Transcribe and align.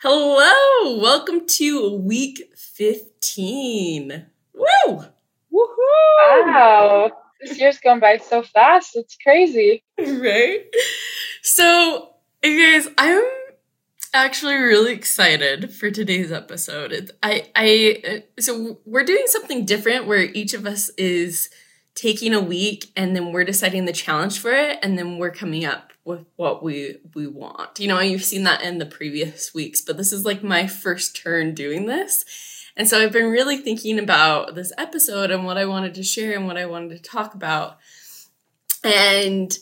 Hello, 0.00 0.98
welcome 0.98 1.46
to 1.46 1.94
week 1.94 2.52
15. 2.54 4.26
Woo! 4.54 4.66
Woohoo! 4.86 6.46
Wow, 6.46 7.10
this 7.40 7.58
year's 7.58 7.78
gone 7.78 7.98
by 7.98 8.18
so 8.18 8.42
fast. 8.42 8.94
It's 8.94 9.16
crazy. 9.22 9.82
Right? 9.98 10.66
So, 11.42 12.10
you 12.44 12.72
guys, 12.72 12.88
I'm 12.96 13.24
actually 14.14 14.54
really 14.54 14.92
excited 14.92 15.72
for 15.72 15.90
today's 15.90 16.30
episode. 16.30 16.92
It, 16.92 17.10
I, 17.22 17.48
I, 17.56 18.02
uh, 18.08 18.40
so 18.40 18.78
we're 18.84 19.04
doing 19.04 19.24
something 19.26 19.64
different 19.64 20.06
where 20.06 20.22
each 20.22 20.54
of 20.54 20.66
us 20.66 20.90
is 20.90 21.50
taking 21.96 22.32
a 22.32 22.40
week 22.40 22.92
and 22.96 23.16
then 23.16 23.32
we're 23.32 23.44
deciding 23.44 23.86
the 23.86 23.92
challenge 23.92 24.38
for 24.38 24.52
it 24.52 24.78
and 24.82 24.96
then 24.96 25.18
we're 25.18 25.32
coming 25.32 25.64
up 25.64 25.92
with 26.08 26.24
what 26.36 26.62
we 26.62 26.96
we 27.14 27.26
want. 27.28 27.78
You 27.78 27.86
know, 27.86 28.00
you've 28.00 28.24
seen 28.24 28.42
that 28.44 28.62
in 28.62 28.78
the 28.78 28.86
previous 28.86 29.54
weeks, 29.54 29.82
but 29.82 29.96
this 29.96 30.12
is 30.12 30.24
like 30.24 30.42
my 30.42 30.66
first 30.66 31.14
turn 31.14 31.54
doing 31.54 31.86
this. 31.86 32.24
And 32.76 32.88
so 32.88 33.00
I've 33.00 33.12
been 33.12 33.30
really 33.30 33.58
thinking 33.58 33.98
about 33.98 34.54
this 34.54 34.72
episode 34.78 35.30
and 35.30 35.44
what 35.44 35.58
I 35.58 35.66
wanted 35.66 35.94
to 35.94 36.02
share 36.02 36.34
and 36.34 36.46
what 36.46 36.56
I 36.56 36.66
wanted 36.66 36.96
to 36.96 37.02
talk 37.02 37.34
about. 37.34 37.76
And 38.82 39.56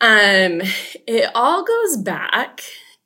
um 0.00 0.60
it 1.06 1.30
all 1.34 1.64
goes 1.64 1.96
back 1.96 2.62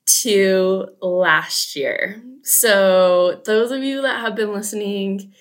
to 0.06 0.88
last 1.00 1.76
year. 1.76 2.20
So 2.42 3.40
those 3.44 3.70
of 3.70 3.84
you 3.84 4.02
that 4.02 4.20
have 4.20 4.34
been 4.34 4.52
listening 4.52 5.32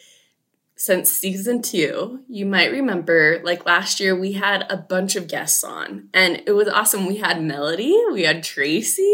since 0.80 1.12
season 1.12 1.62
two, 1.62 2.22
you 2.30 2.46
might 2.46 2.72
remember 2.72 3.42
like 3.44 3.66
last 3.66 4.00
year 4.00 4.18
we 4.18 4.32
had 4.32 4.66
a 4.70 4.78
bunch 4.78 5.18
of 5.18 5.28
guests 5.28 5.62
on 5.62 6.08
and 6.14 6.42
it 6.48 6.54
was 6.54 6.70
awesome. 6.70 7.06
We 7.06 7.18
had 7.18 7.44
Melody, 7.44 8.02
we 8.14 8.24
had 8.24 8.44
Tracy, 8.44 9.14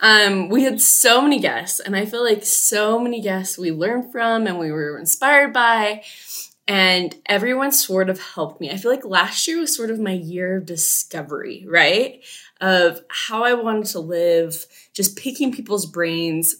um, 0.00 0.48
we 0.48 0.64
had 0.64 0.80
so 0.80 1.22
many 1.22 1.38
guests, 1.38 1.78
and 1.78 1.94
I 1.94 2.04
feel 2.04 2.24
like 2.24 2.44
so 2.44 2.98
many 2.98 3.20
guests 3.20 3.56
we 3.56 3.70
learned 3.70 4.10
from 4.10 4.48
and 4.48 4.58
we 4.58 4.72
were 4.72 4.98
inspired 4.98 5.52
by. 5.52 6.02
And 6.66 7.14
everyone 7.26 7.70
sort 7.70 8.10
of 8.10 8.20
helped 8.20 8.60
me. 8.60 8.70
I 8.70 8.76
feel 8.76 8.90
like 8.90 9.04
last 9.04 9.46
year 9.46 9.60
was 9.60 9.74
sort 9.74 9.90
of 9.90 10.00
my 10.00 10.12
year 10.12 10.58
of 10.58 10.66
discovery, 10.66 11.64
right? 11.66 12.24
Of 12.60 13.02
how 13.08 13.44
I 13.44 13.54
wanted 13.54 13.86
to 13.86 14.00
live, 14.00 14.66
just 14.92 15.16
picking 15.16 15.52
people's 15.52 15.86
brains. 15.86 16.56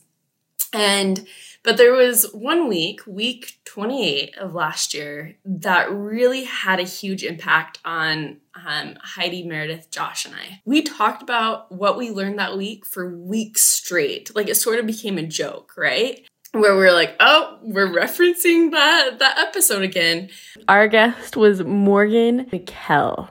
And 0.72 1.26
but 1.62 1.76
there 1.76 1.92
was 1.92 2.30
one 2.32 2.68
week, 2.68 3.00
week 3.06 3.58
28 3.64 4.38
of 4.38 4.54
last 4.54 4.94
year, 4.94 5.36
that 5.44 5.90
really 5.90 6.44
had 6.44 6.80
a 6.80 6.84
huge 6.84 7.24
impact 7.24 7.78
on 7.84 8.38
um, 8.54 8.94
Heidi, 9.02 9.44
Meredith, 9.44 9.90
Josh, 9.90 10.24
and 10.24 10.34
I. 10.34 10.60
We 10.64 10.82
talked 10.82 11.22
about 11.22 11.70
what 11.72 11.96
we 11.96 12.10
learned 12.10 12.38
that 12.38 12.56
week 12.56 12.86
for 12.86 13.14
weeks 13.16 13.62
straight. 13.62 14.34
Like 14.34 14.48
it 14.48 14.56
sort 14.56 14.78
of 14.78 14.86
became 14.86 15.18
a 15.18 15.22
joke, 15.22 15.74
right? 15.76 16.26
Where 16.52 16.76
we're 16.76 16.92
like, 16.92 17.14
oh, 17.20 17.58
we're 17.62 17.88
referencing 17.88 18.70
that 18.70 19.18
that 19.18 19.38
episode 19.38 19.82
again. 19.82 20.30
Our 20.66 20.88
guest 20.88 21.36
was 21.36 21.62
Morgan 21.62 22.46
McKell. 22.46 23.28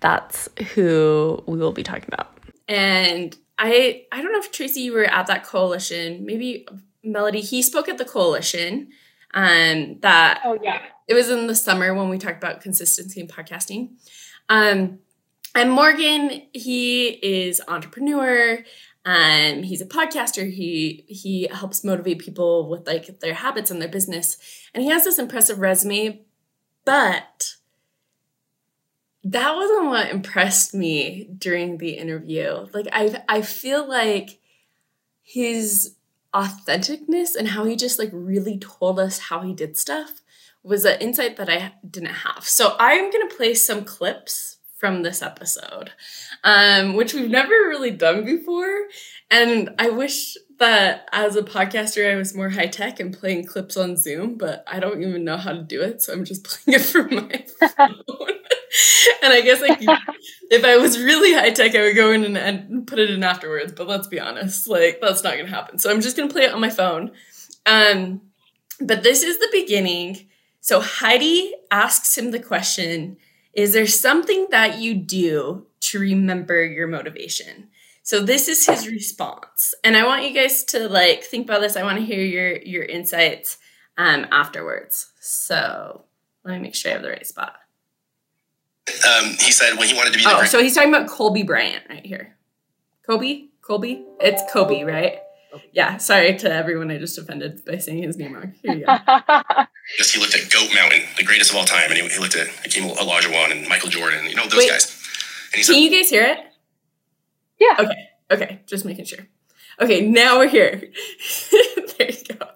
That's 0.00 0.48
who 0.74 1.42
we 1.46 1.58
will 1.58 1.72
be 1.72 1.84
talking 1.84 2.08
about. 2.08 2.36
And 2.66 3.36
I 3.58 4.04
I 4.10 4.20
don't 4.20 4.32
know 4.32 4.40
if 4.40 4.50
Tracy 4.50 4.80
you 4.80 4.92
were 4.92 5.04
at 5.04 5.28
that 5.28 5.44
coalition. 5.44 6.26
Maybe 6.26 6.66
Melody, 7.06 7.40
he 7.40 7.62
spoke 7.62 7.88
at 7.88 7.98
the 7.98 8.04
coalition. 8.04 8.88
Um, 9.34 9.98
that 10.00 10.40
oh 10.44 10.58
yeah, 10.62 10.80
it 11.08 11.14
was 11.14 11.30
in 11.30 11.46
the 11.46 11.54
summer 11.54 11.94
when 11.94 12.08
we 12.08 12.18
talked 12.18 12.42
about 12.42 12.60
consistency 12.60 13.20
in 13.20 13.28
podcasting. 13.28 13.90
Um, 14.48 15.00
and 15.54 15.70
Morgan, 15.70 16.42
he 16.52 17.08
is 17.08 17.60
entrepreneur. 17.68 18.64
Um, 19.04 19.62
he's 19.62 19.80
a 19.80 19.86
podcaster. 19.86 20.52
He 20.52 21.04
he 21.08 21.48
helps 21.52 21.84
motivate 21.84 22.18
people 22.18 22.68
with 22.68 22.86
like 22.86 23.20
their 23.20 23.34
habits 23.34 23.70
and 23.70 23.80
their 23.80 23.88
business, 23.88 24.36
and 24.74 24.82
he 24.82 24.90
has 24.90 25.04
this 25.04 25.18
impressive 25.18 25.58
resume. 25.58 26.22
But 26.84 27.54
that 29.24 29.54
wasn't 29.56 29.86
what 29.86 30.10
impressed 30.10 30.74
me 30.74 31.28
during 31.38 31.78
the 31.78 31.90
interview. 31.90 32.66
Like 32.72 32.86
I 32.92 33.22
I 33.28 33.42
feel 33.42 33.88
like 33.88 34.40
his 35.22 35.96
authenticness 36.36 37.34
and 37.34 37.48
how 37.48 37.64
he 37.64 37.76
just 37.76 37.98
like 37.98 38.10
really 38.12 38.58
told 38.58 38.98
us 38.98 39.18
how 39.18 39.40
he 39.40 39.54
did 39.54 39.76
stuff 39.76 40.20
was 40.62 40.84
an 40.84 41.00
insight 41.00 41.36
that 41.36 41.48
I 41.48 41.72
didn't 41.88 42.10
have. 42.10 42.44
So 42.44 42.76
I'm 42.78 43.10
gonna 43.10 43.34
play 43.34 43.54
some 43.54 43.84
clips 43.84 44.56
from 44.76 45.02
this 45.02 45.22
episode, 45.22 45.92
um, 46.44 46.94
which 46.94 47.14
we've 47.14 47.30
never 47.30 47.48
really 47.48 47.90
done 47.90 48.24
before. 48.24 48.86
And 49.30 49.70
I 49.78 49.88
wish 49.88 50.36
that 50.58 51.08
as 51.12 51.36
a 51.36 51.42
podcaster, 51.42 52.12
I 52.12 52.16
was 52.16 52.34
more 52.34 52.50
high 52.50 52.66
tech 52.66 53.00
and 53.00 53.16
playing 53.16 53.46
clips 53.46 53.76
on 53.76 53.96
Zoom, 53.96 54.36
but 54.36 54.64
I 54.66 54.78
don't 54.80 55.02
even 55.02 55.24
know 55.24 55.38
how 55.38 55.52
to 55.52 55.62
do 55.62 55.80
it. 55.80 56.02
So 56.02 56.12
I'm 56.12 56.24
just 56.24 56.44
playing 56.44 56.80
it 56.80 56.84
from 56.84 57.14
my 57.14 57.46
phone. 57.76 58.38
and 59.22 59.32
I 59.32 59.40
guess 59.40 59.60
like 59.60 59.80
if 60.50 60.64
I 60.64 60.76
was 60.76 60.98
really 60.98 61.32
high 61.32 61.50
tech, 61.50 61.74
I 61.74 61.82
would 61.82 61.96
go 61.96 62.12
in 62.12 62.24
and, 62.24 62.36
and, 62.36 62.86
put 62.86 62.98
it 62.98 63.10
in 63.10 63.22
afterwards. 63.22 63.72
But 63.72 63.88
let's 63.88 64.08
be 64.08 64.20
honest, 64.20 64.68
like 64.68 65.00
that's 65.00 65.24
not 65.24 65.36
gonna 65.36 65.48
happen. 65.48 65.78
So 65.78 65.90
I'm 65.90 66.00
just 66.00 66.16
gonna 66.16 66.32
play 66.32 66.44
it 66.44 66.52
on 66.52 66.60
my 66.60 66.70
phone. 66.70 67.12
Um, 67.64 68.22
but 68.80 69.02
this 69.02 69.22
is 69.22 69.38
the 69.38 69.48
beginning. 69.52 70.28
So 70.60 70.80
Heidi 70.80 71.54
asks 71.70 72.16
him 72.16 72.30
the 72.30 72.40
question: 72.40 73.16
Is 73.52 73.72
there 73.72 73.86
something 73.86 74.48
that 74.50 74.78
you 74.78 74.94
do 74.94 75.66
to 75.80 75.98
remember 75.98 76.64
your 76.64 76.88
motivation? 76.88 77.68
So 78.02 78.20
this 78.20 78.46
is 78.46 78.64
his 78.64 78.86
response, 78.88 79.74
and 79.82 79.96
I 79.96 80.06
want 80.06 80.24
you 80.24 80.32
guys 80.32 80.64
to 80.66 80.88
like 80.88 81.24
think 81.24 81.48
about 81.48 81.60
this. 81.60 81.76
I 81.76 81.82
want 81.82 81.98
to 81.98 82.04
hear 82.04 82.22
your 82.22 82.56
your 82.58 82.84
insights 82.84 83.58
um, 83.98 84.26
afterwards. 84.30 85.12
So 85.20 86.04
let 86.44 86.54
me 86.54 86.60
make 86.60 86.74
sure 86.74 86.92
I 86.92 86.94
have 86.94 87.02
the 87.02 87.10
right 87.10 87.26
spot 87.26 87.56
um, 88.88 89.30
he 89.40 89.50
said 89.50 89.76
when 89.78 89.88
he 89.88 89.94
wanted 89.94 90.12
to 90.12 90.18
be 90.18 90.24
the 90.24 90.30
oh, 90.30 90.44
so 90.44 90.62
he's 90.62 90.74
talking 90.74 90.94
about 90.94 91.08
Kobe 91.08 91.42
Bryant 91.42 91.84
right 91.88 92.04
here. 92.04 92.36
Kobe? 93.06 93.46
Kobe? 93.62 94.02
It's 94.20 94.42
Kobe, 94.52 94.82
right? 94.82 95.18
Yeah, 95.72 95.96
sorry 95.96 96.36
to 96.38 96.52
everyone 96.52 96.90
I 96.90 96.98
just 96.98 97.18
offended 97.18 97.64
by 97.64 97.78
saying 97.78 98.02
his 98.02 98.16
name 98.16 98.34
wrong. 98.34 98.52
Here 98.62 98.74
you 98.74 98.86
go. 98.86 98.96
Just 99.96 100.14
he 100.14 100.20
looked 100.20 100.34
at 100.34 100.50
Goat 100.50 100.74
Mountain, 100.74 101.02
the 101.16 101.24
greatest 101.24 101.50
of 101.50 101.56
all 101.56 101.64
time, 101.64 101.90
and 101.90 101.94
he, 101.94 102.06
he 102.08 102.18
looked 102.18 102.36
at 102.36 102.48
Hakeem 102.48 102.90
Olajuwon 102.90 103.52
and 103.52 103.68
Michael 103.68 103.88
Jordan, 103.88 104.26
you 104.26 104.34
know 104.34 104.44
those 104.44 104.58
Wait, 104.58 104.70
guys. 104.70 104.90
And 105.52 105.58
he 105.58 105.62
said, 105.62 105.74
Can 105.74 105.82
you 105.82 105.90
guys 105.90 106.10
hear 106.10 106.24
it? 106.24 106.38
Yeah. 107.58 107.76
Okay. 107.78 108.08
Okay. 108.30 108.60
Just 108.66 108.84
making 108.84 109.04
sure. 109.04 109.26
Okay, 109.80 110.00
now 110.06 110.38
we're 110.38 110.48
here. 110.48 110.70
there 111.98 112.10
you 112.10 112.36
go. 112.36 112.46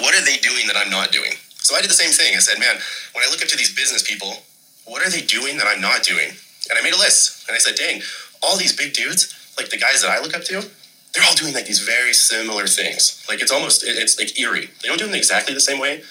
What 0.00 0.14
are 0.14 0.24
they 0.24 0.36
doing 0.38 0.66
that 0.66 0.76
I'm 0.76 0.90
not 0.90 1.12
doing? 1.12 1.32
So 1.54 1.76
I 1.76 1.80
did 1.80 1.90
the 1.90 1.94
same 1.94 2.10
thing. 2.10 2.34
I 2.34 2.38
said, 2.38 2.58
man, 2.58 2.76
when 3.14 3.24
I 3.24 3.30
look 3.30 3.42
up 3.42 3.48
to 3.48 3.56
these 3.56 3.74
business 3.74 4.02
people 4.08 4.34
what 4.84 5.06
are 5.06 5.10
they 5.10 5.22
doing 5.22 5.56
that 5.58 5.66
I'm 5.66 5.80
not 5.80 6.02
doing? 6.02 6.28
And 6.70 6.78
I 6.78 6.82
made 6.82 6.94
a 6.94 6.98
list 6.98 7.48
and 7.48 7.54
I 7.54 7.58
said, 7.58 7.74
dang, 7.74 8.02
all 8.42 8.56
these 8.56 8.76
big 8.76 8.92
dudes, 8.92 9.34
like 9.58 9.70
the 9.70 9.78
guys 9.78 10.02
that 10.02 10.10
I 10.10 10.20
look 10.20 10.34
up 10.34 10.44
to, 10.44 10.62
they're 11.12 11.24
all 11.24 11.34
doing 11.34 11.54
like 11.54 11.66
these 11.66 11.80
very 11.80 12.12
similar 12.12 12.66
things. 12.66 13.24
Like 13.28 13.42
it's 13.42 13.52
almost, 13.52 13.84
it's 13.86 14.18
like 14.18 14.38
eerie. 14.38 14.70
They 14.80 14.88
don't 14.88 14.98
do 14.98 15.06
them 15.06 15.14
exactly 15.14 15.54
the 15.54 15.60
same 15.60 15.78
way, 15.78 16.02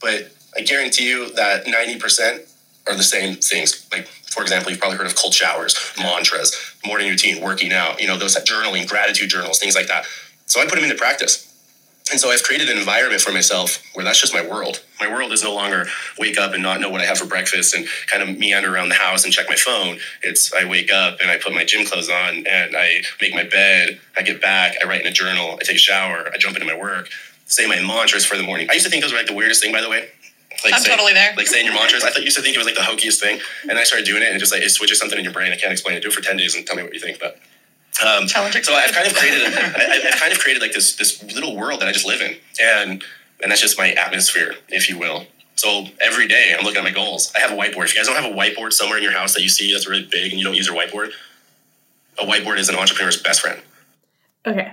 but 0.00 0.30
I 0.56 0.62
guarantee 0.62 1.08
you 1.08 1.30
that 1.32 1.64
90% 1.66 2.48
are 2.88 2.96
the 2.96 3.02
same 3.02 3.36
things. 3.36 3.86
Like, 3.92 4.06
for 4.06 4.42
example, 4.42 4.70
you've 4.70 4.80
probably 4.80 4.98
heard 4.98 5.06
of 5.06 5.16
cold 5.16 5.34
showers, 5.34 5.76
mantras, 5.98 6.54
morning 6.86 7.08
routine, 7.08 7.42
working 7.42 7.72
out, 7.72 8.00
you 8.00 8.06
know, 8.06 8.16
those 8.16 8.36
journaling, 8.36 8.88
gratitude 8.88 9.30
journals, 9.30 9.58
things 9.58 9.74
like 9.74 9.88
that. 9.88 10.06
So 10.46 10.60
I 10.60 10.66
put 10.66 10.76
them 10.76 10.84
into 10.84 10.96
practice. 10.96 11.45
And 12.10 12.20
so 12.20 12.30
I've 12.30 12.42
created 12.44 12.68
an 12.70 12.78
environment 12.78 13.20
for 13.20 13.32
myself 13.32 13.82
where 13.94 14.04
that's 14.04 14.20
just 14.20 14.32
my 14.32 14.46
world. 14.46 14.80
My 15.00 15.12
world 15.12 15.32
is 15.32 15.42
no 15.42 15.52
longer 15.52 15.86
wake 16.18 16.38
up 16.38 16.54
and 16.54 16.62
not 16.62 16.80
know 16.80 16.88
what 16.88 17.00
I 17.00 17.04
have 17.04 17.18
for 17.18 17.26
breakfast 17.26 17.74
and 17.74 17.86
kind 18.06 18.22
of 18.22 18.38
meander 18.38 18.72
around 18.72 18.90
the 18.90 18.94
house 18.94 19.24
and 19.24 19.32
check 19.32 19.46
my 19.48 19.56
phone. 19.56 19.98
It's 20.22 20.52
I 20.54 20.64
wake 20.66 20.92
up 20.92 21.18
and 21.20 21.30
I 21.32 21.36
put 21.36 21.52
my 21.52 21.64
gym 21.64 21.84
clothes 21.84 22.08
on 22.08 22.46
and 22.46 22.76
I 22.76 23.02
make 23.20 23.34
my 23.34 23.42
bed. 23.42 23.98
I 24.16 24.22
get 24.22 24.40
back, 24.40 24.76
I 24.82 24.86
write 24.86 25.00
in 25.00 25.08
a 25.08 25.12
journal, 25.12 25.58
I 25.60 25.64
take 25.64 25.76
a 25.76 25.80
shower, 25.80 26.30
I 26.32 26.38
jump 26.38 26.56
into 26.56 26.66
my 26.66 26.78
work, 26.78 27.08
say 27.46 27.66
my 27.66 27.80
mantras 27.80 28.24
for 28.24 28.36
the 28.36 28.44
morning. 28.44 28.68
I 28.70 28.74
used 28.74 28.84
to 28.86 28.90
think 28.90 29.02
those 29.02 29.12
were 29.12 29.18
like 29.18 29.26
the 29.26 29.34
weirdest 29.34 29.60
thing, 29.60 29.72
by 29.72 29.80
the 29.80 29.90
way. 29.90 30.08
Like 30.64 30.74
I'm 30.74 30.80
say- 30.80 30.90
totally 30.90 31.12
there. 31.12 31.34
Like 31.36 31.48
saying 31.48 31.66
your 31.66 31.74
mantras. 31.74 32.04
I 32.04 32.10
thought 32.10 32.18
you 32.18 32.24
used 32.26 32.36
to 32.36 32.42
think 32.42 32.54
it 32.54 32.58
was 32.58 32.66
like 32.66 32.76
the 32.76 32.82
hokiest 32.82 33.20
thing, 33.20 33.40
and 33.68 33.78
I 33.78 33.84
started 33.84 34.06
doing 34.06 34.22
it, 34.22 34.26
and 34.28 34.36
it 34.36 34.38
just 34.38 34.52
like 34.52 34.62
it 34.62 34.70
switches 34.70 34.98
something 34.98 35.18
in 35.18 35.24
your 35.24 35.32
brain. 35.34 35.52
I 35.52 35.56
can't 35.56 35.72
explain 35.72 35.96
it. 35.96 36.02
Do 36.02 36.08
it 36.08 36.14
for 36.14 36.22
ten 36.22 36.36
days 36.36 36.54
and 36.54 36.64
tell 36.66 36.76
me 36.76 36.82
what 36.82 36.94
you 36.94 37.00
think. 37.00 37.18
But 37.18 37.38
um, 38.04 38.28
so 38.28 38.42
I've 38.42 38.52
kind 38.92 39.06
of 39.06 39.14
created, 39.14 39.42
a, 39.42 39.46
I, 39.46 40.02
I've 40.08 40.20
kind 40.20 40.32
of 40.32 40.38
created 40.38 40.60
like 40.60 40.72
this 40.72 40.96
this 40.96 41.22
little 41.22 41.56
world 41.56 41.80
that 41.80 41.88
I 41.88 41.92
just 41.92 42.06
live 42.06 42.20
in, 42.20 42.36
and 42.60 43.04
and 43.42 43.50
that's 43.50 43.60
just 43.60 43.78
my 43.78 43.92
atmosphere, 43.92 44.54
if 44.68 44.88
you 44.88 44.98
will. 44.98 45.26
So 45.56 45.86
every 46.00 46.28
day 46.28 46.54
I'm 46.56 46.64
looking 46.64 46.78
at 46.78 46.84
my 46.84 46.90
goals. 46.90 47.32
I 47.34 47.40
have 47.40 47.50
a 47.50 47.54
whiteboard. 47.54 47.84
If 47.84 47.94
you 47.94 48.00
guys 48.00 48.06
don't 48.06 48.22
have 48.22 48.30
a 48.30 48.34
whiteboard 48.34 48.72
somewhere 48.72 48.98
in 48.98 49.02
your 49.02 49.12
house 49.12 49.34
that 49.34 49.42
you 49.42 49.48
see 49.48 49.72
that's 49.72 49.88
really 49.88 50.06
big 50.10 50.32
and 50.32 50.38
you 50.38 50.44
don't 50.44 50.54
use 50.54 50.66
your 50.66 50.76
whiteboard, 50.76 51.12
a 52.20 52.24
whiteboard 52.24 52.58
is 52.58 52.68
an 52.68 52.76
entrepreneur's 52.76 53.22
best 53.22 53.40
friend. 53.40 53.60
Okay. 54.46 54.72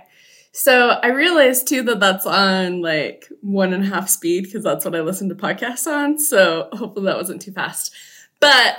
So 0.51 0.89
I 0.89 1.07
realized 1.07 1.67
too 1.67 1.83
that 1.83 1.99
that's 1.99 2.25
on 2.25 2.81
like 2.81 3.27
one 3.41 3.73
and 3.73 3.83
a 3.83 3.87
half 3.87 4.09
speed 4.09 4.43
because 4.43 4.63
that's 4.63 4.83
what 4.83 4.95
I 4.95 5.01
listen 5.01 5.29
to 5.29 5.35
podcasts 5.35 5.87
on. 5.87 6.19
So 6.19 6.67
hopefully 6.73 7.05
that 7.05 7.17
wasn't 7.17 7.41
too 7.41 7.53
fast. 7.53 7.93
But 8.39 8.77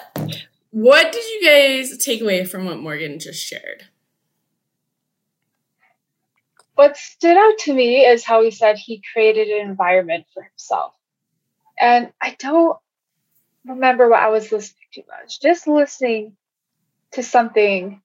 what 0.70 1.10
did 1.10 1.24
you 1.24 1.48
guys 1.48 1.96
take 1.96 2.20
away 2.20 2.44
from 2.44 2.66
what 2.66 2.78
Morgan 2.78 3.18
just 3.18 3.44
shared? 3.44 3.84
What 6.74 6.96
stood 6.96 7.36
out 7.36 7.58
to 7.60 7.74
me 7.74 8.04
is 8.04 8.24
how 8.24 8.42
he 8.42 8.50
said 8.50 8.76
he 8.76 9.02
created 9.12 9.48
an 9.48 9.68
environment 9.68 10.26
for 10.34 10.42
himself. 10.42 10.94
And 11.78 12.12
I 12.20 12.36
don't 12.38 12.76
remember 13.66 14.08
what 14.08 14.20
I 14.20 14.28
was 14.28 14.50
listening 14.50 14.76
to. 14.94 15.02
much, 15.08 15.40
just 15.40 15.66
listening 15.66 16.36
to 17.12 17.22
something 17.22 18.00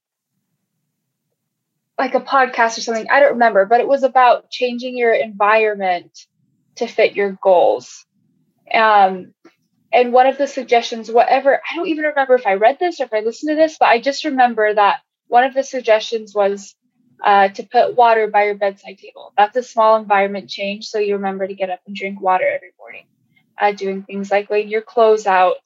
like 1.98 2.16
a 2.16 2.22
podcast 2.22 2.78
or 2.78 2.82
something. 2.82 3.08
I 3.10 3.20
don't 3.20 3.34
remember, 3.34 3.66
but 3.66 3.82
it 3.82 3.88
was 3.88 4.04
about 4.04 4.50
changing 4.50 4.98
your 4.98 5.14
environment 5.14 6.18
to 6.78 6.88
fit 6.88 7.16
your 7.16 7.38
goals. 7.44 8.06
Um, 8.74 9.34
and 9.92 10.14
one 10.14 10.28
of 10.28 10.38
the 10.38 10.48
suggestions, 10.48 11.12
whatever, 11.12 11.56
I 11.56 11.76
don't 11.76 11.88
even 11.88 12.06
remember 12.06 12.36
if 12.36 12.46
I 12.46 12.54
read 12.54 12.78
this 12.80 13.00
or 13.00 13.06
if 13.06 13.14
I 13.14 13.22
listened 13.22 13.50
to 13.50 13.56
this, 13.56 13.78
but 13.80 13.88
I 13.88 14.00
just 14.00 14.24
remember 14.24 14.74
that 14.74 15.02
one 15.28 15.44
of 15.44 15.54
the 15.54 15.64
suggestions 15.64 16.34
was 16.34 16.76
uh, 17.24 17.50
to 17.50 17.64
put 17.64 17.96
water 17.96 18.28
by 18.28 18.46
your 18.46 18.56
bedside 18.56 18.98
table. 18.98 19.34
That's 19.38 19.56
a 19.56 19.64
small 19.64 19.98
environment 19.98 20.50
change, 20.50 20.88
so 20.88 21.00
you 21.00 21.16
remember 21.16 21.48
to 21.48 21.54
get 21.54 21.70
up 21.70 21.82
and 21.86 21.96
drink 21.96 22.22
water 22.22 22.46
every 22.48 22.72
morning. 22.80 23.06
Uh, 23.58 23.74
doing 23.74 24.04
things 24.04 24.32
like 24.32 24.50
laying 24.50 24.70
your 24.70 24.82
clothes 24.82 25.28
out, 25.28 25.58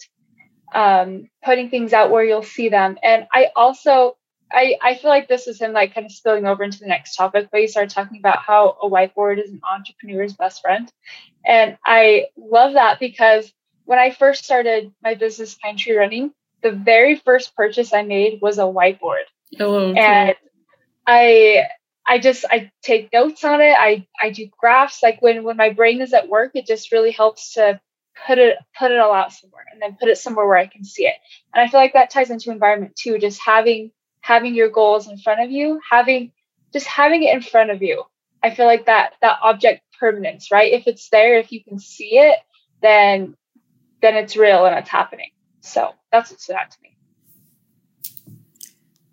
um, 0.74 1.30
putting 1.44 1.70
things 1.70 1.94
out 1.94 2.10
where 2.10 2.24
you'll 2.24 2.42
see 2.42 2.70
them. 2.70 2.98
And 3.04 3.28
I 3.32 3.50
also, 3.56 4.18
I, 4.52 4.78
I 4.82 4.96
feel 4.96 5.12
like 5.12 5.28
this 5.28 5.48
is 5.48 5.62
him 5.62 5.74
like 5.74 5.94
kind 5.94 6.06
of 6.06 6.12
spilling 6.12 6.48
over 6.48 6.64
into 6.64 6.80
the 6.80 6.88
next 6.88 7.16
topic, 7.16 7.50
but 7.52 7.62
you 7.62 7.68
started 7.68 7.92
talking 7.92 8.18
about 8.18 8.40
how 8.40 8.78
a 8.82 8.90
whiteboard 8.90 9.44
is 9.44 9.52
an 9.52 9.62
entrepreneur's 9.72 10.34
best 10.34 10.62
friend. 10.62 10.92
And 11.46 11.78
I 11.86 12.28
love 12.36 12.74
that 12.74 13.00
because 13.00 13.54
when 13.86 14.00
I 14.00 14.10
first 14.10 14.44
started 14.44 14.92
my 15.04 15.14
business 15.14 15.56
Pine 15.56 15.78
Tree 15.78 15.96
Running, 15.96 16.32
the 16.64 16.72
very 16.72 17.16
first 17.18 17.56
purchase 17.56 17.94
I 17.94 18.02
made 18.02 18.42
was 18.42 18.58
a 18.58 18.62
whiteboard 18.62 19.26
Hello. 19.58 19.94
and 19.94 20.36
I 21.06 21.68
I 22.08 22.20
just 22.20 22.46
I 22.50 22.72
take 22.82 23.12
notes 23.14 23.44
on 23.44 23.62
it. 23.62 23.76
I 23.78 24.08
I 24.22 24.30
do 24.32 24.48
graphs. 24.60 25.02
Like 25.04 25.22
when 25.22 25.44
when 25.44 25.58
my 25.58 25.70
brain 25.72 26.02
is 26.02 26.14
at 26.14 26.30
work, 26.30 26.52
it 26.56 26.66
just 26.66 26.92
really 26.92 27.12
helps 27.12 27.54
to 27.54 27.80
put 28.28 28.38
it 28.38 28.58
put 28.78 28.92
it 28.92 29.00
all 29.00 29.14
out 29.14 29.34
somewhere 29.34 29.66
and 29.72 29.82
then 29.82 29.98
put 30.00 30.10
it 30.10 30.18
somewhere 30.18 30.48
where 30.48 30.58
I 30.58 30.68
can 30.68 30.84
see 30.84 31.06
it. 31.06 31.16
And 31.54 31.64
I 31.66 31.70
feel 31.70 31.80
like 31.80 31.94
that 31.94 32.10
ties 32.10 32.30
into 32.30 32.52
environment 32.52 32.96
too. 32.96 33.18
Just 33.20 33.42
having 33.42 33.92
having 34.22 34.56
your 34.56 34.70
goals 34.70 35.08
in 35.08 35.18
front 35.18 35.42
of 35.42 35.52
you, 35.52 35.80
having 35.90 36.32
just 36.74 36.88
having 36.88 37.24
it 37.24 37.34
in 37.34 37.42
front 37.42 37.72
of 37.72 37.82
you. 37.82 38.04
I 38.42 38.54
feel 38.54 38.66
like 38.66 38.88
that 38.88 39.14
that 39.22 39.40
object 39.42 39.82
permanence, 40.00 40.52
right? 40.52 40.74
If 40.74 40.88
it's 40.88 41.10
there, 41.10 41.40
if 41.40 41.52
you 41.52 41.64
can 41.64 41.80
see 41.80 42.18
it, 42.18 42.38
then 42.82 43.36
then 44.02 44.16
it's 44.16 44.36
real 44.36 44.66
and 44.66 44.78
it's 44.78 44.90
happening. 44.90 45.32
So 45.62 45.92
that's 46.12 46.30
what 46.32 46.42
stood 46.42 46.58
out 46.58 46.72
to 46.72 46.78
me. 46.84 46.93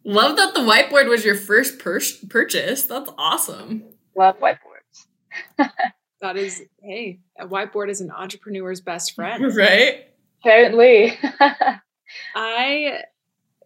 Love 0.04 0.36
that 0.36 0.54
the 0.54 0.60
whiteboard 0.60 1.08
was 1.08 1.24
your 1.24 1.34
first 1.34 1.78
pur- 1.78 2.00
purchase. 2.28 2.84
That's 2.84 3.10
awesome. 3.18 3.84
Love 4.16 4.38
whiteboards. 4.40 5.68
That 6.20 6.36
is, 6.36 6.62
hey, 6.82 7.20
a 7.38 7.46
whiteboard 7.46 7.88
is 7.88 8.02
an 8.02 8.10
entrepreneur's 8.10 8.80
best 8.80 9.12
friend. 9.14 9.54
Right? 9.56 10.06
Apparently. 10.42 11.18
I, 12.34 13.02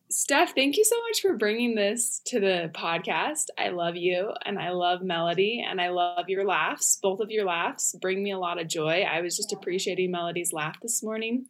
Steph, 0.09 0.55
thank 0.55 0.77
you 0.77 0.85
so 0.85 0.97
much 1.09 1.21
for 1.21 1.37
bringing 1.37 1.75
this 1.75 2.21
to 2.27 2.39
the 2.39 2.71
podcast. 2.73 3.47
I 3.59 3.71
love 3.71 3.97
you 3.97 4.31
and 4.45 4.59
I 4.59 4.71
love 4.71 5.03
Melody 5.03 5.65
and 5.69 5.81
I 5.81 5.89
love 5.89 6.29
your 6.29 6.45
laughs. 6.45 6.99
Both 7.03 7.21
of 7.21 7.31
your 7.31 7.45
laughs 7.45 7.97
bring 8.01 8.23
me 8.23 8.31
a 8.31 8.39
lot 8.39 8.61
of 8.61 8.69
joy. 8.69 9.03
I 9.03 9.21
was 9.21 9.37
just 9.37 9.53
appreciating 9.53 10.13
Melody's 10.13 10.53
laugh 10.53 10.77
this 10.81 11.03
morning. 11.03 11.47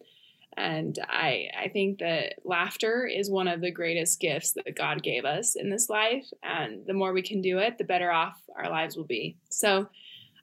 And 0.56 0.98
I, 1.08 1.48
I 1.58 1.68
think 1.68 1.98
that 1.98 2.34
laughter 2.44 3.06
is 3.06 3.30
one 3.30 3.48
of 3.48 3.60
the 3.60 3.70
greatest 3.70 4.20
gifts 4.20 4.52
that 4.52 4.76
God 4.76 5.02
gave 5.02 5.24
us 5.24 5.56
in 5.56 5.70
this 5.70 5.88
life. 5.88 6.26
And 6.42 6.86
the 6.86 6.94
more 6.94 7.12
we 7.12 7.22
can 7.22 7.40
do 7.40 7.58
it, 7.58 7.78
the 7.78 7.84
better 7.84 8.10
off 8.10 8.36
our 8.56 8.70
lives 8.70 8.96
will 8.96 9.04
be. 9.04 9.36
So, 9.48 9.88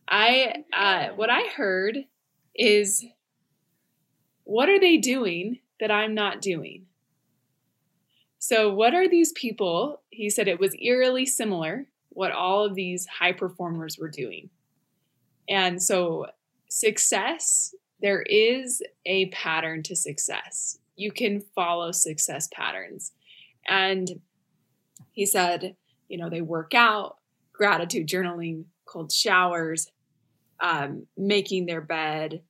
I, 0.07 0.65
uh, 0.73 1.09
what 1.15 1.29
I 1.29 1.47
heard 1.55 1.99
is, 2.53 3.05
what 4.43 4.67
are 4.67 4.79
they 4.79 4.97
doing 4.97 5.59
that 5.79 5.91
I'm 5.91 6.13
not 6.13 6.41
doing? 6.41 6.87
So, 8.39 8.73
what 8.73 8.93
are 8.93 9.07
these 9.07 9.31
people? 9.31 10.01
He 10.09 10.29
said 10.29 10.47
it 10.47 10.59
was 10.59 10.75
eerily 10.81 11.25
similar 11.25 11.87
what 12.09 12.31
all 12.33 12.65
of 12.65 12.75
these 12.75 13.05
high 13.05 13.31
performers 13.31 13.97
were 13.97 14.09
doing. 14.09 14.49
And 15.47 15.81
so, 15.81 16.25
success, 16.67 17.73
there 18.01 18.21
is 18.23 18.81
a 19.05 19.27
pattern 19.27 19.83
to 19.83 19.95
success. 19.95 20.79
You 20.95 21.11
can 21.11 21.41
follow 21.55 21.91
success 21.91 22.49
patterns. 22.53 23.11
And 23.67 24.21
he 25.11 25.25
said, 25.25 25.75
you 26.07 26.17
know, 26.17 26.29
they 26.29 26.41
work 26.41 26.73
out, 26.73 27.17
gratitude 27.53 28.07
journaling, 28.07 28.65
cold 28.85 29.11
showers, 29.11 29.91
um, 30.59 31.07
making 31.17 31.65
their 31.65 31.81
bed, 31.81 32.41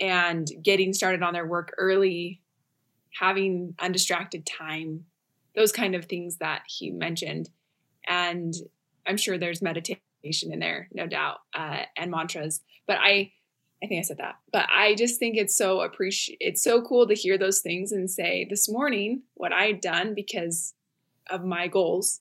and 0.00 0.48
getting 0.62 0.92
started 0.92 1.22
on 1.22 1.32
their 1.32 1.46
work 1.46 1.74
early, 1.78 2.40
having 3.18 3.74
undistracted 3.78 4.46
time, 4.46 5.04
those 5.54 5.72
kind 5.72 5.94
of 5.94 6.04
things 6.04 6.36
that 6.36 6.62
he 6.66 6.90
mentioned. 6.90 7.50
And 8.06 8.54
I'm 9.06 9.16
sure 9.16 9.38
there's 9.38 9.62
meditation 9.62 9.98
in 10.24 10.58
there, 10.58 10.88
no 10.92 11.06
doubt, 11.06 11.38
uh, 11.54 11.82
and 11.96 12.10
mantras. 12.10 12.60
But 12.86 12.98
I, 13.00 13.32
I 13.82 13.86
think 13.86 14.00
I 14.00 14.02
said 14.02 14.18
that. 14.18 14.36
But 14.52 14.68
I 14.74 14.94
just 14.94 15.18
think 15.18 15.36
it's 15.36 15.56
so 15.56 15.80
appreciate. 15.80 16.38
It's 16.40 16.62
so 16.62 16.82
cool 16.82 17.06
to 17.06 17.14
hear 17.14 17.38
those 17.38 17.60
things 17.60 17.92
and 17.92 18.10
say 18.10 18.46
this 18.48 18.68
morning 18.68 19.22
what 19.34 19.52
I'd 19.52 19.80
done 19.80 20.14
because 20.14 20.74
of 21.30 21.44
my 21.44 21.68
goals 21.68 22.20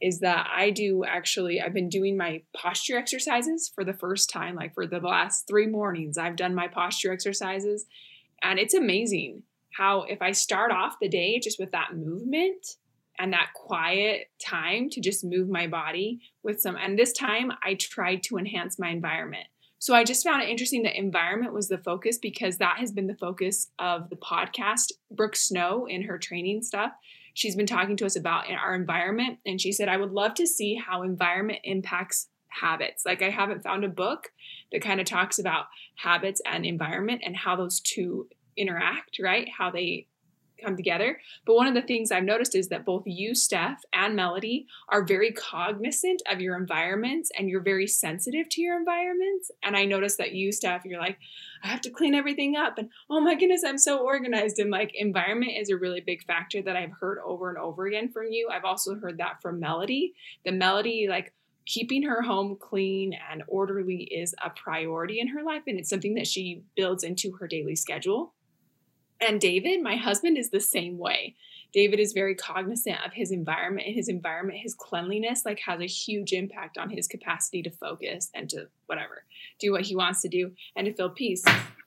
is 0.00 0.20
that 0.20 0.48
I 0.54 0.70
do 0.70 1.04
actually, 1.04 1.60
I've 1.60 1.74
been 1.74 1.88
doing 1.88 2.16
my 2.16 2.42
posture 2.56 2.96
exercises 2.96 3.70
for 3.74 3.84
the 3.84 3.92
first 3.92 4.30
time, 4.30 4.54
like 4.54 4.74
for 4.74 4.86
the 4.86 5.00
last 5.00 5.46
three 5.46 5.66
mornings, 5.66 6.16
I've 6.16 6.36
done 6.36 6.54
my 6.54 6.68
posture 6.68 7.12
exercises. 7.12 7.86
And 8.42 8.58
it's 8.58 8.74
amazing 8.74 9.42
how, 9.76 10.02
if 10.02 10.22
I 10.22 10.32
start 10.32 10.70
off 10.70 11.00
the 11.00 11.08
day 11.08 11.40
just 11.40 11.58
with 11.58 11.72
that 11.72 11.96
movement 11.96 12.76
and 13.18 13.32
that 13.32 13.50
quiet 13.54 14.30
time 14.40 14.88
to 14.90 15.00
just 15.00 15.24
move 15.24 15.48
my 15.48 15.66
body 15.66 16.20
with 16.44 16.60
some, 16.60 16.76
and 16.76 16.96
this 16.96 17.12
time 17.12 17.52
I 17.64 17.74
tried 17.74 18.22
to 18.24 18.38
enhance 18.38 18.78
my 18.78 18.90
environment. 18.90 19.48
So 19.78 19.94
I 19.94 20.04
just 20.04 20.24
found 20.24 20.42
it 20.42 20.48
interesting 20.48 20.82
that 20.82 20.98
environment 20.98 21.52
was 21.52 21.68
the 21.68 21.78
focus 21.78 22.18
because 22.18 22.58
that 22.58 22.78
has 22.78 22.92
been 22.92 23.06
the 23.06 23.14
focus 23.14 23.70
of 23.78 24.10
the 24.10 24.16
podcast. 24.16 24.92
Brooke 25.10 25.36
Snow 25.36 25.86
in 25.86 26.02
her 26.02 26.18
training 26.18 26.62
stuff 26.62 26.92
she's 27.38 27.54
been 27.54 27.66
talking 27.66 27.96
to 27.96 28.04
us 28.04 28.16
about 28.16 28.48
in 28.48 28.56
our 28.56 28.74
environment 28.74 29.38
and 29.46 29.60
she 29.60 29.70
said 29.70 29.88
i 29.88 29.96
would 29.96 30.10
love 30.10 30.34
to 30.34 30.46
see 30.46 30.74
how 30.74 31.02
environment 31.02 31.60
impacts 31.62 32.28
habits 32.48 33.04
like 33.06 33.22
i 33.22 33.30
haven't 33.30 33.62
found 33.62 33.84
a 33.84 33.88
book 33.88 34.32
that 34.72 34.82
kind 34.82 35.00
of 35.00 35.06
talks 35.06 35.38
about 35.38 35.66
habits 35.94 36.42
and 36.44 36.66
environment 36.66 37.22
and 37.24 37.36
how 37.36 37.54
those 37.54 37.80
two 37.80 38.26
interact 38.56 39.18
right 39.22 39.48
how 39.56 39.70
they 39.70 40.06
come 40.62 40.76
together 40.76 41.18
but 41.46 41.54
one 41.54 41.66
of 41.66 41.74
the 41.74 41.82
things 41.82 42.10
i've 42.10 42.24
noticed 42.24 42.54
is 42.54 42.68
that 42.68 42.84
both 42.84 43.02
you 43.06 43.34
steph 43.34 43.82
and 43.92 44.16
melody 44.16 44.66
are 44.88 45.04
very 45.04 45.32
cognizant 45.32 46.22
of 46.30 46.40
your 46.40 46.56
environments 46.56 47.30
and 47.36 47.48
you're 47.48 47.60
very 47.60 47.86
sensitive 47.86 48.48
to 48.48 48.60
your 48.60 48.76
environments 48.76 49.50
and 49.62 49.76
i 49.76 49.84
noticed 49.84 50.18
that 50.18 50.32
you 50.32 50.52
steph 50.52 50.84
you're 50.84 51.00
like 51.00 51.18
I 51.62 51.68
have 51.68 51.80
to 51.82 51.90
clean 51.90 52.14
everything 52.14 52.56
up. 52.56 52.78
And 52.78 52.90
oh 53.10 53.20
my 53.20 53.34
goodness, 53.34 53.62
I'm 53.64 53.78
so 53.78 53.98
organized. 53.98 54.58
And 54.58 54.70
like 54.70 54.92
environment 54.94 55.52
is 55.56 55.70
a 55.70 55.76
really 55.76 56.00
big 56.00 56.24
factor 56.24 56.62
that 56.62 56.76
I've 56.76 56.92
heard 56.92 57.18
over 57.24 57.48
and 57.48 57.58
over 57.58 57.86
again 57.86 58.10
from 58.10 58.28
you. 58.30 58.48
I've 58.50 58.64
also 58.64 58.94
heard 58.94 59.18
that 59.18 59.42
from 59.42 59.60
Melody. 59.60 60.14
The 60.44 60.52
Melody, 60.52 61.06
like 61.08 61.32
keeping 61.66 62.02
her 62.04 62.22
home 62.22 62.56
clean 62.58 63.14
and 63.30 63.42
orderly 63.46 64.04
is 64.04 64.34
a 64.42 64.50
priority 64.50 65.20
in 65.20 65.28
her 65.28 65.42
life. 65.42 65.62
And 65.66 65.78
it's 65.78 65.90
something 65.90 66.14
that 66.14 66.26
she 66.26 66.62
builds 66.76 67.04
into 67.04 67.32
her 67.32 67.46
daily 67.46 67.76
schedule. 67.76 68.32
And 69.20 69.40
David, 69.40 69.82
my 69.82 69.96
husband, 69.96 70.38
is 70.38 70.50
the 70.50 70.60
same 70.60 70.98
way. 70.98 71.34
David 71.72 72.00
is 72.00 72.12
very 72.12 72.34
cognizant 72.34 72.98
of 73.04 73.12
his 73.12 73.30
environment 73.30 73.86
and 73.86 73.94
his 73.94 74.08
environment, 74.08 74.60
his 74.62 74.74
cleanliness, 74.74 75.44
like 75.44 75.60
has 75.60 75.80
a 75.80 75.86
huge 75.86 76.32
impact 76.32 76.78
on 76.78 76.88
his 76.88 77.06
capacity 77.06 77.62
to 77.62 77.70
focus 77.70 78.30
and 78.34 78.48
to 78.50 78.68
whatever, 78.86 79.24
do 79.58 79.72
what 79.72 79.82
he 79.82 79.94
wants 79.94 80.22
to 80.22 80.28
do 80.28 80.52
and 80.76 80.86
to 80.86 80.94
feel 80.94 81.10
peace. 81.10 81.44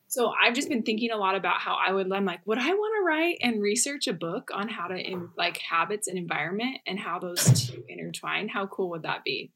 So 0.08 0.34
I've 0.40 0.54
just 0.54 0.68
been 0.68 0.84
thinking 0.84 1.12
a 1.12 1.18
lot 1.18 1.36
about 1.36 1.62
how 1.62 1.76
I 1.76 1.94
would. 1.94 2.12
I'm 2.12 2.26
like, 2.26 2.46
would 2.46 2.58
I 2.58 2.74
want 2.74 2.94
to 3.00 3.06
write 3.06 3.38
and 3.42 3.62
research 3.62 4.08
a 4.08 4.14
book 4.14 4.52
on 4.54 4.68
how 4.68 4.88
to 4.88 4.98
in, 4.98 5.30
like 5.38 5.58
habits 5.58 6.08
and 6.10 6.18
environment 6.18 6.80
and 6.86 7.00
how 7.00 7.18
those 7.18 7.44
two 7.70 7.84
intertwine? 7.88 8.50
How 8.50 8.68
cool 8.68 8.90
would 8.90 9.04
that 9.04 9.24
be? 9.24 9.52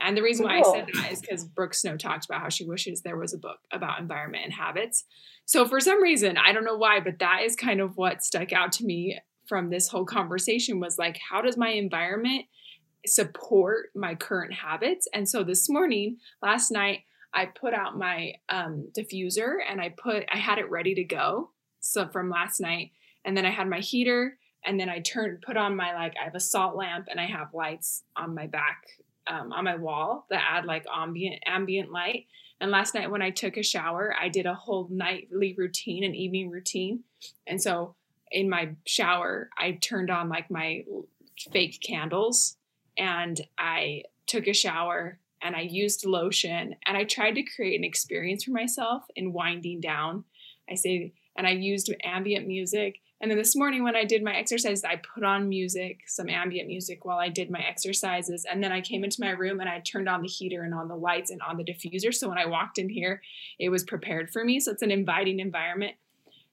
And 0.00 0.16
the 0.16 0.22
reason 0.22 0.46
why 0.46 0.60
I 0.60 0.62
said 0.62 0.88
that 0.94 1.12
is 1.12 1.20
because 1.20 1.44
Brooke 1.44 1.74
Snow 1.74 1.96
talked 1.96 2.24
about 2.24 2.40
how 2.40 2.48
she 2.48 2.64
wishes 2.64 3.02
there 3.02 3.16
was 3.16 3.34
a 3.34 3.38
book 3.38 3.58
about 3.72 4.00
environment 4.00 4.44
and 4.44 4.52
habits. 4.52 5.04
So 5.44 5.66
for 5.66 5.80
some 5.80 6.02
reason, 6.02 6.36
I 6.36 6.52
don't 6.52 6.64
know 6.64 6.76
why, 6.76 7.00
but 7.00 7.18
that 7.18 7.40
is 7.44 7.56
kind 7.56 7.80
of 7.80 7.96
what 7.96 8.22
stuck 8.22 8.52
out 8.52 8.72
to 8.72 8.84
me 8.84 9.18
from 9.46 9.70
this 9.70 9.88
whole 9.88 10.04
conversation 10.04 10.80
was 10.80 10.98
like, 10.98 11.18
how 11.30 11.42
does 11.42 11.56
my 11.56 11.70
environment 11.70 12.46
support 13.06 13.90
my 13.94 14.14
current 14.14 14.54
habits? 14.54 15.08
And 15.12 15.28
so 15.28 15.42
this 15.44 15.68
morning, 15.68 16.18
last 16.40 16.70
night, 16.70 17.00
I 17.34 17.46
put 17.46 17.74
out 17.74 17.98
my 17.98 18.34
um, 18.48 18.88
diffuser 18.96 19.56
and 19.68 19.80
I 19.80 19.88
put 19.90 20.24
I 20.32 20.38
had 20.38 20.58
it 20.58 20.70
ready 20.70 20.94
to 20.96 21.04
go. 21.04 21.50
So 21.80 22.08
from 22.08 22.30
last 22.30 22.60
night, 22.60 22.92
and 23.24 23.36
then 23.36 23.46
I 23.46 23.50
had 23.50 23.68
my 23.68 23.80
heater, 23.80 24.38
and 24.64 24.78
then 24.78 24.88
I 24.88 25.00
turned 25.00 25.42
put 25.42 25.56
on 25.56 25.76
my 25.76 25.94
like 25.94 26.14
I 26.20 26.24
have 26.24 26.34
a 26.34 26.40
salt 26.40 26.76
lamp 26.76 27.08
and 27.10 27.20
I 27.20 27.26
have 27.26 27.54
lights 27.54 28.02
on 28.16 28.34
my 28.34 28.46
back 28.46 28.84
um, 29.26 29.52
on 29.52 29.64
my 29.64 29.76
wall 29.76 30.26
that 30.30 30.42
add 30.48 30.64
like 30.64 30.84
ambient 30.92 31.42
ambient 31.46 31.92
light. 31.92 32.26
And 32.60 32.70
last 32.70 32.94
night 32.94 33.10
when 33.10 33.22
I 33.22 33.30
took 33.30 33.56
a 33.56 33.62
shower, 33.62 34.14
I 34.20 34.28
did 34.28 34.46
a 34.46 34.54
whole 34.54 34.86
nightly 34.90 35.54
routine, 35.56 36.04
an 36.04 36.14
evening 36.14 36.50
routine, 36.50 37.04
and 37.46 37.60
so 37.60 37.96
in 38.32 38.48
my 38.48 38.70
shower, 38.86 39.50
I 39.56 39.72
turned 39.72 40.10
on 40.10 40.28
like 40.28 40.50
my 40.50 40.84
fake 41.52 41.80
candles 41.86 42.56
and 42.96 43.40
I 43.58 44.04
took 44.26 44.46
a 44.46 44.54
shower 44.54 45.18
and 45.42 45.54
I 45.54 45.60
used 45.62 46.06
lotion 46.06 46.74
and 46.86 46.96
I 46.96 47.04
tried 47.04 47.32
to 47.32 47.42
create 47.42 47.76
an 47.76 47.84
experience 47.84 48.44
for 48.44 48.52
myself 48.52 49.04
in 49.16 49.32
winding 49.32 49.80
down. 49.80 50.24
I 50.70 50.74
say, 50.74 51.12
and 51.36 51.46
I 51.46 51.50
used 51.50 51.92
ambient 52.02 52.46
music. 52.46 53.00
And 53.22 53.30
then 53.30 53.38
this 53.38 53.54
morning 53.54 53.84
when 53.84 53.94
I 53.94 54.04
did 54.04 54.24
my 54.24 54.34
exercises, 54.34 54.82
I 54.82 54.96
put 55.14 55.22
on 55.22 55.48
music, 55.48 56.00
some 56.08 56.28
ambient 56.28 56.66
music 56.66 57.04
while 57.04 57.18
I 57.18 57.28
did 57.28 57.52
my 57.52 57.60
exercises. 57.60 58.44
And 58.50 58.62
then 58.62 58.72
I 58.72 58.80
came 58.80 59.04
into 59.04 59.20
my 59.20 59.30
room 59.30 59.60
and 59.60 59.68
I 59.68 59.78
turned 59.78 60.08
on 60.08 60.22
the 60.22 60.28
heater 60.28 60.64
and 60.64 60.74
on 60.74 60.88
the 60.88 60.96
lights 60.96 61.30
and 61.30 61.40
on 61.40 61.56
the 61.56 61.62
diffuser. 61.62 62.12
So 62.12 62.28
when 62.28 62.36
I 62.36 62.46
walked 62.46 62.78
in 62.78 62.88
here, 62.88 63.22
it 63.60 63.68
was 63.68 63.84
prepared 63.84 64.30
for 64.30 64.44
me. 64.44 64.58
So 64.58 64.72
it's 64.72 64.82
an 64.82 64.90
inviting 64.90 65.38
environment. 65.38 65.94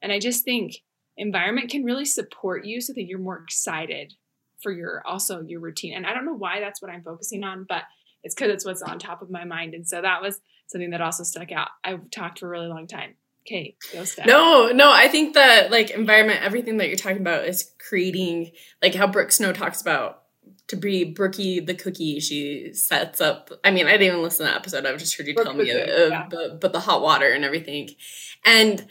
And 0.04 0.12
I 0.12 0.20
just 0.20 0.46
think 0.46 0.84
environment 1.18 1.72
can 1.72 1.84
really 1.84 2.06
support 2.06 2.66
you 2.66 2.82
so 2.82 2.94
that 2.94 3.06
you're 3.06 3.18
more 3.18 3.40
excited 3.40 4.14
for 4.62 4.72
your 4.72 5.02
also 5.08 5.42
your 5.42 5.62
routine. 5.62 5.96
And 5.96 6.06
I 6.06 6.14
don't 6.14 6.26
know 6.26 6.36
why 6.36 6.60
that's 6.60 6.84
what 6.84 6.92
I'm 6.92 7.02
focusing 7.02 7.44
on, 7.44 7.66
but 7.68 7.82
it's 8.24 8.36
because 8.36 8.52
it's 8.52 8.66
what's 8.66 8.84
on 8.84 9.00
top 9.00 9.24
of 9.24 9.32
my 9.32 9.44
mind. 9.44 9.74
And 9.74 9.88
so 9.88 10.04
that 10.04 10.22
was 10.22 10.40
something 10.68 10.92
that 10.92 11.02
also 11.02 11.24
stuck 11.24 11.52
out. 11.52 11.70
I've 11.84 12.12
talked 12.12 12.40
for 12.40 12.46
a 12.46 12.50
really 12.50 12.68
long 12.68 12.86
time. 12.86 13.16
Okay, 13.46 13.76
go. 13.94 14.04
No, 14.26 14.72
no, 14.72 14.92
I 14.92 15.08
think 15.08 15.34
that 15.34 15.72
like 15.72 15.90
environment, 15.92 16.42
everything 16.44 16.78
that 16.78 16.88
you're 16.88 16.98
talking 16.98 17.22
about 17.22 17.46
is 17.46 17.72
creating 17.80 18.52
like 18.82 18.94
how 18.94 19.08
Brooke 19.08 19.32
Snow 19.32 19.54
talks 19.54 19.82
about 19.82 20.24
to 20.68 20.76
be 20.76 21.04
Brookie 21.04 21.60
the 21.60 21.74
cookie. 21.74 22.20
She 22.20 22.74
sets 22.74 23.22
up. 23.22 23.50
I 23.64 23.72
mean, 23.72 23.88
I 23.88 23.94
didn't 23.94 24.08
even 24.08 24.22
listen 24.22 24.46
to 24.46 24.52
that 24.52 24.60
episode. 24.60 24.86
I've 24.86 25.00
just 25.00 25.18
heard 25.18 25.28
you 25.28 25.34
Brooke 25.34 25.48
tell 25.48 25.56
me, 25.56 25.72
uh, 25.72 26.08
yeah. 26.08 26.28
but 26.30 26.62
but 26.62 26.74
the 26.74 26.80
hot 26.80 27.02
water 27.02 27.32
and 27.32 27.44
everything, 27.44 27.90
and 28.46 28.88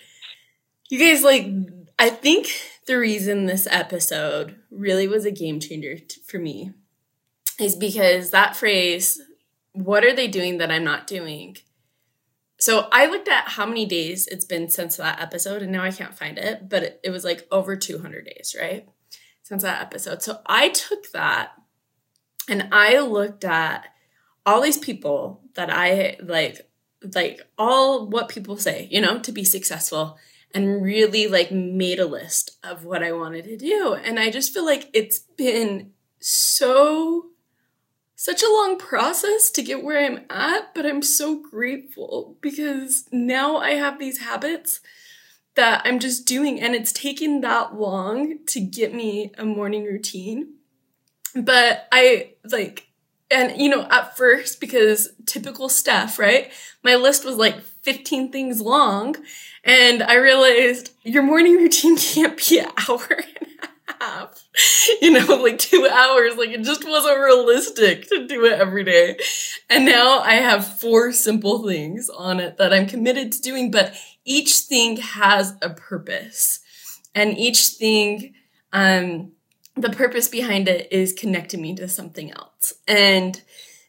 you 0.89 0.99
guys 0.99 1.23
like. 1.23 1.47
I 2.01 2.11
think 2.11 2.49
the 2.87 2.97
reason 2.97 3.47
this 3.47 3.67
episode 3.69 4.55
really 4.71 5.09
was 5.09 5.25
a 5.25 5.33
game 5.33 5.59
changer 5.59 5.99
t- 5.99 6.21
for 6.25 6.39
me 6.39 6.73
is 7.59 7.75
because 7.75 8.31
that 8.31 8.55
phrase, 8.55 9.21
what 9.73 10.05
are 10.05 10.15
they 10.15 10.29
doing 10.29 10.59
that 10.59 10.71
I'm 10.71 10.85
not 10.85 11.09
doing? 11.09 11.57
So 12.59 12.89
I 12.91 13.07
looked 13.07 13.29
at 13.29 13.49
how 13.49 13.67
many 13.67 13.87
days 13.87 14.27
it's 14.27 14.45
been 14.45 14.69
since 14.69 14.97
that 14.97 15.21
episode, 15.21 15.63
and 15.63 15.71
now 15.71 15.85
I 15.85 15.93
can't 15.93 16.17
find 16.17 16.39
it, 16.39 16.69
but 16.69 16.83
it, 16.83 17.01
it 17.05 17.11
was 17.11 17.25
like 17.25 17.47
over 17.53 17.77
200 17.77 18.25
days, 18.25 18.55
right? 18.59 18.89
Since 19.45 19.63
that 19.63 19.81
episode. 19.81 20.23
So 20.23 20.41
I 20.45 20.71
took 20.71 21.11
that 21.13 21.53
and 22.49 22.69
I 22.73 22.99
looked 22.99 23.45
at 23.45 23.87
all 24.45 24.61
these 24.61 24.77
people 24.77 25.43
that 25.55 25.71
I 25.71 26.17
like, 26.21 26.69
like 27.15 27.43
all 27.57 28.09
what 28.09 28.29
people 28.29 28.57
say, 28.57 28.89
you 28.91 29.01
know, 29.01 29.21
to 29.21 29.31
be 29.31 29.45
successful 29.45 30.19
and 30.53 30.83
really 30.83 31.29
like 31.29 31.53
made 31.53 32.01
a 32.01 32.07
list 32.07 32.59
of 32.65 32.85
what 32.85 33.03
I 33.03 33.13
wanted 33.13 33.45
to 33.45 33.57
do. 33.57 33.95
And 33.95 34.19
I 34.19 34.31
just 34.31 34.53
feel 34.53 34.65
like 34.65 34.91
it's 34.93 35.21
been 35.21 35.93
so 36.19 37.27
such 38.21 38.43
a 38.43 38.51
long 38.51 38.77
process 38.77 39.49
to 39.49 39.63
get 39.63 39.85
where 39.85 40.05
I'm 40.05 40.25
at, 40.29 40.75
but 40.75 40.85
I'm 40.85 41.03
so 41.03 41.41
grateful 41.41 42.37
because 42.41 43.09
now 43.13 43.59
I 43.59 43.75
have 43.75 44.01
these 44.01 44.19
habits 44.19 44.81
that 45.55 45.83
I'm 45.85 46.01
just 46.01 46.27
doing 46.27 46.61
and 46.61 46.75
it's 46.75 46.93
taken 46.93 47.43
that 47.43 47.77
long 47.77 48.45
to 48.47 48.61
get 48.61 48.93
me 48.93 49.31
a 49.39 49.45
morning 49.45 49.85
routine. 49.85 50.55
But 51.37 51.87
I 51.93 52.33
like 52.51 52.89
and 53.31 53.57
you 53.61 53.69
know, 53.69 53.87
at 53.89 54.17
first 54.17 54.61
because 54.61 55.11
typical 55.25 55.69
stuff, 55.69 56.19
right? 56.19 56.51
My 56.83 56.97
list 56.97 57.25
was 57.25 57.37
like 57.37 57.61
15 57.61 58.33
things 58.33 58.61
long 58.61 59.15
and 59.63 60.03
I 60.03 60.15
realized 60.15 60.91
your 61.05 61.23
morning 61.23 61.55
routine 61.63 61.97
can't 61.97 62.37
be 62.37 62.59
an 62.59 62.71
hour 62.89 63.07
and 63.11 63.58
half. 64.01 64.45
You 65.01 65.13
know, 65.13 65.37
like 65.37 65.59
two 65.59 65.87
hours. 65.87 66.37
Like 66.37 66.49
it 66.49 66.65
just 66.65 66.87
wasn't 66.87 67.21
realistic 67.21 68.09
to 68.09 68.27
do 68.27 68.47
it 68.47 68.59
every 68.59 68.85
day. 68.85 69.17
And 69.71 69.85
now 69.85 70.21
I 70.21 70.35
have 70.35 70.79
four 70.81 71.13
simple 71.13 71.67
things 71.67 72.09
on 72.09 72.41
it 72.41 72.57
that 72.57 72.73
I'm 72.73 72.87
committed 72.87 73.33
to 73.33 73.41
doing, 73.43 73.71
but 73.71 73.95
each 74.25 74.57
thing 74.61 74.97
has 74.97 75.55
a 75.63 75.71
purpose. 75.71 76.61
And 77.15 77.37
each 77.39 77.67
thing, 77.69 78.35
um, 78.73 79.33
the 79.77 79.91
purpose 79.91 80.29
behind 80.29 80.69
it 80.69 80.91
is 80.91 81.13
connecting 81.13 81.61
me 81.63 81.75
to 81.77 81.87
something 81.87 82.33
else. 82.33 82.73
And 82.89 83.41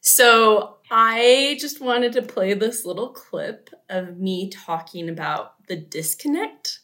so 0.01 0.77
I 0.91 1.57
just 1.59 1.81
wanted 1.81 2.13
to 2.13 2.21
play 2.21 2.53
this 2.53 2.85
little 2.85 3.09
clip 3.09 3.69
of 3.89 4.17
me 4.17 4.49
talking 4.49 5.09
about 5.09 5.65
the 5.67 5.75
disconnect 5.75 6.79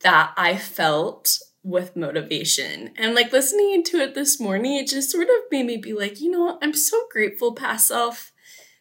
that 0.00 0.32
I 0.36 0.56
felt 0.56 1.38
with 1.62 1.96
motivation. 1.96 2.90
And 2.96 3.14
like 3.14 3.32
listening 3.32 3.82
to 3.84 3.98
it 3.98 4.14
this 4.14 4.40
morning, 4.40 4.76
it 4.76 4.88
just 4.88 5.10
sort 5.10 5.28
of 5.28 5.50
made 5.50 5.66
me 5.66 5.76
be 5.76 5.92
like, 5.92 6.20
you 6.20 6.30
know? 6.30 6.58
I'm 6.60 6.74
so 6.74 7.04
grateful, 7.10 7.54
past 7.54 7.88
self, 7.88 8.32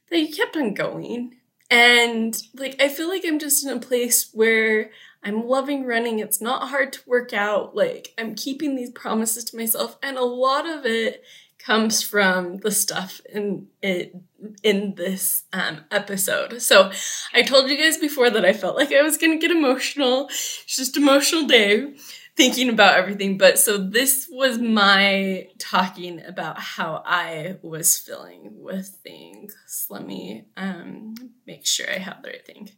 that 0.09 0.19
you 0.19 0.33
kept 0.33 0.57
on 0.57 0.73
going. 0.73 1.35
And 1.69 2.35
like, 2.55 2.81
I 2.81 2.89
feel 2.89 3.07
like 3.07 3.23
I'm 3.25 3.39
just 3.39 3.65
in 3.65 3.75
a 3.75 3.79
place 3.79 4.29
where 4.33 4.91
I'm 5.23 5.47
loving 5.47 5.85
running. 5.85 6.19
It's 6.19 6.41
not 6.41 6.69
hard 6.69 6.93
to 6.93 6.99
work 7.07 7.33
out. 7.33 7.75
Like, 7.75 8.13
I'm 8.17 8.35
keeping 8.35 8.75
these 8.75 8.89
promises 8.89 9.45
to 9.45 9.57
myself. 9.57 9.97
And 10.01 10.17
a 10.17 10.23
lot 10.23 10.67
of 10.67 10.85
it 10.85 11.23
comes 11.59 12.01
from 12.01 12.57
the 12.57 12.71
stuff 12.71 13.21
in 13.31 13.67
it 13.83 14.15
in 14.63 14.95
this 14.95 15.43
um, 15.53 15.81
episode. 15.91 16.59
So 16.61 16.91
I 17.33 17.43
told 17.43 17.69
you 17.69 17.77
guys 17.77 17.97
before 17.97 18.31
that 18.31 18.43
I 18.43 18.53
felt 18.53 18.75
like 18.75 18.91
I 18.91 19.03
was 19.03 19.17
gonna 19.17 19.37
get 19.37 19.51
emotional. 19.51 20.25
It's 20.29 20.75
just 20.75 20.97
emotional 20.97 21.45
day 21.45 21.93
thinking 22.35 22.69
about 22.69 22.97
everything. 22.97 23.37
But 23.37 23.59
so 23.59 23.77
this 23.77 24.27
was 24.31 24.57
my 24.57 25.47
talking 25.59 26.23
about 26.25 26.59
how 26.59 27.03
I 27.05 27.57
was 27.61 27.97
feeling 27.97 28.51
with 28.55 28.87
things. 29.03 29.55
Let 29.89 30.05
me 30.05 30.45
um, 30.57 31.15
make 31.45 31.65
sure 31.65 31.87
I 31.89 31.97
have 31.97 32.21
the 32.23 32.29
right 32.29 32.45
thing. 32.45 32.71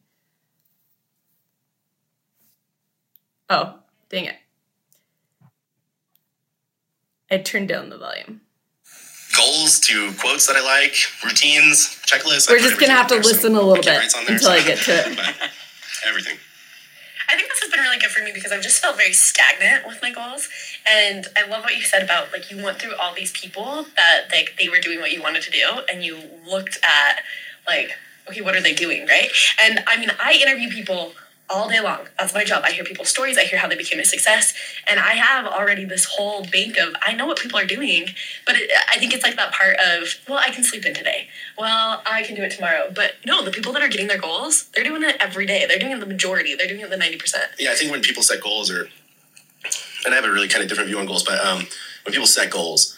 Oh, 3.50 3.80
dang 4.10 4.26
it. 4.26 4.36
I 7.30 7.38
turned 7.38 7.68
down 7.68 7.90
the 7.90 7.98
volume. 7.98 8.42
Goals 9.36 9.80
to 9.82 10.14
quotes 10.20 10.46
that 10.46 10.56
I 10.56 10.62
like, 10.64 10.96
routines, 11.24 12.00
checklists. 12.06 12.48
We're 12.50 12.60
just 12.60 12.80
gonna 12.80 12.94
have 12.94 13.08
to 13.08 13.16
there, 13.16 13.24
so 13.24 13.30
listen 13.30 13.56
a 13.56 13.62
little 13.62 13.84
bit 13.84 14.14
until 14.30 14.50
I 14.50 14.62
get 14.64 14.78
to 14.80 14.92
it. 14.92 15.18
everything. 16.08 16.38
I 17.30 17.36
think 17.36 17.50
this 17.50 17.60
has 17.62 17.63
been 17.74 17.84
really 17.84 18.00
good 18.00 18.12
for 18.12 18.24
me 18.24 18.32
because 18.34 18.52
I've 18.52 18.62
just 18.62 18.82
felt 18.82 18.98
very 18.98 19.14
stagnant 19.14 19.86
with 19.86 20.02
my 20.02 20.12
goals. 20.12 20.50
And 20.88 21.28
I 21.36 21.48
love 21.48 21.64
what 21.64 21.76
you 21.76 21.82
said 21.82 22.04
about 22.04 22.32
like 22.32 22.52
you 22.52 22.64
went 22.64 22.80
through 22.80 22.96
all 22.96 23.14
these 23.14 23.32
people 23.32 23.86
that 23.96 24.26
like 24.32 24.56
they 24.60 24.70
were 24.70 24.80
doing 24.80 25.00
what 25.00 25.12
you 25.12 25.22
wanted 25.22 25.44
to 25.44 25.52
do 25.52 25.82
and 25.92 26.04
you 26.04 26.20
looked 26.48 26.78
at 26.84 27.24
like, 27.68 27.92
okay, 28.30 28.42
what 28.42 28.56
are 28.56 28.62
they 28.62 28.74
doing, 28.74 29.06
right? 29.08 29.30
And 29.62 29.84
I 29.88 29.98
mean, 29.98 30.12
I 30.20 30.34
interview 30.34 30.70
people 30.70 31.14
all 31.50 31.70
day 31.70 31.80
long. 31.80 32.00
That's 32.18 32.34
my 32.34 32.44
job. 32.44 32.64
I 32.66 32.72
hear 32.72 32.84
people's 32.84 33.10
stories, 33.10 33.38
I 33.38 33.44
hear 33.44 33.60
how 33.60 33.68
they 33.68 33.76
became 33.76 34.00
a 34.00 34.06
success. 34.06 34.54
And 34.88 35.00
I 35.00 35.14
have 35.14 35.46
already 35.46 35.86
this 35.86 36.06
whole 36.06 36.46
bank 36.46 36.78
of 36.78 36.96
I 37.02 37.14
know 37.14 37.26
what 37.26 37.38
people 37.40 37.60
are 37.60 37.66
doing, 37.66 38.08
but 38.46 38.56
it, 38.56 38.72
I 38.92 38.98
think 38.98 39.14
it's 39.14 39.24
like 39.24 39.36
that 39.36 39.54
part 39.54 39.76
of, 39.78 40.16
well, 40.28 40.40
I 40.40 40.50
can 40.50 40.64
sleep 40.64 40.86
in 40.86 40.94
today. 40.94 41.28
Well, 41.58 42.02
I 42.06 42.24
can 42.24 42.36
do 42.36 42.44
it 42.44 42.52
tomorrow. 42.52 42.92
But 42.94 43.14
no, 43.26 43.44
the 43.44 43.52
people 43.52 43.74
that 43.74 43.82
are 43.82 43.88
getting 43.88 44.08
their 44.08 44.20
goals, 44.20 44.70
they're 44.74 44.84
doing 44.84 45.04
it 45.04 45.18
every 45.20 45.46
day. 45.46 45.66
They're 45.68 45.80
doing 45.80 45.92
it 45.92 46.00
the 46.00 46.06
majority. 46.06 46.56
They're 46.56 46.68
doing 46.68 46.82
it 46.82 46.90
the 46.90 46.98
90%. 46.98 47.36
yeah, 47.60 47.72
I 47.72 47.76
think 47.76 47.92
when 47.92 48.02
people 48.02 48.24
set 48.24 48.42
goals, 48.42 48.72
or 48.72 48.90
and 50.06 50.14
I 50.14 50.16
have 50.16 50.26
a 50.26 50.32
really 50.32 50.48
kind 50.48 50.64
of 50.64 50.70
different 50.70 50.90
view 50.90 51.00
on 51.00 51.06
goals, 51.06 51.24
but 51.24 51.40
um, 51.40 51.68
when 52.04 52.12
people 52.12 52.28
set 52.28 52.52
goals, 52.52 52.98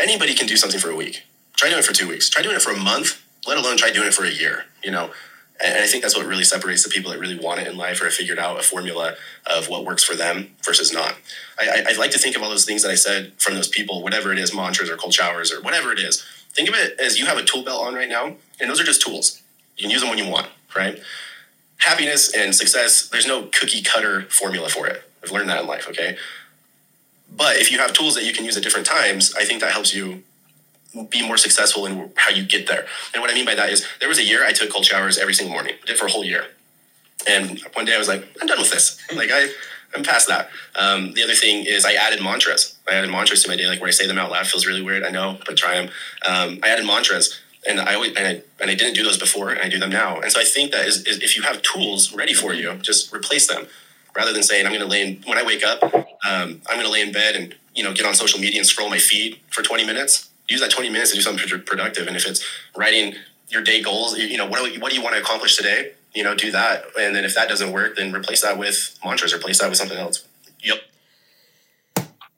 anybody 0.00 0.34
can 0.34 0.46
do 0.46 0.56
something 0.56 0.80
for 0.80 0.90
a 0.90 0.96
week. 0.96 1.22
Try 1.56 1.68
doing 1.68 1.80
it 1.80 1.84
for 1.84 1.92
two 1.92 2.08
weeks. 2.08 2.28
Try 2.28 2.42
doing 2.42 2.56
it 2.56 2.62
for 2.62 2.72
a 2.72 2.76
month. 2.76 3.22
Let 3.46 3.58
alone 3.58 3.76
try 3.76 3.90
doing 3.90 4.08
it 4.08 4.14
for 4.14 4.24
a 4.24 4.30
year. 4.30 4.64
You 4.82 4.90
know, 4.90 5.10
And 5.64 5.82
I 5.82 5.86
think 5.86 6.02
that's 6.02 6.16
what 6.16 6.26
really 6.26 6.44
separates 6.44 6.82
the 6.82 6.90
people 6.90 7.12
that 7.12 7.20
really 7.20 7.38
want 7.38 7.60
it 7.60 7.68
in 7.68 7.76
life 7.76 8.00
or 8.00 8.04
have 8.04 8.14
figured 8.14 8.38
out 8.38 8.58
a 8.58 8.62
formula 8.62 9.14
of 9.46 9.68
what 9.68 9.84
works 9.84 10.02
for 10.02 10.16
them 10.16 10.54
versus 10.64 10.92
not. 10.92 11.14
I, 11.58 11.84
I, 11.90 11.96
like 11.96 12.10
to 12.12 12.18
think 12.18 12.34
of 12.34 12.42
all 12.42 12.50
those 12.50 12.64
things 12.64 12.82
that 12.82 12.90
I 12.90 12.96
said 12.96 13.32
from 13.38 13.54
those 13.54 13.68
people, 13.68 14.02
whatever 14.02 14.32
it 14.32 14.38
is, 14.38 14.54
mantras 14.54 14.90
or 14.90 14.96
cold 14.96 15.14
showers 15.14 15.52
or 15.52 15.62
whatever 15.62 15.92
it 15.92 16.00
is. 16.00 16.24
Think 16.52 16.68
of 16.68 16.74
it 16.74 16.98
as 16.98 17.18
you 17.18 17.26
have 17.26 17.38
a 17.38 17.44
tool 17.44 17.62
belt 17.62 17.86
on 17.86 17.94
right 17.94 18.08
now, 18.08 18.34
and 18.60 18.68
those 18.68 18.80
are 18.80 18.84
just 18.84 19.02
tools. 19.02 19.40
You 19.76 19.82
can 19.82 19.90
use 19.90 20.00
them 20.00 20.10
when 20.10 20.18
you 20.18 20.28
want, 20.28 20.48
right? 20.76 21.00
Happiness 21.78 22.34
and 22.34 22.54
success, 22.54 23.08
there's 23.08 23.26
no 23.26 23.44
cookie 23.44 23.82
cutter 23.82 24.22
formula 24.22 24.68
for 24.68 24.88
it. 24.88 25.02
I've 25.22 25.30
learned 25.30 25.48
that 25.48 25.60
in 25.60 25.66
life, 25.66 25.88
okay? 25.88 26.16
But 27.34 27.56
if 27.56 27.70
you 27.70 27.78
have 27.78 27.92
tools 27.92 28.14
that 28.16 28.24
you 28.24 28.32
can 28.32 28.44
use 28.44 28.56
at 28.56 28.62
different 28.62 28.86
times, 28.86 29.34
I 29.34 29.44
think 29.44 29.60
that 29.60 29.72
helps 29.72 29.94
you 29.94 30.24
be 31.08 31.26
more 31.26 31.36
successful 31.36 31.86
in 31.86 32.10
how 32.16 32.30
you 32.30 32.44
get 32.44 32.66
there. 32.66 32.86
And 33.14 33.22
what 33.22 33.30
I 33.30 33.34
mean 33.34 33.46
by 33.46 33.54
that 33.54 33.70
is 33.70 33.86
there 34.00 34.08
was 34.08 34.18
a 34.18 34.24
year 34.24 34.44
I 34.44 34.52
took 34.52 34.70
cold 34.70 34.84
showers 34.84 35.18
every 35.18 35.34
single 35.34 35.52
morning. 35.52 35.74
Did 35.86 35.98
for 35.98 36.06
a 36.06 36.10
whole 36.10 36.24
year. 36.24 36.46
And 37.28 37.60
one 37.74 37.84
day 37.84 37.94
I 37.94 37.98
was 37.98 38.08
like, 38.08 38.26
I'm 38.40 38.46
done 38.46 38.58
with 38.58 38.70
this. 38.70 39.00
Like 39.14 39.30
I, 39.32 39.48
I'm 39.94 40.02
past 40.02 40.28
that. 40.28 40.50
Um, 40.74 41.12
the 41.12 41.22
other 41.22 41.34
thing 41.34 41.64
is 41.66 41.84
I 41.84 41.92
added 41.92 42.22
mantras. 42.22 42.76
I 42.88 42.94
added 42.94 43.10
mantras 43.10 43.42
to 43.42 43.48
my 43.48 43.56
day, 43.56 43.66
like 43.66 43.80
where 43.80 43.88
I 43.88 43.92
say 43.92 44.06
them 44.06 44.18
out 44.18 44.30
loud 44.30 44.46
feels 44.46 44.66
really 44.66 44.82
weird. 44.82 45.04
I 45.04 45.10
know, 45.10 45.38
but 45.46 45.56
try 45.56 45.74
them. 45.74 45.90
Um, 46.26 46.58
I 46.62 46.70
added 46.70 46.86
mantras, 46.86 47.40
and 47.68 47.80
I 47.80 47.94
always 47.94 48.16
and 48.16 48.26
I, 48.26 48.42
and 48.60 48.70
I 48.70 48.74
didn't 48.74 48.94
do 48.94 49.02
those 49.02 49.18
before, 49.18 49.50
and 49.50 49.60
I 49.60 49.68
do 49.68 49.78
them 49.78 49.90
now. 49.90 50.20
And 50.20 50.32
so 50.32 50.40
I 50.40 50.44
think 50.44 50.72
that 50.72 50.86
is, 50.86 51.04
is 51.06 51.22
if 51.22 51.36
you 51.36 51.42
have 51.42 51.62
tools 51.62 52.12
ready 52.14 52.32
for 52.32 52.54
you, 52.54 52.74
just 52.76 53.14
replace 53.14 53.46
them, 53.46 53.66
rather 54.16 54.32
than 54.32 54.42
saying 54.42 54.66
I'm 54.66 54.72
going 54.72 54.82
to 54.82 54.88
lay 54.88 55.02
in 55.02 55.22
when 55.26 55.38
I 55.38 55.44
wake 55.44 55.64
up, 55.64 55.82
um, 55.94 56.02
I'm 56.24 56.76
going 56.76 56.86
to 56.86 56.90
lay 56.90 57.02
in 57.02 57.12
bed 57.12 57.36
and 57.36 57.54
you 57.74 57.84
know 57.84 57.92
get 57.92 58.06
on 58.06 58.14
social 58.14 58.40
media 58.40 58.60
and 58.60 58.66
scroll 58.66 58.88
my 58.88 58.98
feed 58.98 59.40
for 59.50 59.62
20 59.62 59.84
minutes 59.84 60.31
use 60.52 60.60
that 60.60 60.70
20 60.70 60.90
minutes 60.90 61.10
to 61.10 61.16
do 61.16 61.22
something 61.22 61.60
productive. 61.64 62.06
And 62.06 62.16
if 62.16 62.26
it's 62.26 62.44
writing 62.76 63.14
your 63.48 63.62
day 63.62 63.82
goals, 63.82 64.16
you 64.16 64.36
know, 64.36 64.46
what 64.46 64.72
do, 64.72 64.80
what 64.80 64.90
do 64.90 64.96
you 64.96 65.02
want 65.02 65.16
to 65.16 65.20
accomplish 65.20 65.56
today? 65.56 65.92
You 66.14 66.22
know, 66.22 66.34
do 66.34 66.52
that. 66.52 66.84
And 66.98 67.16
then 67.16 67.24
if 67.24 67.34
that 67.34 67.48
doesn't 67.48 67.72
work, 67.72 67.96
then 67.96 68.14
replace 68.14 68.42
that 68.42 68.58
with 68.58 68.98
mantras, 69.04 69.34
replace 69.34 69.60
that 69.60 69.68
with 69.68 69.78
something 69.78 69.98
else. 69.98 70.26
Yep. 70.62 70.78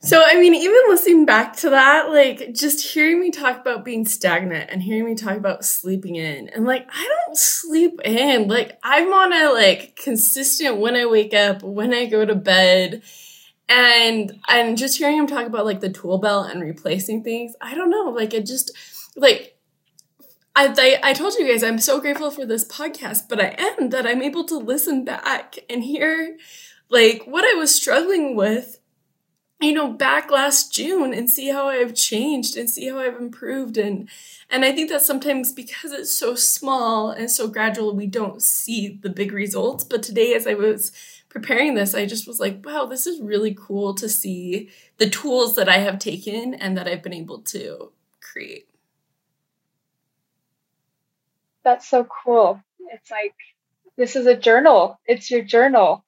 So, 0.00 0.22
I 0.22 0.38
mean, 0.38 0.54
even 0.54 0.82
listening 0.88 1.24
back 1.24 1.56
to 1.56 1.70
that, 1.70 2.10
like 2.10 2.52
just 2.52 2.92
hearing 2.92 3.20
me 3.20 3.30
talk 3.30 3.58
about 3.58 3.86
being 3.86 4.04
stagnant 4.04 4.68
and 4.70 4.82
hearing 4.82 5.06
me 5.06 5.14
talk 5.14 5.38
about 5.38 5.64
sleeping 5.64 6.16
in, 6.16 6.50
and 6.50 6.66
like, 6.66 6.86
I 6.92 7.08
don't 7.26 7.38
sleep 7.38 8.02
in. 8.04 8.46
Like, 8.46 8.78
I'm 8.82 9.10
on 9.10 9.32
a 9.32 9.50
like 9.54 9.96
consistent 9.96 10.76
when 10.76 10.94
I 10.94 11.06
wake 11.06 11.32
up, 11.32 11.62
when 11.62 11.94
I 11.94 12.04
go 12.04 12.26
to 12.26 12.34
bed 12.34 13.02
and 13.68 14.38
and 14.48 14.76
just 14.76 14.98
hearing 14.98 15.16
him 15.16 15.26
talk 15.26 15.46
about 15.46 15.64
like 15.64 15.80
the 15.80 15.88
tool 15.90 16.18
belt 16.18 16.50
and 16.50 16.62
replacing 16.62 17.22
things 17.22 17.54
i 17.60 17.74
don't 17.74 17.90
know 17.90 18.12
like 18.14 18.34
it 18.34 18.46
just 18.46 18.70
like 19.16 19.56
I, 20.56 20.68
I, 20.78 21.10
I 21.10 21.12
told 21.14 21.34
you 21.34 21.48
guys 21.48 21.62
i'm 21.62 21.78
so 21.78 22.00
grateful 22.00 22.30
for 22.30 22.44
this 22.44 22.66
podcast 22.66 23.28
but 23.28 23.40
i 23.40 23.54
am 23.58 23.90
that 23.90 24.06
i'm 24.06 24.22
able 24.22 24.44
to 24.44 24.58
listen 24.58 25.04
back 25.04 25.58
and 25.70 25.82
hear 25.82 26.36
like 26.90 27.22
what 27.24 27.44
i 27.44 27.54
was 27.54 27.74
struggling 27.74 28.36
with 28.36 28.80
you 29.60 29.72
know 29.72 29.90
back 29.92 30.30
last 30.30 30.72
june 30.72 31.14
and 31.14 31.30
see 31.30 31.48
how 31.48 31.68
i've 31.68 31.94
changed 31.94 32.56
and 32.56 32.68
see 32.68 32.88
how 32.88 32.98
i've 32.98 33.16
improved. 33.16 33.78
And 33.78 34.08
and 34.50 34.64
i 34.64 34.72
think 34.72 34.90
that 34.90 35.00
sometimes 35.00 35.52
because 35.52 35.92
it's 35.92 36.14
so 36.14 36.34
small 36.34 37.10
and 37.10 37.30
so 37.30 37.48
gradual 37.48 37.94
we 37.96 38.06
don't 38.06 38.42
see 38.42 38.98
the 39.02 39.08
big 39.08 39.32
results. 39.32 39.84
But 39.84 40.02
today 40.02 40.34
as 40.34 40.46
i 40.46 40.54
was 40.54 40.92
preparing 41.34 41.74
this, 41.74 41.96
I 41.96 42.06
just 42.06 42.28
was 42.28 42.38
like, 42.38 42.64
wow, 42.64 42.86
this 42.86 43.08
is 43.08 43.20
really 43.20 43.56
cool 43.58 43.92
to 43.94 44.08
see 44.08 44.70
the 44.98 45.10
tools 45.10 45.56
that 45.56 45.68
I 45.68 45.78
have 45.78 45.98
taken 45.98 46.54
and 46.54 46.78
that 46.78 46.86
I've 46.86 47.02
been 47.02 47.12
able 47.12 47.40
to 47.40 47.90
create. 48.20 48.68
That's 51.64 51.88
so 51.88 52.06
cool. 52.24 52.62
It's 52.92 53.10
like, 53.10 53.34
this 53.96 54.14
is 54.14 54.26
a 54.26 54.36
journal, 54.36 55.00
it's 55.06 55.28
your 55.28 55.42
journal. 55.42 56.04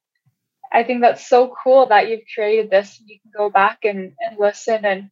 I 0.72 0.84
think 0.84 1.00
that's 1.00 1.28
so 1.28 1.52
cool 1.64 1.86
that 1.86 2.08
you've 2.08 2.20
created 2.32 2.70
this 2.70 3.00
you 3.04 3.18
can 3.20 3.32
go 3.36 3.50
back 3.50 3.78
and, 3.82 4.12
and 4.20 4.38
listen. 4.38 4.84
And 4.84 5.10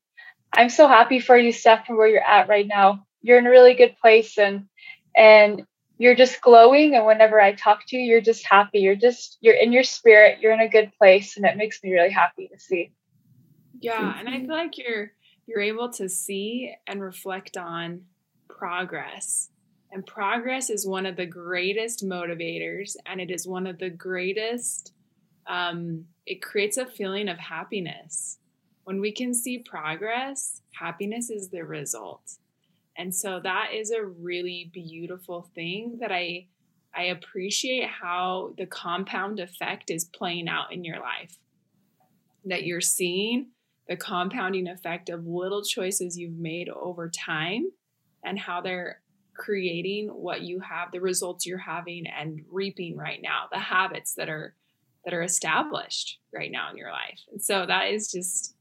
I'm 0.53 0.69
so 0.69 0.87
happy 0.87 1.19
for 1.19 1.37
you, 1.37 1.51
Steph, 1.51 1.89
where 1.89 2.07
you're 2.07 2.23
at 2.23 2.49
right 2.49 2.67
now. 2.67 3.05
You're 3.21 3.39
in 3.39 3.47
a 3.47 3.51
really 3.51 3.75
good 3.75 3.97
place 4.01 4.39
and 4.39 4.67
and 5.17 5.65
you're 5.99 6.15
just 6.15 6.41
glowing 6.41 6.95
and 6.95 7.07
whenever 7.07 7.41
i 7.41 7.53
talk 7.53 7.87
to 7.87 7.97
you 7.97 8.03
you're 8.03 8.21
just 8.21 8.45
happy. 8.47 8.81
You're 8.81 8.97
just 8.97 9.39
you're 9.41 9.55
in 9.55 9.73
your 9.73 9.85
spirit. 9.85 10.41
You're 10.41 10.53
in 10.53 10.61
a 10.61 10.69
good 10.69 10.93
place 10.99 11.37
and 11.37 11.47
it 11.47 11.57
makes 11.57 11.83
me 11.83 11.93
really 11.93 12.11
happy 12.11 12.49
to 12.49 12.59
see. 12.59 12.93
Yeah 13.81 14.15
and 14.19 14.29
i 14.29 14.39
feel 14.41 14.49
like 14.49 14.79
you're 14.79 15.13
you're 15.47 15.61
able 15.61 15.91
to 15.91 16.09
see 16.09 16.75
and 16.87 17.03
reflect 17.03 17.57
on 17.57 18.03
progress. 18.49 19.51
And 19.93 20.05
progress 20.05 20.71
is 20.71 20.87
one 20.87 21.07
of 21.07 21.17
the 21.17 21.27
greatest 21.27 22.05
motivators 22.05 22.97
and 23.07 23.21
it 23.21 23.31
is 23.31 23.47
one 23.47 23.67
of 23.67 23.79
the 23.79 23.91
greatest 23.91 24.93
um, 25.47 26.07
it 26.27 26.41
creates 26.41 26.79
a 26.79 26.87
feeling 26.87 27.29
of 27.29 27.39
happiness. 27.39 28.39
When 28.85 29.01
we 29.01 29.13
can 29.13 29.35
see 29.35 29.59
progress 29.59 30.63
happiness 30.73 31.31
is 31.31 31.51
the 31.51 31.63
result 31.63 32.39
and 32.97 33.15
so 33.15 33.41
that 33.43 33.71
is 33.75 33.91
a 33.91 34.05
really 34.05 34.71
beautiful 34.73 35.51
thing 35.55 35.99
that 36.01 36.13
I 36.13 36.47
I 36.97 37.05
appreciate 37.05 37.89
how 37.89 38.55
the 38.57 38.67
compound 38.67 39.41
effect 39.41 39.91
is 39.91 40.05
playing 40.05 40.49
out 40.49 40.73
in 40.73 40.85
your 40.85 41.01
life. 41.01 41.37
That 42.45 42.65
you're 42.65 42.81
seeing 42.81 43.49
the 43.89 43.97
compounding 43.97 44.69
effect 44.69 45.09
of 45.09 45.27
little 45.27 45.65
choices 45.65 46.17
you've 46.17 46.39
made 46.39 46.69
over 46.69 47.11
time 47.11 47.69
and 48.25 48.39
how 48.39 48.61
they're 48.61 49.01
creating 49.37 50.09
what 50.09 50.43
you 50.43 50.61
have 50.61 50.93
the 50.93 51.01
results 51.01 51.45
you're 51.45 51.59
having 51.59 52.07
and 52.07 52.41
reaping 52.51 52.97
right 52.97 53.21
now 53.21 53.47
the 53.51 53.59
habits 53.59 54.15
that 54.15 54.29
are 54.29 54.55
that 55.05 55.13
are 55.13 55.23
established 55.23 56.21
right 56.33 56.53
now 56.53 56.71
in 56.71 56.77
your 56.77 56.93
life 56.93 57.19
and 57.33 57.43
so 57.43 57.67
that 57.67 57.91
is 57.91 58.13
just 58.13 58.55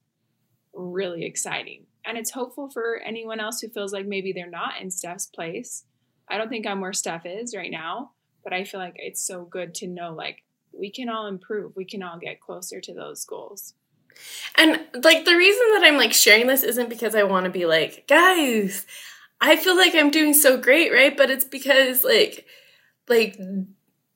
really 0.73 1.25
exciting 1.25 1.85
and 2.05 2.17
it's 2.17 2.31
hopeful 2.31 2.69
for 2.69 3.01
anyone 3.05 3.39
else 3.39 3.61
who 3.61 3.69
feels 3.69 3.93
like 3.93 4.05
maybe 4.05 4.33
they're 4.33 4.49
not 4.49 4.81
in 4.81 4.91
Steph's 4.91 5.27
place. 5.27 5.85
I 6.27 6.37
don't 6.37 6.49
think 6.49 6.65
I'm 6.65 6.81
where 6.81 6.93
Steph 6.93 7.25
is 7.25 7.55
right 7.55 7.71
now, 7.71 8.11
but 8.43 8.53
I 8.53 8.63
feel 8.63 8.79
like 8.79 8.95
it's 8.97 9.25
so 9.25 9.45
good 9.45 9.73
to 9.75 9.87
know 9.87 10.13
like 10.13 10.43
we 10.77 10.91
can 10.91 11.09
all 11.09 11.27
improve. 11.27 11.75
We 11.75 11.85
can 11.85 12.03
all 12.03 12.17
get 12.17 12.41
closer 12.41 12.81
to 12.81 12.93
those 12.93 13.23
goals. 13.25 13.73
And 14.57 14.79
like 15.03 15.25
the 15.25 15.35
reason 15.35 15.67
that 15.73 15.83
I'm 15.83 15.97
like 15.97 16.13
sharing 16.13 16.47
this 16.47 16.63
isn't 16.63 16.89
because 16.89 17.15
I 17.15 17.23
want 17.23 17.45
to 17.45 17.51
be 17.51 17.65
like, 17.65 18.07
guys, 18.07 18.85
I 19.41 19.55
feel 19.55 19.75
like 19.75 19.95
I'm 19.95 20.11
doing 20.11 20.33
so 20.33 20.57
great, 20.57 20.91
right? 20.91 21.15
But 21.15 21.29
it's 21.29 21.45
because 21.45 22.03
like 22.03 22.45
like 23.07 23.37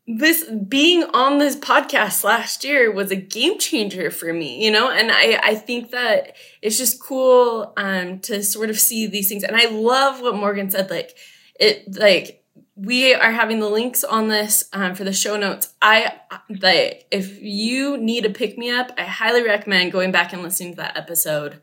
this 0.07 0.49
being 0.69 1.03
on 1.13 1.37
this 1.37 1.57
podcast 1.57 2.23
last 2.23 2.63
year 2.63 2.89
was 2.89 3.11
a 3.11 3.15
game 3.15 3.59
changer 3.59 4.09
for 4.09 4.31
me 4.31 4.63
you 4.63 4.71
know? 4.71 4.89
And 4.89 5.11
i 5.11 5.39
i 5.43 5.55
think 5.55 5.91
that 5.91 6.35
it's 6.61 6.77
just 6.77 7.01
cool 7.01 7.73
um 7.75 8.19
to 8.19 8.41
sort 8.41 8.69
of 8.69 8.79
see 8.79 9.05
these 9.07 9.27
things. 9.27 9.43
And 9.43 9.55
i 9.57 9.65
love 9.65 10.21
what 10.21 10.35
morgan 10.35 10.69
said 10.69 10.89
like 10.89 11.17
it 11.59 11.97
like 11.97 12.43
we 12.75 13.13
are 13.13 13.31
having 13.31 13.59
the 13.59 13.67
links 13.69 14.03
on 14.03 14.27
this 14.27 14.69
um, 14.71 14.93
for 14.93 15.03
the 15.03 15.11
show 15.11 15.35
notes. 15.35 15.73
I 15.81 16.13
like 16.47 17.07
if 17.09 17.41
you 17.41 17.97
need 17.97 18.23
a 18.25 18.29
pick 18.29 18.57
me 18.57 18.69
up 18.69 18.91
i 18.97 19.03
highly 19.03 19.43
recommend 19.43 19.91
going 19.91 20.11
back 20.11 20.31
and 20.31 20.41
listening 20.41 20.73
to 20.73 20.77
that 20.77 20.95
episode 20.95 21.59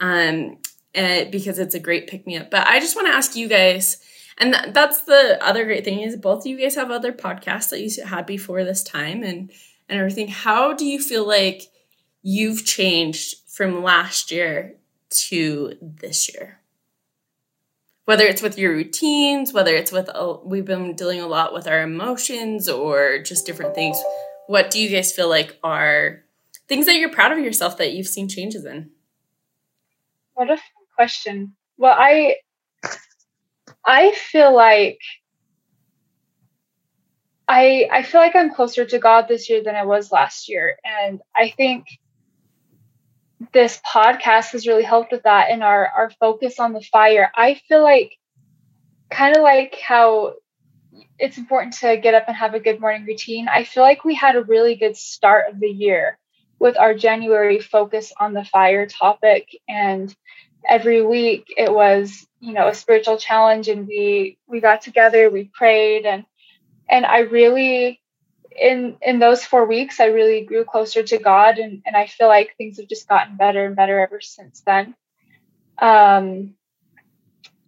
um 0.00 0.56
and, 0.94 1.30
because 1.30 1.58
it's 1.58 1.74
a 1.74 1.80
great 1.80 2.06
pick 2.08 2.26
me 2.26 2.36
up. 2.38 2.50
But 2.50 2.66
i 2.66 2.80
just 2.80 2.96
want 2.96 3.06
to 3.08 3.14
ask 3.14 3.36
you 3.36 3.46
guys 3.46 4.00
and 4.38 4.54
th- 4.54 4.74
that's 4.74 5.02
the 5.02 5.38
other 5.44 5.64
great 5.64 5.84
thing 5.84 6.00
is 6.00 6.16
both 6.16 6.40
of 6.40 6.46
you 6.46 6.58
guys 6.58 6.74
have 6.74 6.90
other 6.90 7.12
podcasts 7.12 7.70
that 7.70 7.80
you 7.80 8.04
had 8.04 8.26
before 8.26 8.64
this 8.64 8.82
time 8.82 9.22
and 9.22 9.50
and 9.88 9.98
everything. 9.98 10.28
How 10.28 10.72
do 10.72 10.84
you 10.86 10.98
feel 10.98 11.26
like 11.26 11.68
you've 12.22 12.64
changed 12.64 13.36
from 13.48 13.82
last 13.82 14.30
year 14.30 14.76
to 15.10 15.74
this 15.80 16.32
year? 16.32 16.60
Whether 18.06 18.24
it's 18.24 18.42
with 18.42 18.58
your 18.58 18.72
routines 18.72 19.52
whether 19.52 19.74
it's 19.74 19.92
with 19.92 20.08
uh, 20.08 20.38
we've 20.44 20.64
been 20.64 20.94
dealing 20.94 21.20
a 21.20 21.28
lot 21.28 21.54
with 21.54 21.66
our 21.66 21.82
emotions 21.82 22.68
or 22.68 23.18
just 23.20 23.46
different 23.46 23.74
things. 23.74 24.02
What 24.46 24.70
do 24.70 24.80
you 24.80 24.90
guys 24.90 25.12
feel 25.12 25.28
like 25.28 25.58
are 25.62 26.24
things 26.68 26.86
that 26.86 26.96
you're 26.96 27.10
proud 27.10 27.32
of 27.32 27.38
yourself 27.38 27.78
that 27.78 27.92
you've 27.92 28.08
seen 28.08 28.28
changes 28.28 28.64
in? 28.64 28.90
What 30.34 30.50
a 30.50 30.58
question. 30.96 31.54
Well 31.76 31.94
i 31.96 32.36
I 33.86 34.12
feel 34.12 34.54
like 34.54 34.98
I 37.46 37.88
I 37.90 38.02
feel 38.02 38.20
like 38.20 38.34
I'm 38.36 38.54
closer 38.54 38.84
to 38.84 38.98
God 38.98 39.26
this 39.28 39.50
year 39.50 39.62
than 39.62 39.74
I 39.76 39.84
was 39.84 40.10
last 40.10 40.48
year. 40.48 40.76
And 40.84 41.20
I 41.36 41.50
think 41.50 41.86
this 43.52 43.80
podcast 43.86 44.52
has 44.52 44.66
really 44.66 44.82
helped 44.82 45.12
with 45.12 45.24
that 45.24 45.50
and 45.50 45.62
our 45.62 45.86
our 45.86 46.10
focus 46.10 46.58
on 46.58 46.72
the 46.72 46.80
fire. 46.80 47.30
I 47.34 47.60
feel 47.68 47.82
like 47.82 48.12
kind 49.10 49.36
of 49.36 49.42
like 49.42 49.76
how 49.76 50.34
it's 51.18 51.38
important 51.38 51.74
to 51.74 51.96
get 51.96 52.14
up 52.14 52.24
and 52.28 52.36
have 52.36 52.54
a 52.54 52.60
good 52.60 52.80
morning 52.80 53.04
routine. 53.06 53.48
I 53.48 53.64
feel 53.64 53.82
like 53.82 54.04
we 54.04 54.14
had 54.14 54.36
a 54.36 54.42
really 54.42 54.76
good 54.76 54.96
start 54.96 55.52
of 55.52 55.60
the 55.60 55.68
year 55.68 56.18
with 56.58 56.78
our 56.78 56.94
January 56.94 57.60
focus 57.60 58.12
on 58.18 58.32
the 58.32 58.44
fire 58.44 58.86
topic 58.86 59.48
and 59.68 60.14
every 60.68 61.02
week 61.04 61.46
it 61.56 61.72
was 61.72 62.26
you 62.40 62.52
know 62.52 62.68
a 62.68 62.74
spiritual 62.74 63.18
challenge 63.18 63.68
and 63.68 63.86
we 63.86 64.38
we 64.46 64.60
got 64.60 64.82
together 64.82 65.30
we 65.30 65.44
prayed 65.54 66.06
and 66.06 66.24
and 66.88 67.06
I 67.06 67.20
really 67.20 68.00
in 68.56 68.96
in 69.02 69.18
those 69.18 69.44
four 69.44 69.66
weeks 69.66 70.00
I 70.00 70.06
really 70.06 70.44
grew 70.44 70.64
closer 70.64 71.02
to 71.02 71.18
God 71.18 71.58
and, 71.58 71.82
and 71.86 71.96
I 71.96 72.06
feel 72.06 72.28
like 72.28 72.54
things 72.56 72.78
have 72.78 72.88
just 72.88 73.08
gotten 73.08 73.36
better 73.36 73.66
and 73.66 73.76
better 73.76 73.98
ever 74.00 74.20
since 74.20 74.62
then. 74.66 74.94
Um 75.78 76.54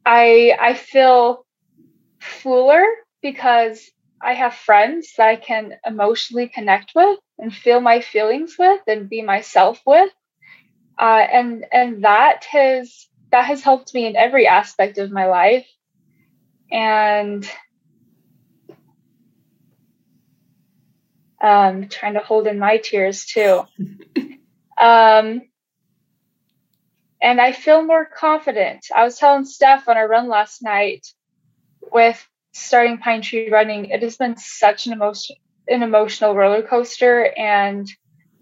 I 0.05 0.57
I 0.61 0.75
feel 0.75 1.45
fuller 2.21 2.85
because 3.23 3.91
I 4.21 4.35
have 4.35 4.55
friends 4.55 5.13
that 5.19 5.29
I 5.29 5.37
can 5.37 5.75
emotionally 5.87 6.49
connect 6.49 6.93
with 6.95 7.19
and 7.39 7.55
feel 7.55 7.81
my 7.81 8.01
feelings 8.01 8.57
with 8.59 8.81
and 8.87 9.09
be 9.09 9.23
myself 9.23 9.81
with. 9.87 10.11
Uh, 10.99 11.27
and 11.33 11.65
and 11.73 12.05
that 12.05 12.45
has 12.45 13.07
that 13.31 13.45
has 13.47 13.63
helped 13.63 13.93
me 13.95 14.07
in 14.07 14.17
every 14.17 14.47
aspect 14.47 14.99
of 14.99 15.11
my 15.11 15.27
life. 15.27 15.67
And 16.71 17.49
um, 21.41 21.89
trying 21.89 22.15
to 22.15 22.21
hold 22.21 22.47
in 22.47 22.59
my 22.59 22.79
tears 22.79 23.27
too. 23.27 23.63
um, 24.79 25.43
and 27.21 27.41
I 27.41 27.53
feel 27.53 27.85
more 27.85 28.05
confident. 28.07 28.87
I 28.95 29.05
was 29.05 29.19
telling 29.19 29.45
Steph 29.45 29.89
on 29.89 29.97
our 29.97 30.09
run 30.09 30.29
last 30.29 30.63
night 30.63 31.07
with 31.93 32.27
starting 32.53 32.99
Pine 32.99 33.23
Tree 33.23 33.51
Running, 33.51 33.87
it 33.87 34.03
has 34.03 34.17
been 34.17 34.37
such 34.37 34.87
an 34.87 34.93
emotion 34.93 35.37
an 35.69 35.83
emotional 35.83 36.35
roller 36.35 36.63
coaster 36.63 37.33
and 37.37 37.89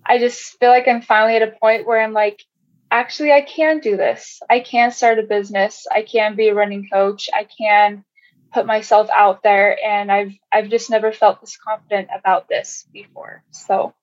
I 0.07 0.19
just 0.19 0.59
feel 0.59 0.71
like 0.71 0.87
I'm 0.87 1.03
finally 1.03 1.37
at 1.37 1.43
a 1.43 1.53
point 1.53 1.87
where 1.87 2.01
I'm 2.01 2.13
like, 2.13 2.43
actually 2.91 3.33
I 3.33 3.41
can 3.41 3.81
do 3.81 3.97
this. 3.97 4.41
I 4.49 4.61
can 4.61 4.91
start 4.91 5.19
a 5.19 5.23
business. 5.23 5.87
I 5.91 6.03
can 6.03 6.37
be 6.37 6.49
a 6.49 6.55
running 6.55 6.89
coach. 6.91 7.29
I 7.35 7.45
can 7.45 8.05
put 8.53 8.67
myself 8.67 9.09
out 9.15 9.43
there 9.43 9.77
and 9.85 10.13
I've 10.13 10.33
I've 10.53 10.71
just 10.71 10.91
never 10.91 11.13
felt 11.13 11.41
this 11.41 11.57
confident 11.57 12.09
about 12.17 12.49
this 12.49 12.87
before. 12.93 13.43
So 13.51 13.95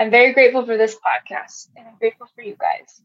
I'm 0.00 0.10
very 0.10 0.32
grateful 0.32 0.64
for 0.64 0.78
this 0.78 0.96
podcast 0.96 1.68
and 1.76 1.86
I'm 1.86 1.96
grateful 1.98 2.26
for 2.34 2.42
you 2.42 2.56
guys. 2.58 3.02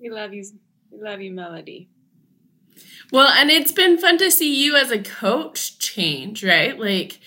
We 0.00 0.10
love 0.10 0.34
you. 0.34 0.44
We 0.90 1.00
love 1.00 1.20
you, 1.20 1.32
Melody. 1.32 1.88
Well, 3.12 3.28
and 3.28 3.50
it's 3.50 3.72
been 3.72 3.98
fun 3.98 4.18
to 4.18 4.30
see 4.30 4.62
you 4.62 4.76
as 4.76 4.90
a 4.90 5.02
coach 5.02 5.78
change, 5.78 6.44
right? 6.44 6.78
Like 6.78 7.20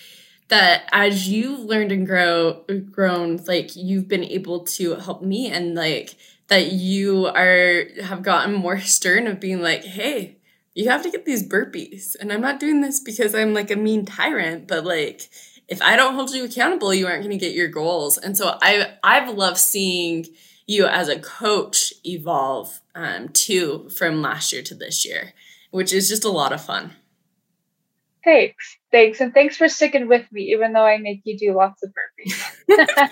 that 0.52 0.86
as 0.92 1.30
you've 1.30 1.60
learned 1.60 1.92
and 1.92 2.06
grow 2.06 2.62
grown, 2.90 3.38
like 3.48 3.74
you've 3.74 4.06
been 4.06 4.22
able 4.22 4.60
to 4.60 4.96
help 4.96 5.22
me 5.22 5.50
and 5.50 5.74
like 5.74 6.14
that 6.48 6.72
you 6.72 7.26
are 7.26 7.86
have 8.02 8.22
gotten 8.22 8.52
more 8.52 8.78
stern 8.96 9.26
of 9.26 9.40
being 9.40 9.62
like, 9.62 9.82
hey, 9.82 10.36
you 10.74 10.90
have 10.90 11.02
to 11.04 11.10
get 11.10 11.24
these 11.24 11.48
burpees. 11.48 12.16
And 12.20 12.30
I'm 12.30 12.42
not 12.42 12.60
doing 12.60 12.82
this 12.82 13.00
because 13.00 13.34
I'm 13.34 13.54
like 13.54 13.70
a 13.70 13.76
mean 13.76 14.04
tyrant, 14.04 14.68
but 14.68 14.84
like 14.84 15.30
if 15.68 15.80
I 15.80 15.96
don't 15.96 16.14
hold 16.14 16.34
you 16.34 16.44
accountable, 16.44 16.92
you 16.92 17.06
aren't 17.06 17.22
going 17.22 17.38
to 17.38 17.44
get 17.44 17.54
your 17.54 17.68
goals. 17.68 18.18
And 18.18 18.36
so 18.36 18.58
I 18.60 18.92
I've 19.02 19.34
loved 19.34 19.56
seeing 19.56 20.26
you 20.66 20.86
as 20.86 21.08
a 21.08 21.18
coach 21.18 21.94
evolve 22.04 22.82
um, 22.94 23.30
too 23.30 23.88
from 23.88 24.20
last 24.20 24.52
year 24.52 24.62
to 24.64 24.74
this 24.74 25.06
year, 25.06 25.32
which 25.70 25.94
is 25.94 26.10
just 26.10 26.24
a 26.24 26.30
lot 26.30 26.52
of 26.52 26.62
fun. 26.62 26.92
Thanks. 28.24 28.78
Thanks. 28.90 29.20
And 29.20 29.34
thanks 29.34 29.56
for 29.56 29.68
sticking 29.68 30.08
with 30.08 30.30
me, 30.30 30.52
even 30.52 30.72
though 30.72 30.84
I 30.84 30.98
make 30.98 31.22
you 31.24 31.36
do 31.36 31.54
lots 31.54 31.82
of 31.82 31.90
burpees. 31.90 33.10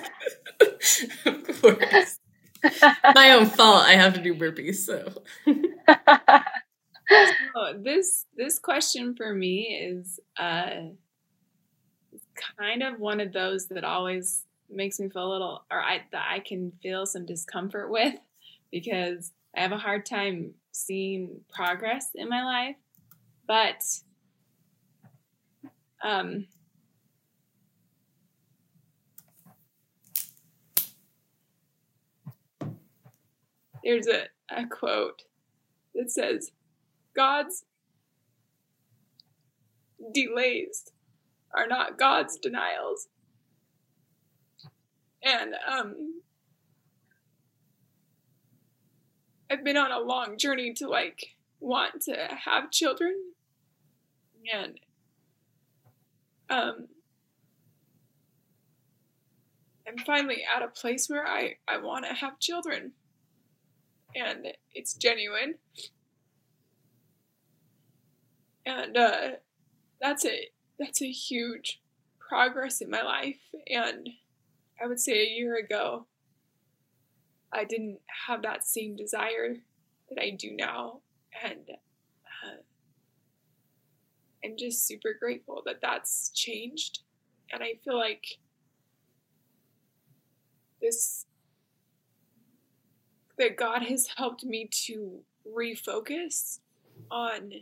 of 1.26 1.62
course. 1.62 2.18
My 3.14 3.32
own 3.32 3.46
fault. 3.46 3.84
I 3.84 3.92
have 3.92 4.14
to 4.14 4.22
do 4.22 4.34
burpees. 4.34 4.76
So. 4.76 5.12
so 7.08 7.74
this 7.82 8.26
this 8.36 8.58
question 8.58 9.14
for 9.16 9.34
me 9.34 9.80
is 9.82 10.20
uh, 10.38 10.90
kind 12.58 12.82
of 12.82 13.00
one 13.00 13.20
of 13.20 13.32
those 13.32 13.66
that 13.68 13.84
always 13.84 14.44
makes 14.68 15.00
me 15.00 15.08
feel 15.08 15.26
a 15.26 15.32
little, 15.32 15.64
or 15.70 15.80
I 15.80 16.02
that 16.12 16.26
I 16.30 16.40
can 16.40 16.72
feel 16.82 17.06
some 17.06 17.26
discomfort 17.26 17.90
with 17.90 18.14
because 18.70 19.32
I 19.56 19.62
have 19.62 19.72
a 19.72 19.78
hard 19.78 20.06
time 20.06 20.54
seeing 20.72 21.40
progress 21.52 22.10
in 22.14 22.28
my 22.28 22.44
life, 22.44 22.76
but 23.46 23.82
um, 26.02 26.46
there's 33.84 34.06
a, 34.06 34.24
a 34.50 34.66
quote 34.66 35.22
that 35.94 36.10
says, 36.10 36.50
God's 37.14 37.64
delays 40.12 40.90
are 41.54 41.66
not 41.66 41.98
God's 41.98 42.38
denials. 42.38 43.08
And 45.22 45.54
um, 45.70 46.20
I've 49.50 49.64
been 49.64 49.76
on 49.76 49.90
a 49.90 49.98
long 49.98 50.38
journey 50.38 50.72
to 50.74 50.88
like 50.88 51.34
want 51.58 52.02
to 52.02 52.16
have 52.44 52.70
children. 52.70 53.14
And 54.52 54.78
um, 56.50 56.88
I'm 59.86 59.98
finally 60.04 60.42
at 60.54 60.62
a 60.62 60.68
place 60.68 61.08
where 61.08 61.26
I, 61.26 61.54
I 61.66 61.78
want 61.78 62.04
to 62.06 62.14
have 62.14 62.38
children. 62.38 62.92
And 64.14 64.48
it's 64.74 64.94
genuine. 64.94 65.54
And 68.66 68.96
uh, 68.96 69.28
that's 70.00 70.24
a 70.24 70.48
that's 70.78 71.02
a 71.02 71.10
huge 71.10 71.80
progress 72.18 72.80
in 72.80 72.90
my 72.90 73.02
life. 73.02 73.40
And 73.68 74.08
I 74.82 74.86
would 74.86 75.00
say 75.00 75.20
a 75.20 75.30
year 75.30 75.56
ago, 75.56 76.06
I 77.52 77.64
didn't 77.64 77.98
have 78.26 78.42
that 78.42 78.64
same 78.64 78.96
desire 78.96 79.56
that 80.08 80.22
I 80.22 80.30
do 80.30 80.54
now. 80.56 81.00
And 81.44 81.70
I'm 84.44 84.56
just 84.56 84.86
super 84.86 85.14
grateful 85.18 85.62
that 85.66 85.80
that's 85.82 86.30
changed. 86.30 87.00
And 87.52 87.62
I 87.62 87.74
feel 87.84 87.98
like 87.98 88.38
this, 90.80 91.26
that 93.38 93.56
God 93.56 93.82
has 93.82 94.08
helped 94.16 94.44
me 94.44 94.68
to 94.86 95.20
refocus 95.46 96.60
on 97.10 97.52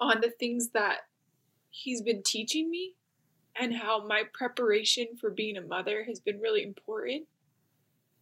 on 0.00 0.20
the 0.20 0.30
things 0.30 0.70
that 0.70 1.02
he's 1.70 2.02
been 2.02 2.22
teaching 2.24 2.68
me 2.68 2.94
and 3.58 3.72
how 3.74 4.04
my 4.04 4.24
preparation 4.32 5.06
for 5.20 5.30
being 5.30 5.56
a 5.56 5.62
mother 5.62 6.04
has 6.04 6.18
been 6.18 6.40
really 6.40 6.62
important 6.62 7.22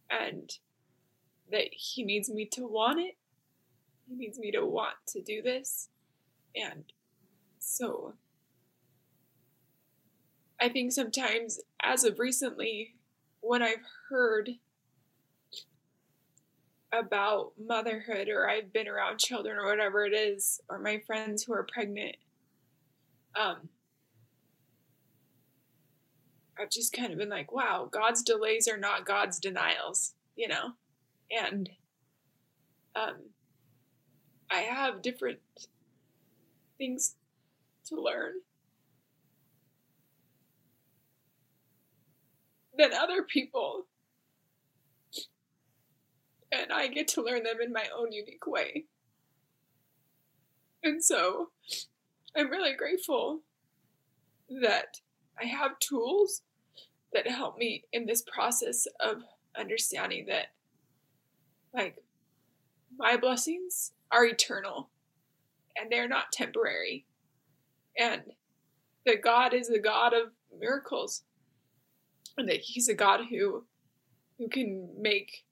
and 0.09 0.57
that 1.51 1.69
he 1.71 2.03
needs 2.03 2.29
me 2.29 2.45
to 2.45 2.67
want 2.67 2.99
it 2.99 3.15
he 4.11 4.17
needs 4.17 4.37
me 4.37 4.51
to 4.51 4.65
want 4.65 4.95
to 5.07 5.21
do 5.21 5.41
this. 5.41 5.89
And 6.55 6.83
so 7.59 8.13
I 10.59 10.69
think 10.69 10.91
sometimes, 10.91 11.59
as 11.81 12.03
of 12.03 12.19
recently, 12.19 12.95
when 13.39 13.63
I've 13.63 13.83
heard 14.09 14.49
about 16.91 17.53
motherhood 17.57 18.27
or 18.27 18.49
I've 18.49 18.73
been 18.73 18.87
around 18.87 19.17
children 19.17 19.57
or 19.57 19.65
whatever 19.65 20.05
it 20.05 20.13
is, 20.13 20.59
or 20.69 20.77
my 20.77 20.99
friends 21.07 21.43
who 21.43 21.53
are 21.53 21.65
pregnant, 21.73 22.17
um, 23.39 23.69
I've 26.59 26.69
just 26.69 26.93
kind 26.93 27.11
of 27.13 27.17
been 27.17 27.29
like, 27.29 27.51
wow, 27.51 27.87
God's 27.89 28.21
delays 28.21 28.67
are 28.67 28.77
not 28.77 29.05
God's 29.05 29.39
denials, 29.39 30.13
you 30.35 30.49
know? 30.49 30.73
And 31.31 31.69
um, 32.95 33.30
I 34.51 34.61
have 34.61 35.01
different 35.01 35.39
things 36.77 37.15
to 37.85 37.95
learn 37.95 38.33
than 42.77 42.93
other 42.93 43.23
people. 43.23 43.85
And 46.51 46.71
I 46.73 46.87
get 46.87 47.07
to 47.09 47.21
learn 47.21 47.43
them 47.43 47.61
in 47.63 47.71
my 47.71 47.85
own 47.95 48.11
unique 48.11 48.45
way. 48.45 48.85
And 50.83 51.03
so 51.03 51.49
I'm 52.35 52.49
really 52.49 52.75
grateful 52.75 53.41
that 54.61 54.99
I 55.41 55.45
have 55.45 55.79
tools 55.79 56.41
that 57.13 57.27
help 57.27 57.57
me 57.57 57.83
in 57.93 58.05
this 58.05 58.23
process 58.23 58.85
of 58.99 59.23
understanding 59.57 60.25
that, 60.27 60.47
like, 61.73 62.03
my 62.97 63.15
blessings 63.15 63.93
are 64.11 64.25
eternal 64.25 64.89
and 65.79 65.91
they're 65.91 66.07
not 66.07 66.31
temporary. 66.31 67.05
And 67.97 68.21
that 69.05 69.21
God 69.21 69.53
is 69.53 69.67
the 69.67 69.79
God 69.79 70.13
of 70.13 70.31
miracles. 70.57 71.23
And 72.37 72.47
that 72.49 72.61
He's 72.61 72.87
a 72.87 72.93
God 72.93 73.21
who 73.29 73.65
who 74.37 74.47
can 74.47 74.89
make 74.99 75.45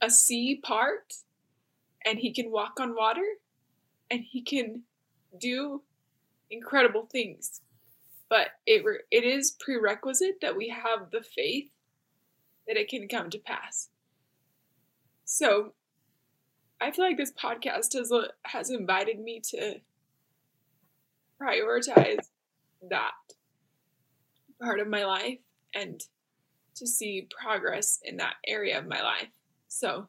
a 0.00 0.10
sea 0.10 0.60
part 0.62 1.14
and 2.04 2.18
he 2.18 2.32
can 2.32 2.50
walk 2.50 2.78
on 2.80 2.94
water 2.94 3.24
and 4.10 4.20
he 4.22 4.42
can 4.42 4.82
do 5.40 5.82
incredible 6.50 7.06
things. 7.10 7.60
But 8.28 8.48
it 8.66 8.84
it 9.10 9.24
is 9.24 9.56
prerequisite 9.58 10.40
that 10.40 10.56
we 10.56 10.68
have 10.68 11.10
the 11.10 11.22
faith 11.22 11.70
that 12.66 12.76
it 12.76 12.88
can 12.88 13.08
come 13.08 13.30
to 13.30 13.38
pass. 13.38 13.90
So 15.24 15.74
I 16.80 16.90
feel 16.90 17.04
like 17.04 17.16
this 17.16 17.32
podcast 17.32 17.94
has 17.94 18.12
uh, 18.12 18.28
has 18.44 18.70
invited 18.70 19.18
me 19.18 19.40
to 19.50 19.76
prioritize 21.40 22.26
that 22.90 23.12
part 24.60 24.80
of 24.80 24.88
my 24.88 25.04
life 25.04 25.38
and 25.74 26.00
to 26.76 26.86
see 26.86 27.28
progress 27.40 28.00
in 28.02 28.16
that 28.18 28.34
area 28.46 28.78
of 28.78 28.86
my 28.86 29.02
life. 29.02 29.28
So 29.68 30.08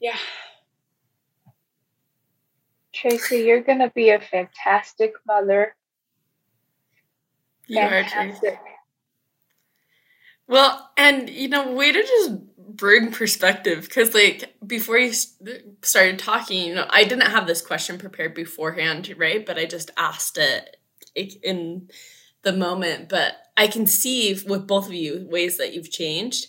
yeah. 0.00 0.18
Tracy, 2.92 3.38
you're 3.38 3.62
gonna 3.62 3.90
be 3.94 4.10
a 4.10 4.20
fantastic 4.20 5.12
mother. 5.26 5.74
You 7.66 7.80
are 7.80 8.04
Tracy. 8.04 8.58
Well, 10.46 10.90
and 10.96 11.30
you 11.30 11.48
know, 11.48 11.72
way 11.72 11.90
to 11.90 12.02
just 12.02 12.32
bring 12.68 13.12
perspective 13.12 13.82
because, 13.82 14.14
like, 14.14 14.54
before 14.66 14.98
you 14.98 15.12
started 15.82 16.18
talking, 16.18 16.66
you 16.66 16.74
know, 16.74 16.86
I 16.90 17.04
didn't 17.04 17.30
have 17.30 17.46
this 17.46 17.62
question 17.62 17.98
prepared 17.98 18.34
beforehand, 18.34 19.14
right? 19.16 19.44
But 19.44 19.58
I 19.58 19.64
just 19.64 19.90
asked 19.96 20.38
it 20.38 20.76
in 21.14 21.88
the 22.42 22.52
moment. 22.52 23.08
But 23.08 23.34
I 23.56 23.66
can 23.66 23.86
see 23.86 24.32
with 24.46 24.66
both 24.66 24.86
of 24.86 24.94
you 24.94 25.26
ways 25.30 25.58
that 25.58 25.74
you've 25.74 25.90
changed. 25.90 26.48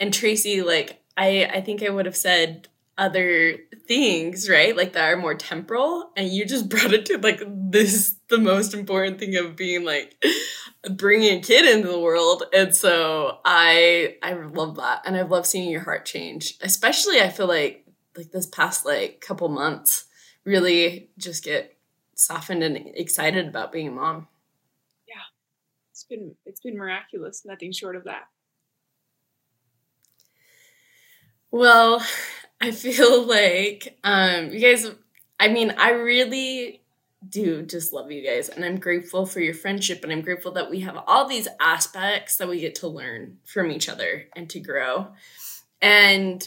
And 0.00 0.12
Tracy, 0.12 0.62
like, 0.62 1.02
I 1.16 1.44
I 1.52 1.60
think 1.60 1.82
I 1.82 1.90
would 1.90 2.06
have 2.06 2.16
said 2.16 2.68
other 2.98 3.58
things, 3.88 4.48
right? 4.48 4.76
Like 4.76 4.92
that 4.92 5.12
are 5.12 5.16
more 5.16 5.34
temporal, 5.34 6.10
and 6.16 6.28
you 6.28 6.44
just 6.44 6.68
brought 6.70 6.92
it 6.92 7.06
to 7.06 7.18
like 7.18 7.42
this 7.46 8.16
the 8.28 8.38
most 8.38 8.74
important 8.74 9.18
thing 9.18 9.36
of 9.36 9.56
being 9.56 9.84
like 9.84 10.22
bringing 10.90 11.38
a 11.38 11.40
kid 11.42 11.64
into 11.64 11.88
the 11.88 11.98
world 12.00 12.42
and 12.52 12.74
so 12.74 13.38
i 13.44 14.16
i 14.22 14.32
love 14.32 14.76
that 14.76 15.02
and 15.06 15.16
i've 15.16 15.30
loved 15.30 15.46
seeing 15.46 15.70
your 15.70 15.80
heart 15.82 16.04
change 16.04 16.54
especially 16.60 17.20
i 17.20 17.28
feel 17.28 17.46
like 17.46 17.86
like 18.16 18.30
this 18.32 18.46
past 18.46 18.84
like 18.84 19.20
couple 19.20 19.48
months 19.48 20.06
really 20.44 21.08
just 21.18 21.44
get 21.44 21.76
softened 22.16 22.62
and 22.64 22.76
excited 22.94 23.46
about 23.46 23.70
being 23.72 23.88
a 23.88 23.90
mom 23.92 24.26
Yeah. 25.06 25.14
It's 25.92 26.04
been 26.04 26.34
it's 26.44 26.60
been 26.60 26.76
miraculous, 26.76 27.44
nothing 27.44 27.72
short 27.72 27.94
of 27.96 28.04
that. 28.04 28.24
well 31.50 32.04
i 32.60 32.70
feel 32.70 33.24
like 33.26 33.98
um 34.04 34.50
you 34.50 34.58
guys 34.60 34.90
i 35.38 35.48
mean 35.48 35.72
i 35.78 35.90
really 35.90 36.81
do 37.28 37.62
just 37.62 37.92
love 37.92 38.10
you 38.10 38.22
guys 38.26 38.48
and 38.48 38.64
i'm 38.64 38.78
grateful 38.78 39.26
for 39.26 39.40
your 39.40 39.54
friendship 39.54 40.02
and 40.02 40.12
i'm 40.12 40.22
grateful 40.22 40.52
that 40.52 40.70
we 40.70 40.80
have 40.80 40.98
all 41.06 41.28
these 41.28 41.48
aspects 41.60 42.36
that 42.36 42.48
we 42.48 42.60
get 42.60 42.74
to 42.74 42.88
learn 42.88 43.38
from 43.44 43.70
each 43.70 43.88
other 43.88 44.26
and 44.34 44.50
to 44.50 44.60
grow. 44.60 45.08
And 45.80 46.46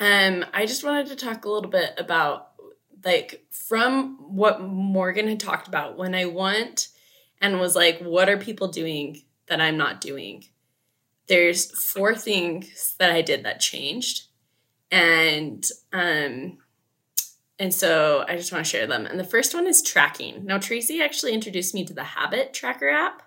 um 0.00 0.44
i 0.52 0.66
just 0.66 0.84
wanted 0.84 1.06
to 1.06 1.16
talk 1.16 1.44
a 1.44 1.50
little 1.50 1.70
bit 1.70 1.94
about 1.98 2.52
like 3.04 3.44
from 3.50 4.16
what 4.34 4.60
morgan 4.60 5.28
had 5.28 5.40
talked 5.40 5.68
about 5.68 5.96
when 5.96 6.14
i 6.14 6.24
went 6.24 6.88
and 7.40 7.60
was 7.60 7.76
like 7.76 7.98
what 8.00 8.28
are 8.28 8.36
people 8.36 8.68
doing 8.68 9.22
that 9.46 9.60
i'm 9.60 9.76
not 9.76 10.00
doing? 10.00 10.44
There's 11.28 11.70
four 11.70 12.14
things 12.14 12.94
that 12.98 13.10
i 13.10 13.22
did 13.22 13.44
that 13.44 13.60
changed. 13.60 14.24
And 14.90 15.68
um 15.92 16.58
and 17.58 17.72
so 17.72 18.24
I 18.28 18.36
just 18.36 18.52
want 18.52 18.64
to 18.64 18.70
share 18.70 18.86
them. 18.86 19.06
And 19.06 19.18
the 19.18 19.24
first 19.24 19.54
one 19.54 19.66
is 19.66 19.82
tracking. 19.82 20.44
Now, 20.44 20.58
Tracy 20.58 21.00
actually 21.00 21.32
introduced 21.32 21.74
me 21.74 21.84
to 21.86 21.94
the 21.94 22.04
Habit 22.04 22.52
Tracker 22.52 22.88
app. 22.88 23.22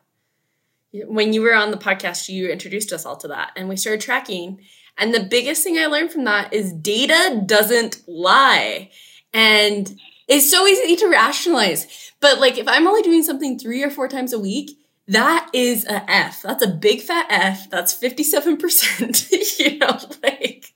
When 0.92 1.34
you 1.34 1.42
were 1.42 1.56
on 1.56 1.72
the 1.72 1.78
podcast, 1.78 2.30
you 2.30 2.50
introduced 2.50 2.94
us 2.94 3.06
all 3.06 3.18
to 3.18 3.28
that, 3.30 3.52
and 3.56 3.70
we 3.70 3.76
started 3.76 4.02
tracking. 4.02 4.62
And 4.98 5.14
the 5.14 5.24
biggest 5.24 5.64
thing 5.64 5.78
I 5.78 5.86
learned 5.86 6.12
from 6.12 6.26
that 6.26 6.54
is 6.54 6.74
data 6.74 7.42
doesn't 7.46 8.02
lie. 8.08 8.90
And 9.34 10.00
it's 10.28 10.50
so 10.50 10.66
easy 10.68 10.96
to 10.98 11.08
rationalize. 11.08 12.12
But 12.20 12.40
like 12.40 12.58
if 12.58 12.68
I'm 12.68 12.88
only 12.88 13.02
doing 13.02 13.24
something 13.24 13.58
three 13.58 13.84
or 13.84 13.90
four 13.90 14.08
times 14.08 14.34
a 14.34 14.40
week, 14.40 14.72
that 15.08 15.50
is 15.54 15.86
a 15.86 16.10
F. 16.10 16.42
That's 16.42 16.64
a 16.64 16.68
big 16.68 17.02
fat 17.02 17.28
F. 17.30 17.70
That's 17.70 17.98
57%, 17.98 19.60
you 19.60 19.78
know, 19.78 19.98
like 20.22 20.74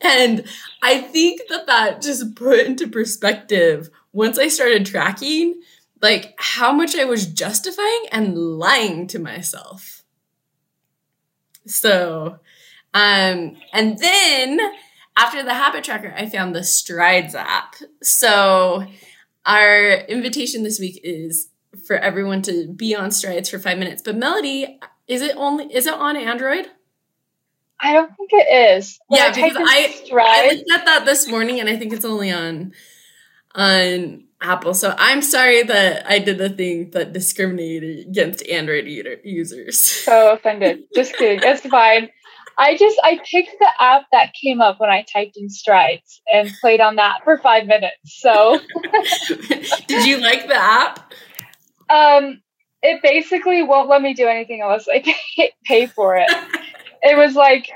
and 0.00 0.44
I 0.82 1.00
think 1.00 1.42
that 1.48 1.66
that 1.66 2.02
just 2.02 2.34
put 2.34 2.58
into 2.58 2.88
perspective 2.88 3.88
once 4.12 4.38
I 4.38 4.48
started 4.48 4.84
tracking, 4.84 5.62
like 6.02 6.34
how 6.38 6.72
much 6.72 6.96
I 6.96 7.04
was 7.04 7.26
justifying 7.26 8.06
and 8.10 8.36
lying 8.36 9.06
to 9.08 9.20
myself. 9.20 10.02
So, 11.66 12.40
um, 12.92 13.56
and 13.72 13.98
then 13.98 14.58
after 15.16 15.44
the 15.44 15.54
habit 15.54 15.84
tracker, 15.84 16.12
I 16.16 16.28
found 16.28 16.54
the 16.54 16.64
Strides 16.64 17.36
app. 17.36 17.76
So, 18.02 18.84
our 19.46 19.92
invitation 19.92 20.64
this 20.64 20.80
week 20.80 21.00
is 21.04 21.48
for 21.86 21.96
everyone 21.96 22.42
to 22.42 22.68
be 22.68 22.94
on 22.96 23.12
Strides 23.12 23.48
for 23.48 23.60
five 23.60 23.78
minutes. 23.78 24.02
But 24.02 24.16
Melody, 24.16 24.80
is 25.06 25.22
it 25.22 25.36
only 25.36 25.72
is 25.72 25.86
it 25.86 25.94
on 25.94 26.16
Android? 26.16 26.66
I 27.82 27.92
don't 27.92 28.12
think 28.16 28.30
it 28.32 28.78
is. 28.78 28.98
When 29.08 29.20
Yeah, 29.20 29.26
I 29.28 29.32
because 29.32 29.56
I- 29.58 29.62
I 29.64 30.04
Stride, 30.04 30.56
looked 30.56 30.70
at 30.70 30.84
that 30.86 31.04
this 31.04 31.28
morning, 31.28 31.60
and 31.60 31.68
I 31.68 31.76
think 31.76 31.92
it's 31.92 32.04
only 32.04 32.30
on 32.30 32.72
on 33.54 34.24
Apple. 34.40 34.72
So 34.74 34.94
I'm 34.98 35.20
sorry 35.20 35.62
that 35.62 36.08
I 36.10 36.18
did 36.18 36.38
the 36.38 36.48
thing 36.48 36.90
that 36.92 37.12
discriminated 37.12 38.06
against 38.08 38.46
Android 38.48 38.86
users. 38.86 39.78
so 39.78 40.32
offended. 40.32 40.84
Just 40.94 41.16
kidding. 41.16 41.40
It's 41.42 41.60
fine. 41.68 42.08
I 42.58 42.76
just 42.76 42.98
I 43.02 43.18
picked 43.30 43.58
the 43.58 43.68
app 43.80 44.04
that 44.12 44.32
came 44.34 44.60
up 44.60 44.78
when 44.78 44.90
I 44.90 45.04
typed 45.12 45.36
in 45.36 45.48
strides 45.50 46.20
and 46.32 46.50
played 46.60 46.80
on 46.80 46.96
that 46.96 47.24
for 47.24 47.38
five 47.38 47.66
minutes. 47.66 47.96
So 48.20 48.60
did 49.88 50.06
you 50.06 50.18
like 50.18 50.46
the 50.48 50.56
app? 50.56 51.12
um 51.90 52.40
it 52.82 53.00
basically 53.02 53.62
won't 53.62 53.88
let 53.88 54.02
me 54.02 54.12
do 54.14 54.26
anything 54.26 54.60
unless 54.62 54.88
I 54.88 55.00
pay, 55.36 55.52
pay 55.64 55.86
for 55.86 56.16
it. 56.16 56.30
It 57.02 57.16
was 57.16 57.34
like 57.34 57.70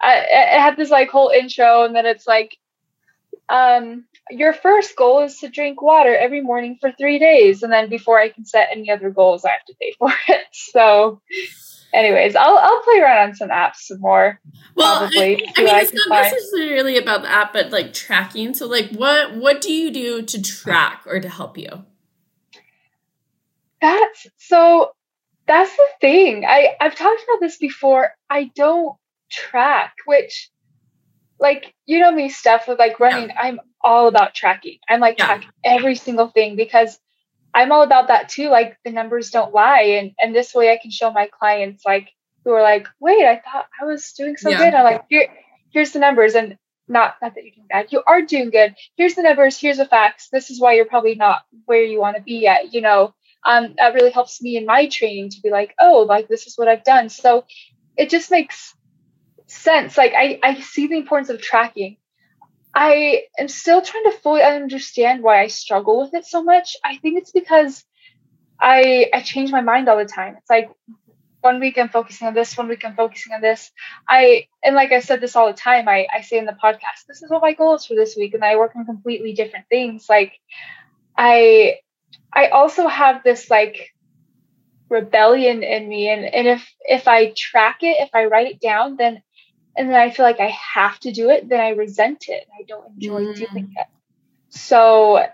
I, 0.00 0.18
it 0.18 0.60
had 0.60 0.76
this 0.76 0.90
like 0.90 1.10
whole 1.10 1.30
intro 1.30 1.84
and 1.84 1.94
then 1.94 2.06
it's 2.06 2.26
like 2.26 2.56
um 3.48 4.04
your 4.30 4.52
first 4.52 4.96
goal 4.96 5.22
is 5.22 5.38
to 5.40 5.48
drink 5.48 5.82
water 5.82 6.14
every 6.14 6.40
morning 6.40 6.78
for 6.80 6.92
three 6.92 7.18
days 7.18 7.62
and 7.62 7.72
then 7.72 7.88
before 7.88 8.18
I 8.18 8.28
can 8.28 8.44
set 8.44 8.68
any 8.70 8.90
other 8.90 9.10
goals 9.10 9.44
I 9.44 9.50
have 9.50 9.64
to 9.66 9.74
pay 9.80 9.94
for 9.98 10.10
it. 10.28 10.46
So 10.52 11.20
anyways, 11.92 12.36
I'll 12.36 12.58
I'll 12.58 12.82
play 12.82 13.00
around 13.00 13.30
on 13.30 13.34
some 13.34 13.48
apps 13.48 13.76
some 13.76 14.00
more. 14.00 14.40
Well, 14.74 14.98
Probably. 14.98 15.36
I, 15.36 15.52
I 15.56 15.64
mean, 15.64 15.74
I 15.74 15.80
it's 15.80 15.92
not 15.94 16.08
find. 16.08 16.32
necessarily 16.32 16.96
about 16.96 17.22
the 17.22 17.30
app, 17.30 17.52
but 17.52 17.70
like 17.70 17.92
tracking. 17.92 18.54
So, 18.54 18.66
like, 18.66 18.90
what 18.90 19.36
what 19.36 19.60
do 19.60 19.72
you 19.72 19.90
do 19.90 20.22
to 20.22 20.42
track 20.42 21.02
or 21.06 21.20
to 21.20 21.28
help 21.28 21.58
you? 21.58 21.84
That's 23.80 24.26
so 24.36 24.92
that's 25.50 25.76
the 25.76 25.88
thing. 26.00 26.46
I 26.46 26.76
I've 26.80 26.96
talked 26.96 27.22
about 27.24 27.40
this 27.42 27.58
before. 27.58 28.12
I 28.30 28.52
don't 28.56 28.96
track, 29.30 29.94
which 30.06 30.50
like 31.40 31.74
you 31.86 32.00
know 32.00 32.12
me 32.12 32.30
stuff 32.30 32.68
with 32.68 32.78
like 32.78 33.00
running, 33.00 33.30
I'm 33.38 33.60
all 33.82 34.08
about 34.08 34.34
tracking. 34.34 34.78
I'm 34.88 35.00
like 35.00 35.18
Yeah. 35.18 35.26
track 35.26 35.44
every 35.64 35.96
single 35.96 36.28
thing 36.28 36.56
because 36.56 36.98
I'm 37.54 37.72
all 37.72 37.82
about 37.82 38.08
that 38.08 38.28
too. 38.30 38.50
Like 38.50 38.78
the 38.84 38.92
numbers 38.92 39.30
don't 39.30 39.54
lie 39.54 39.98
and 40.00 40.12
and 40.20 40.34
this 40.34 40.54
way 40.54 40.72
I 40.72 40.78
can 40.80 40.90
show 40.92 41.12
my 41.12 41.28
clients 41.38 41.84
like 41.86 42.10
who 42.44 42.52
are 42.52 42.62
like, 42.62 42.88
wait, 43.00 43.24
I 43.24 43.40
thought 43.40 43.66
I 43.80 43.86
was 43.86 44.12
doing 44.14 44.36
so 44.36 44.50
Yeah. 44.50 44.58
good. 44.58 44.74
I'm 44.74 44.84
like, 44.84 45.02
here 45.10 45.28
here's 45.72 45.92
the 45.92 46.00
numbers 46.00 46.34
and 46.36 46.58
not 46.88 47.16
not 47.22 47.34
that 47.34 47.44
you're 47.44 47.54
doing 47.54 47.68
bad. 47.68 47.88
You 47.92 48.02
are 48.06 48.22
doing 48.22 48.50
good. 48.50 48.76
Here's 48.96 49.14
the 49.16 49.22
numbers, 49.24 49.58
here's 49.58 49.78
the 49.78 49.86
facts. 49.86 50.28
This 50.32 50.50
is 50.50 50.60
why 50.60 50.74
you're 50.74 50.86
probably 50.86 51.16
not 51.16 51.42
where 51.66 51.82
you 51.84 52.00
want 52.00 52.16
to 52.16 52.22
be 52.22 52.36
yet, 52.40 52.74
you 52.74 52.82
know 52.82 53.14
um, 53.44 53.74
that 53.78 53.94
really 53.94 54.10
helps 54.10 54.42
me 54.42 54.56
in 54.56 54.66
my 54.66 54.86
training 54.88 55.30
to 55.30 55.40
be 55.40 55.50
like, 55.50 55.74
oh, 55.80 56.06
like 56.08 56.28
this 56.28 56.46
is 56.46 56.56
what 56.56 56.68
I've 56.68 56.84
done. 56.84 57.08
So 57.08 57.44
it 57.96 58.10
just 58.10 58.30
makes 58.30 58.74
sense. 59.46 59.96
Like 59.96 60.12
I, 60.16 60.38
I 60.42 60.60
see 60.60 60.86
the 60.86 60.96
importance 60.96 61.30
of 61.30 61.40
tracking. 61.40 61.96
I 62.74 63.24
am 63.38 63.48
still 63.48 63.82
trying 63.82 64.04
to 64.04 64.12
fully 64.18 64.42
understand 64.42 65.22
why 65.22 65.42
I 65.42 65.48
struggle 65.48 66.00
with 66.00 66.14
it 66.14 66.24
so 66.24 66.42
much. 66.42 66.76
I 66.84 66.98
think 66.98 67.18
it's 67.18 67.32
because 67.32 67.84
I 68.60 69.10
I 69.12 69.22
change 69.22 69.50
my 69.50 69.60
mind 69.60 69.88
all 69.88 69.96
the 69.96 70.04
time. 70.04 70.36
It's 70.36 70.50
like 70.50 70.70
one 71.40 71.58
week 71.58 71.78
I'm 71.78 71.88
focusing 71.88 72.28
on 72.28 72.34
this, 72.34 72.56
one 72.56 72.68
week 72.68 72.84
I'm 72.84 72.94
focusing 72.94 73.32
on 73.32 73.40
this. 73.40 73.70
I 74.08 74.46
and 74.62 74.76
like 74.76 74.92
I 74.92 75.00
said 75.00 75.20
this 75.20 75.34
all 75.34 75.46
the 75.48 75.54
time, 75.54 75.88
I, 75.88 76.06
I 76.14 76.20
say 76.20 76.38
in 76.38 76.44
the 76.44 76.56
podcast, 76.62 77.06
this 77.08 77.22
is 77.22 77.30
what 77.30 77.42
my 77.42 77.54
goal 77.54 77.74
is 77.74 77.86
for 77.86 77.94
this 77.94 78.14
week, 78.16 78.34
and 78.34 78.44
I 78.44 78.56
work 78.56 78.76
on 78.76 78.84
completely 78.84 79.32
different 79.32 79.66
things. 79.68 80.06
Like 80.08 80.34
I 81.16 81.78
I 82.34 82.48
also 82.48 82.88
have 82.88 83.22
this 83.24 83.50
like 83.50 83.90
rebellion 84.90 85.62
in 85.62 85.88
me 85.88 86.08
and, 86.10 86.24
and 86.24 86.48
if 86.48 86.68
if 86.82 87.08
I 87.08 87.32
track 87.36 87.78
it, 87.82 87.96
if 88.00 88.10
I 88.14 88.26
write 88.26 88.48
it 88.48 88.60
down, 88.60 88.96
then 88.96 89.22
and 89.76 89.88
then 89.88 89.96
I 89.96 90.10
feel 90.10 90.26
like 90.26 90.40
I 90.40 90.54
have 90.74 90.98
to 91.00 91.12
do 91.12 91.30
it, 91.30 91.48
then 91.48 91.60
I 91.60 91.70
resent 91.70 92.26
it. 92.28 92.44
I 92.58 92.64
don't 92.68 92.86
enjoy 92.94 93.22
Mm. 93.22 93.34
doing 93.36 93.72
it. 93.76 93.86
So, 94.50 95.24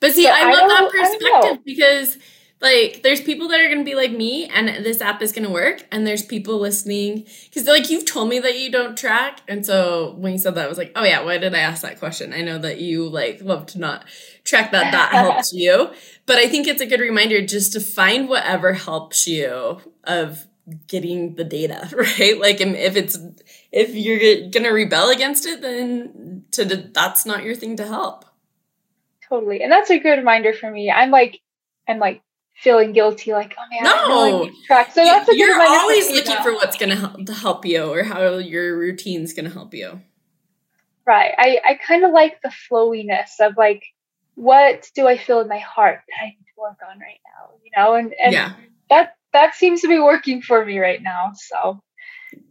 But 0.00 0.12
see, 0.12 0.24
So 0.24 0.32
I 0.32 0.40
I 0.42 0.52
love 0.52 0.68
that 0.68 0.90
perspective 0.90 1.64
because 1.64 2.18
like 2.60 3.02
there's 3.02 3.20
people 3.20 3.48
that 3.48 3.60
are 3.60 3.66
going 3.66 3.80
to 3.80 3.84
be 3.84 3.94
like 3.94 4.12
me 4.12 4.46
and 4.46 4.68
this 4.84 5.02
app 5.02 5.20
is 5.20 5.32
going 5.32 5.44
to 5.44 5.50
work 5.52 5.86
and 5.92 6.06
there's 6.06 6.22
people 6.22 6.58
listening 6.58 7.26
cuz 7.52 7.66
like 7.66 7.90
you've 7.90 8.06
told 8.06 8.28
me 8.28 8.38
that 8.38 8.58
you 8.58 8.70
don't 8.70 8.96
track 8.96 9.40
and 9.48 9.66
so 9.66 10.14
when 10.18 10.32
you 10.32 10.38
said 10.38 10.54
that 10.54 10.64
I 10.64 10.68
was 10.68 10.78
like, 10.78 10.92
"Oh 10.96 11.04
yeah, 11.04 11.22
why 11.22 11.38
did 11.38 11.54
I 11.54 11.58
ask 11.58 11.82
that 11.82 11.98
question?" 11.98 12.32
I 12.32 12.42
know 12.42 12.58
that 12.58 12.78
you 12.80 13.08
like 13.08 13.42
love 13.42 13.66
to 13.66 13.78
not 13.78 14.04
track 14.44 14.72
that 14.72 14.92
that 14.92 15.12
helps 15.18 15.52
you. 15.52 15.90
But 16.26 16.38
I 16.38 16.48
think 16.48 16.66
it's 16.68 16.80
a 16.82 16.86
good 16.86 17.00
reminder 17.00 17.44
just 17.46 17.72
to 17.74 17.80
find 17.80 18.28
whatever 18.28 18.74
helps 18.74 19.26
you 19.26 19.80
of 20.04 20.46
getting 20.88 21.34
the 21.36 21.44
data, 21.44 21.90
right? 21.96 22.38
Like 22.40 22.60
if 22.60 22.96
it's 22.96 23.18
if 23.72 23.94
you're 23.94 24.50
going 24.50 24.64
to 24.64 24.70
rebel 24.70 25.10
against 25.10 25.46
it 25.46 25.60
then 25.62 26.44
to 26.52 26.64
that's 26.66 27.26
not 27.26 27.44
your 27.44 27.54
thing 27.56 27.76
to 27.78 27.86
help. 27.86 28.24
totally. 29.28 29.62
And 29.62 29.72
that's 29.72 29.90
a 29.90 29.98
good 29.98 30.18
reminder 30.18 30.52
for 30.54 30.70
me. 30.70 30.90
I'm 30.90 31.10
like, 31.10 31.40
I'm 31.88 31.98
like 31.98 32.22
feeling 32.56 32.92
guilty, 32.92 33.32
like, 33.32 33.54
oh 33.58 33.64
man, 33.70 33.88
I 33.90 34.02
know 34.06 34.20
I 34.22 34.32
No. 34.32 34.50
track. 34.66 34.92
So 34.92 35.04
that's 35.04 35.28
a 35.28 35.36
good 35.36 35.38
You're 35.38 35.52
reminder 35.52 35.80
for 35.80 35.80
always 35.82 36.06
me, 36.08 36.14
looking 36.14 36.40
for 36.42 36.54
what's 36.54 36.76
going 36.76 36.90
to 36.90 36.96
help 36.96 37.26
to 37.26 37.34
help 37.34 37.66
you 37.66 37.84
or 37.84 38.04
how 38.04 38.36
your 38.38 38.78
routine's 38.78 39.32
going 39.34 39.46
to 39.46 39.52
help 39.52 39.74
you. 39.74 40.02
Right. 41.06 41.34
I, 41.38 41.60
I 41.68 41.74
kind 41.86 42.04
of 42.04 42.12
like 42.12 42.40
the 42.42 42.50
flowiness 42.50 43.40
of 43.40 43.56
like, 43.56 43.82
what 44.34 44.90
do 44.94 45.06
I 45.06 45.16
feel 45.16 45.40
in 45.40 45.48
my 45.48 45.58
heart 45.58 46.00
that 46.08 46.24
I 46.24 46.26
need 46.26 46.44
to 46.54 46.60
work 46.60 46.78
on 46.90 46.98
right 46.98 47.20
now? 47.24 47.54
You 47.64 47.70
know, 47.76 47.94
and, 47.94 48.14
and 48.22 48.32
yeah. 48.32 48.52
that 48.90 49.16
that 49.32 49.54
seems 49.54 49.80
to 49.82 49.88
be 49.88 49.98
working 49.98 50.42
for 50.42 50.64
me 50.64 50.78
right 50.78 51.02
now. 51.02 51.32
So 51.34 51.80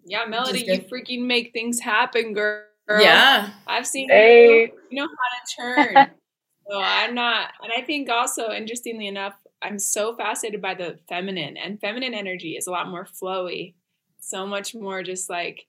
Yeah, 0.06 0.26
Melody, 0.26 0.64
you 0.66 0.80
freaking 0.80 1.26
make 1.26 1.54
things 1.54 1.80
happen, 1.80 2.34
girl. 2.34 2.66
Yeah. 2.90 3.50
I've 3.68 3.88
seen 3.88 4.10
Hey. 4.10 4.46
you, 4.46 4.72
you 4.90 5.02
know 5.02 5.08
how 5.08 5.76
to 5.78 5.86
turn. 5.96 6.12
so 6.70 6.82
I'm 6.82 7.16
not, 7.16 7.52
and 7.62 7.72
I 7.76 7.82
think 7.82 8.10
also, 8.10 8.52
interestingly 8.52 9.08
enough, 9.08 9.34
I'm 9.62 9.80
so 9.80 10.16
fascinated 10.16 10.62
by 10.62 10.74
the 10.74 11.00
feminine, 11.08 11.56
and 11.56 11.80
feminine 11.80 12.14
energy 12.14 12.58
is 12.58 12.68
a 12.68 12.72
lot 12.72 12.90
more 12.90 13.06
flowy, 13.06 13.76
so 14.20 14.46
much 14.46 14.76
more 14.76 15.04
just 15.04 15.30
like, 15.30 15.66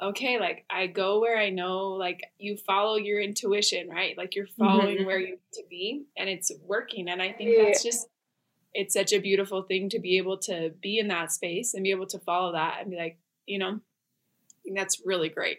okay, 0.00 0.38
like 0.38 0.64
I 0.70 0.86
go 0.86 1.20
where 1.20 1.38
I 1.38 1.50
know, 1.50 1.90
like 1.90 2.22
you 2.38 2.56
follow 2.56 2.96
your 2.96 3.20
intuition, 3.20 3.88
right? 3.88 4.16
Like 4.16 4.34
you're 4.34 4.46
following 4.58 4.98
Mhm. 4.98 5.06
where 5.06 5.18
you 5.20 5.26
need 5.30 5.52
to 5.54 5.64
be, 5.68 6.04
and 6.16 6.28
it's 6.28 6.50
working. 6.64 7.08
And 7.08 7.22
I 7.22 7.32
think 7.32 7.56
that's 7.56 7.82
just, 7.82 8.08
it's 8.74 8.94
such 8.94 9.12
a 9.12 9.18
beautiful 9.18 9.62
thing 9.62 9.88
to 9.90 9.98
be 9.98 10.16
able 10.16 10.38
to 10.38 10.70
be 10.80 10.98
in 10.98 11.08
that 11.08 11.30
space 11.30 11.74
and 11.74 11.84
be 11.84 11.90
able 11.90 12.06
to 12.08 12.18
follow 12.20 12.52
that 12.52 12.78
and 12.80 12.90
be 12.90 12.96
like, 12.96 13.18
you 13.46 13.58
know, 13.58 13.74
I 13.74 14.58
think 14.64 14.76
that's 14.76 15.02
really 15.04 15.28
great. 15.28 15.58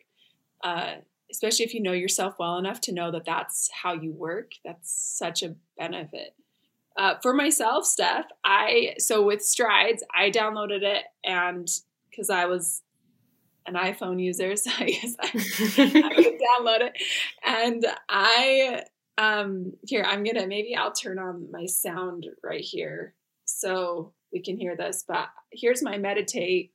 Uh, 0.63 0.95
especially 1.31 1.65
if 1.65 1.73
you 1.73 1.81
know 1.81 1.91
yourself 1.93 2.35
well 2.39 2.57
enough 2.57 2.79
to 2.81 2.91
know 2.93 3.11
that 3.11 3.25
that's 3.25 3.69
how 3.71 3.93
you 3.93 4.11
work. 4.11 4.51
That's 4.63 4.91
such 4.91 5.41
a 5.43 5.55
benefit. 5.77 6.35
Uh, 6.95 7.15
for 7.23 7.33
myself, 7.33 7.85
Steph, 7.85 8.25
I 8.43 8.95
so 8.99 9.23
with 9.23 9.41
Strides, 9.43 10.03
I 10.13 10.29
downloaded 10.29 10.83
it 10.83 11.03
and 11.23 11.67
because 12.09 12.29
I 12.29 12.45
was 12.45 12.83
an 13.65 13.75
iPhone 13.75 14.21
user, 14.21 14.55
so 14.55 14.71
I 14.77 14.85
guess 14.85 15.15
I, 15.19 15.29
I 15.29 16.13
would 16.17 16.39
download 16.39 16.81
it. 16.81 16.93
And 17.43 17.85
I 18.09 18.83
um 19.17 19.73
here 19.85 20.03
I'm 20.03 20.23
gonna 20.23 20.47
maybe 20.47 20.75
I'll 20.75 20.91
turn 20.91 21.19
on 21.19 21.51
my 21.51 21.67
sound 21.67 22.25
right 22.43 22.63
here 22.63 23.13
so 23.45 24.11
we 24.31 24.41
can 24.41 24.57
hear 24.57 24.75
this. 24.75 25.03
But 25.07 25.27
here's 25.51 25.83
my 25.83 25.97
meditate 25.97 26.71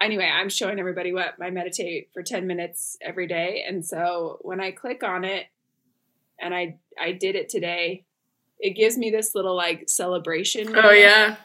anyway, 0.00 0.30
I'm 0.32 0.48
showing 0.48 0.78
everybody 0.78 1.12
what 1.12 1.38
my 1.38 1.50
meditate 1.50 2.10
for 2.12 2.22
10 2.22 2.46
minutes 2.46 2.96
every 3.00 3.26
day. 3.26 3.64
And 3.66 3.84
so 3.84 4.38
when 4.42 4.60
I 4.60 4.70
click 4.70 5.02
on 5.02 5.24
it 5.24 5.46
and 6.40 6.54
I 6.54 6.78
I 7.00 7.12
did 7.12 7.36
it 7.36 7.48
today, 7.48 8.04
it 8.58 8.70
gives 8.70 8.96
me 8.96 9.10
this 9.10 9.34
little 9.34 9.56
like 9.56 9.88
celebration. 9.88 10.74
Oh 10.76 10.90
yeah. 10.90 11.36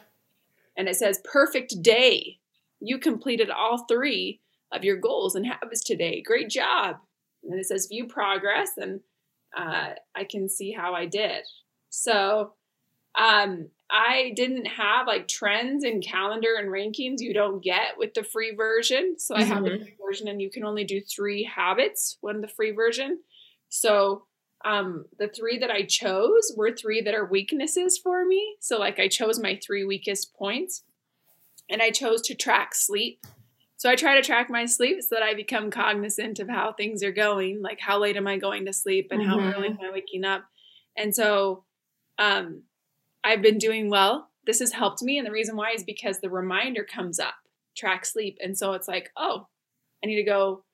And 0.76 0.88
it 0.88 0.96
says 0.96 1.20
perfect 1.24 1.82
day. 1.82 2.38
You 2.80 2.98
completed 2.98 3.50
all 3.50 3.84
three 3.86 4.40
of 4.72 4.84
your 4.84 4.96
goals 4.96 5.34
and 5.34 5.46
habits 5.46 5.82
today. 5.82 6.22
Great 6.22 6.48
job. 6.48 6.96
And 7.42 7.52
then 7.52 7.58
it 7.58 7.66
says 7.66 7.86
view 7.86 8.06
progress 8.06 8.70
and 8.76 9.00
uh, 9.56 9.90
I 10.14 10.24
can 10.24 10.48
see 10.48 10.72
how 10.72 10.94
I 10.94 11.06
did. 11.06 11.42
So 11.90 12.54
um, 13.18 13.68
I 13.90 14.32
didn't 14.34 14.64
have 14.66 15.06
like 15.06 15.28
trends 15.28 15.84
and 15.84 16.02
calendar 16.02 16.54
and 16.58 16.68
rankings 16.68 17.20
you 17.20 17.34
don't 17.34 17.62
get 17.62 17.98
with 17.98 18.14
the 18.14 18.24
free 18.24 18.54
version. 18.54 19.16
So 19.18 19.34
I 19.34 19.44
have 19.44 19.64
the 19.64 19.70
Mhm. 19.70 19.82
free 19.82 19.96
version 20.02 20.28
and 20.28 20.40
you 20.40 20.50
can 20.50 20.64
only 20.64 20.84
do 20.84 21.02
three 21.02 21.44
habits 21.44 22.16
when 22.22 22.40
the 22.40 22.48
free 22.48 22.70
version. 22.70 23.22
So 23.68 24.26
um, 24.64 25.06
the 25.18 25.28
three 25.28 25.58
that 25.58 25.70
I 25.70 25.82
chose 25.82 26.54
were 26.56 26.72
three 26.72 27.02
that 27.02 27.14
are 27.14 27.26
weaknesses 27.26 27.98
for 27.98 28.24
me. 28.24 28.56
So 28.60 28.78
like 28.78 28.98
I 28.98 29.08
chose 29.08 29.38
my 29.38 29.56
three 29.62 29.84
weakest 29.84 30.34
points 30.34 30.84
and 31.68 31.82
I 31.82 31.90
chose 31.90 32.22
to 32.22 32.34
track 32.34 32.74
sleep. 32.74 33.20
So 33.82 33.90
I 33.90 33.96
try 33.96 34.14
to 34.14 34.22
track 34.22 34.48
my 34.48 34.64
sleep 34.64 35.02
so 35.02 35.16
that 35.16 35.24
I 35.24 35.34
become 35.34 35.68
cognizant 35.68 36.38
of 36.38 36.48
how 36.48 36.72
things 36.72 37.02
are 37.02 37.10
going, 37.10 37.60
like 37.60 37.80
how 37.80 37.98
late 37.98 38.16
am 38.16 38.28
I 38.28 38.36
going 38.38 38.64
to 38.66 38.72
sleep 38.72 39.08
and 39.10 39.20
how 39.20 39.38
Mhm. 39.38 39.52
early 39.52 39.68
am 39.70 39.78
I 39.82 39.90
waking 39.90 40.24
up. 40.24 40.44
And 40.96 41.12
so 41.12 41.64
um, 42.16 42.62
I've 43.24 43.42
been 43.42 43.58
doing 43.58 43.90
well. 43.90 44.30
This 44.46 44.60
has 44.60 44.70
helped 44.70 45.02
me. 45.02 45.18
And 45.18 45.26
the 45.26 45.32
reason 45.32 45.56
why 45.56 45.72
is 45.72 45.82
because 45.82 46.20
the 46.20 46.30
reminder 46.30 46.84
comes 46.84 47.18
up, 47.18 47.34
track 47.76 48.06
sleep. 48.06 48.38
And 48.40 48.56
so 48.56 48.74
it's 48.74 48.86
like, 48.86 49.10
oh, 49.16 49.48
I 50.04 50.06
need 50.06 50.14
to 50.14 50.22
go 50.22 50.64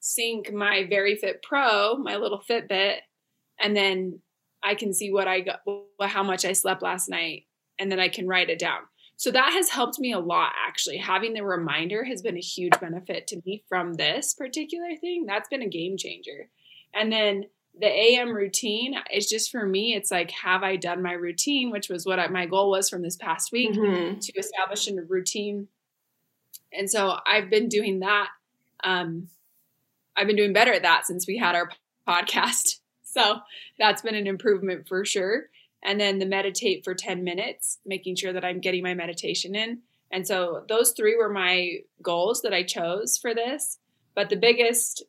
sync 0.00 0.50
my 0.50 0.86
Very 0.88 1.16
Fit 1.16 1.42
Pro, 1.42 1.98
my 1.98 2.16
little 2.16 2.40
Fitbit, 2.48 3.00
and 3.60 3.76
then 3.76 4.22
I 4.62 4.74
can 4.74 4.94
see 4.94 5.12
what 5.12 5.28
I 5.28 5.40
got, 5.40 5.60
how 6.00 6.22
much 6.22 6.46
I 6.46 6.54
slept 6.54 6.80
last 6.80 7.10
night, 7.10 7.42
and 7.78 7.92
then 7.92 8.00
I 8.00 8.08
can 8.08 8.26
write 8.26 8.48
it 8.48 8.58
down. 8.58 8.80
So 9.16 9.30
that 9.30 9.52
has 9.52 9.68
helped 9.70 9.98
me 10.00 10.12
a 10.12 10.18
lot, 10.18 10.52
actually. 10.66 10.96
Having 10.98 11.34
the 11.34 11.44
reminder 11.44 12.04
has 12.04 12.20
been 12.20 12.36
a 12.36 12.40
huge 12.40 12.78
benefit 12.80 13.26
to 13.28 13.40
me 13.46 13.62
from 13.68 13.94
this 13.94 14.34
particular 14.34 14.96
thing. 15.00 15.24
That's 15.26 15.48
been 15.48 15.62
a 15.62 15.68
game 15.68 15.96
changer. 15.96 16.48
And 16.92 17.12
then 17.12 17.44
the 17.78 17.86
AM 17.86 18.32
routine 18.34 18.94
is 19.12 19.28
just 19.28 19.50
for 19.50 19.66
me, 19.66 19.94
it's 19.94 20.10
like, 20.10 20.30
have 20.32 20.62
I 20.62 20.76
done 20.76 21.02
my 21.02 21.12
routine, 21.12 21.70
which 21.70 21.88
was 21.88 22.04
what 22.06 22.18
I, 22.18 22.26
my 22.28 22.46
goal 22.46 22.70
was 22.70 22.88
from 22.90 23.02
this 23.02 23.16
past 23.16 23.50
week 23.52 23.72
Mhm. 23.72 24.20
to 24.20 24.32
establish 24.38 24.88
a 24.88 24.94
routine. 25.02 25.68
And 26.72 26.90
so 26.90 27.16
I've 27.26 27.50
been 27.50 27.68
doing 27.68 28.00
that. 28.00 28.28
Um, 28.82 29.28
I've 30.16 30.26
been 30.26 30.36
doing 30.36 30.52
better 30.52 30.72
at 30.72 30.82
that 30.82 31.06
since 31.06 31.26
we 31.26 31.38
had 31.38 31.54
our 31.54 31.70
podcast. 32.08 32.80
So 33.06 33.38
that's 33.78 34.02
been 34.02 34.16
an 34.16 34.26
improvement 34.26 34.88
for 34.88 35.04
sure. 35.04 35.48
And 35.84 36.00
then 36.00 36.18
the 36.18 36.26
meditate 36.26 36.82
for 36.84 36.94
10 36.94 37.22
minutes, 37.24 37.78
making 37.84 38.16
sure 38.16 38.32
that 38.32 38.44
I'm 38.44 38.60
getting 38.60 38.82
my 38.82 38.94
meditation 38.94 39.54
in. 39.54 39.80
And 40.10 40.26
so 40.26 40.64
those 40.68 40.92
three 40.92 41.16
were 41.16 41.28
my 41.28 41.78
goals 42.02 42.42
that 42.42 42.54
I 42.54 42.62
chose 42.62 43.18
for 43.20 43.34
this. 43.34 43.78
But 44.14 44.30
the 44.30 44.36
biggest 44.36 45.04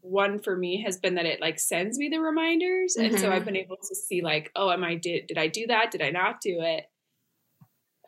one 0.00 0.38
for 0.38 0.56
me 0.56 0.82
has 0.82 0.98
been 0.98 1.14
that 1.14 1.26
it 1.26 1.40
like 1.40 1.58
sends 1.58 1.98
me 1.98 2.08
the 2.08 2.20
reminders. 2.20 2.96
And 2.96 3.18
so. 3.18 3.30
I've 3.30 3.44
been 3.44 3.56
able 3.56 3.76
to 3.76 3.94
see 3.94 4.22
like, 4.22 4.50
oh, 4.56 4.70
am 4.70 4.84
I 4.84 4.96
did 4.96 5.26
did 5.28 5.38
I 5.38 5.48
do 5.48 5.66
that? 5.68 5.90
Did 5.90 6.02
I 6.02 6.10
not 6.10 6.40
do 6.40 6.58
it? 6.60 6.84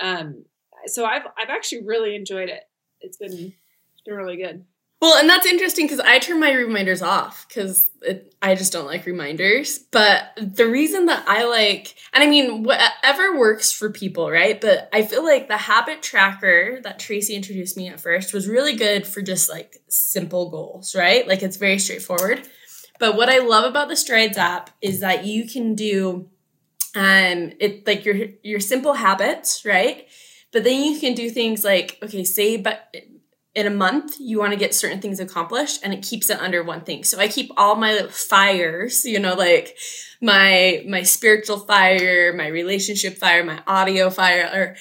Um 0.00 0.44
so 0.86 1.04
I've 1.04 1.26
I've 1.38 1.50
actually 1.50 1.84
really 1.84 2.14
enjoyed 2.14 2.48
it. 2.48 2.62
It's 3.00 3.16
been 3.16 3.32
it's 3.32 4.02
been 4.04 4.14
really 4.14 4.36
good. 4.36 4.64
Well, 5.00 5.16
and 5.18 5.30
that's 5.30 5.46
interesting 5.46 5.86
because 5.86 6.00
I 6.00 6.18
turn 6.18 6.40
my 6.40 6.52
reminders 6.52 7.00
off 7.00 7.46
because 7.48 7.88
I 8.42 8.54
just 8.54 8.70
don't 8.70 8.84
like 8.84 9.06
reminders. 9.06 9.78
But 9.78 10.24
the 10.36 10.66
reason 10.66 11.06
that 11.06 11.24
I 11.26 11.44
like, 11.46 11.94
and 12.12 12.22
I 12.22 12.26
mean, 12.26 12.64
whatever 12.64 13.38
works 13.38 13.72
for 13.72 13.88
people, 13.90 14.30
right? 14.30 14.60
But 14.60 14.90
I 14.92 15.02
feel 15.02 15.24
like 15.24 15.48
the 15.48 15.56
habit 15.56 16.02
tracker 16.02 16.80
that 16.82 16.98
Tracy 16.98 17.34
introduced 17.34 17.78
me 17.78 17.88
at 17.88 17.98
first 17.98 18.34
was 18.34 18.46
really 18.46 18.76
good 18.76 19.06
for 19.06 19.22
just 19.22 19.48
like 19.48 19.78
simple 19.88 20.50
goals, 20.50 20.94
right? 20.94 21.26
Like 21.26 21.42
it's 21.42 21.56
very 21.56 21.78
straightforward. 21.78 22.46
But 22.98 23.16
what 23.16 23.30
I 23.30 23.38
love 23.38 23.64
about 23.64 23.88
the 23.88 23.96
Strides 23.96 24.36
app 24.36 24.68
is 24.82 25.00
that 25.00 25.24
you 25.24 25.48
can 25.48 25.74
do 25.74 26.28
um 26.94 27.52
it 27.60 27.86
like 27.86 28.04
your 28.04 28.16
your 28.42 28.60
simple 28.60 28.94
habits, 28.94 29.64
right? 29.64 30.06
But 30.52 30.64
then 30.64 30.82
you 30.82 30.98
can 31.00 31.14
do 31.14 31.30
things 31.30 31.64
like, 31.64 31.96
okay, 32.02 32.24
say 32.24 32.56
but 32.58 32.94
in 33.54 33.66
a 33.66 33.70
month 33.70 34.16
you 34.20 34.38
want 34.38 34.52
to 34.52 34.58
get 34.58 34.74
certain 34.74 35.00
things 35.00 35.18
accomplished 35.18 35.80
and 35.82 35.92
it 35.92 36.02
keeps 36.02 36.30
it 36.30 36.38
under 36.40 36.62
one 36.62 36.82
thing. 36.82 37.04
So 37.04 37.18
i 37.18 37.28
keep 37.28 37.50
all 37.56 37.74
my 37.74 38.06
fires 38.08 39.04
you 39.04 39.18
know 39.18 39.34
like 39.34 39.76
my 40.20 40.84
my 40.88 41.02
spiritual 41.02 41.58
fire 41.58 42.32
my 42.32 42.46
relationship 42.46 43.18
fire 43.18 43.44
my 43.44 43.62
audio 43.66 44.10
fire 44.10 44.50
or 44.52 44.76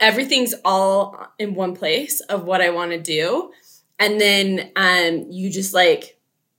everything's 0.00 0.54
all 0.64 1.28
in 1.38 1.54
one 1.54 1.74
place 1.74 2.20
of 2.20 2.44
what 2.44 2.60
i 2.60 2.70
want 2.70 2.92
to 2.92 3.00
do. 3.00 3.52
And 4.00 4.20
then 4.20 4.72
um 4.76 5.26
you 5.30 5.50
just 5.50 5.74
like 5.74 6.18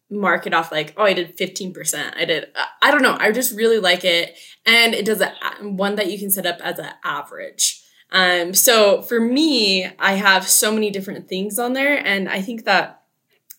mark 0.09 0.47
it 0.47 0.53
off 0.53 0.71
like 0.71 0.93
oh 0.97 1.03
i 1.03 1.13
did 1.13 1.37
15% 1.37 2.15
i 2.15 2.25
did 2.25 2.47
i 2.81 2.89
don't 2.89 3.03
know 3.03 3.15
i 3.19 3.31
just 3.31 3.55
really 3.55 3.77
like 3.77 4.03
it 4.03 4.35
and 4.65 4.95
it 4.95 5.05
does 5.05 5.21
a 5.21 5.31
one 5.61 5.95
that 5.95 6.11
you 6.11 6.17
can 6.17 6.31
set 6.31 6.47
up 6.47 6.59
as 6.61 6.79
an 6.79 6.89
average 7.03 7.78
um, 8.11 8.53
so 8.53 9.01
for 9.01 9.19
me, 9.19 9.85
I 9.99 10.13
have 10.13 10.47
so 10.47 10.71
many 10.71 10.89
different 10.89 11.27
things 11.27 11.59
on 11.59 11.73
there, 11.73 11.97
and 11.97 12.27
I 12.27 12.41
think 12.41 12.65
that 12.65 13.03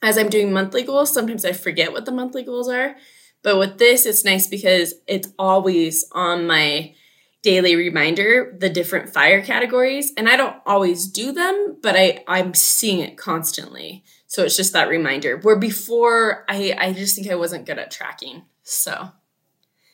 as 0.02 0.16
I'm 0.18 0.30
doing 0.30 0.52
monthly 0.52 0.82
goals, 0.82 1.12
sometimes 1.12 1.44
I 1.44 1.52
forget 1.52 1.92
what 1.92 2.04
the 2.04 2.12
monthly 2.12 2.42
goals 2.42 2.68
are. 2.68 2.96
But 3.42 3.58
with 3.58 3.78
this, 3.78 4.06
it's 4.06 4.24
nice 4.24 4.46
because 4.46 4.94
it's 5.06 5.28
always 5.38 6.04
on 6.12 6.46
my 6.46 6.94
daily 7.42 7.74
reminder 7.74 8.54
the 8.58 8.68
different 8.68 9.08
fire 9.08 9.42
categories 9.42 10.12
and 10.16 10.28
i 10.28 10.36
don't 10.36 10.56
always 10.66 11.06
do 11.06 11.32
them 11.32 11.78
but 11.82 11.96
i 11.96 12.22
i'm 12.28 12.52
seeing 12.52 13.00
it 13.00 13.16
constantly. 13.16 14.04
So 14.26 14.44
it's 14.44 14.56
just 14.56 14.74
that 14.74 14.88
reminder 14.88 15.38
where 15.38 15.56
before 15.56 16.44
i 16.48 16.76
i 16.78 16.92
just 16.92 17.16
think 17.16 17.30
i 17.30 17.34
wasn't 17.34 17.64
good 17.66 17.78
at 17.78 17.90
tracking. 17.90 18.42
So 18.62 19.10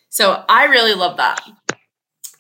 so 0.09 0.45
i 0.49 0.65
really 0.65 0.95
love 0.95 1.19
that 1.19 1.41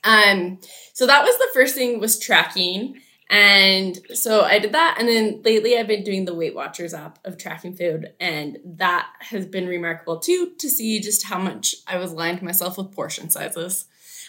um 0.06 0.58
so 0.94 1.06
that 1.06 1.22
was 1.22 1.36
the 1.36 1.48
first 1.52 1.74
thing 1.74 2.00
was 2.00 2.18
tracking 2.18 3.00
and 3.28 3.98
so 4.14 4.42
I 4.42 4.58
did 4.58 4.72
that. 4.72 4.96
And 4.98 5.08
then 5.08 5.42
lately 5.44 5.76
I've 5.76 5.88
been 5.88 6.04
doing 6.04 6.24
the 6.24 6.34
Weight 6.34 6.54
Watchers 6.54 6.94
app 6.94 7.18
of 7.24 7.36
tracking 7.36 7.74
food. 7.74 8.12
And 8.20 8.58
that 8.64 9.08
has 9.20 9.46
been 9.46 9.66
remarkable 9.66 10.18
too 10.18 10.52
to 10.58 10.70
see 10.70 11.00
just 11.00 11.24
how 11.26 11.38
much 11.38 11.74
I 11.88 11.98
was 11.98 12.12
lying 12.12 12.38
to 12.38 12.44
myself 12.44 12.78
with 12.78 12.92
portion 12.92 13.30
sizes. 13.30 13.86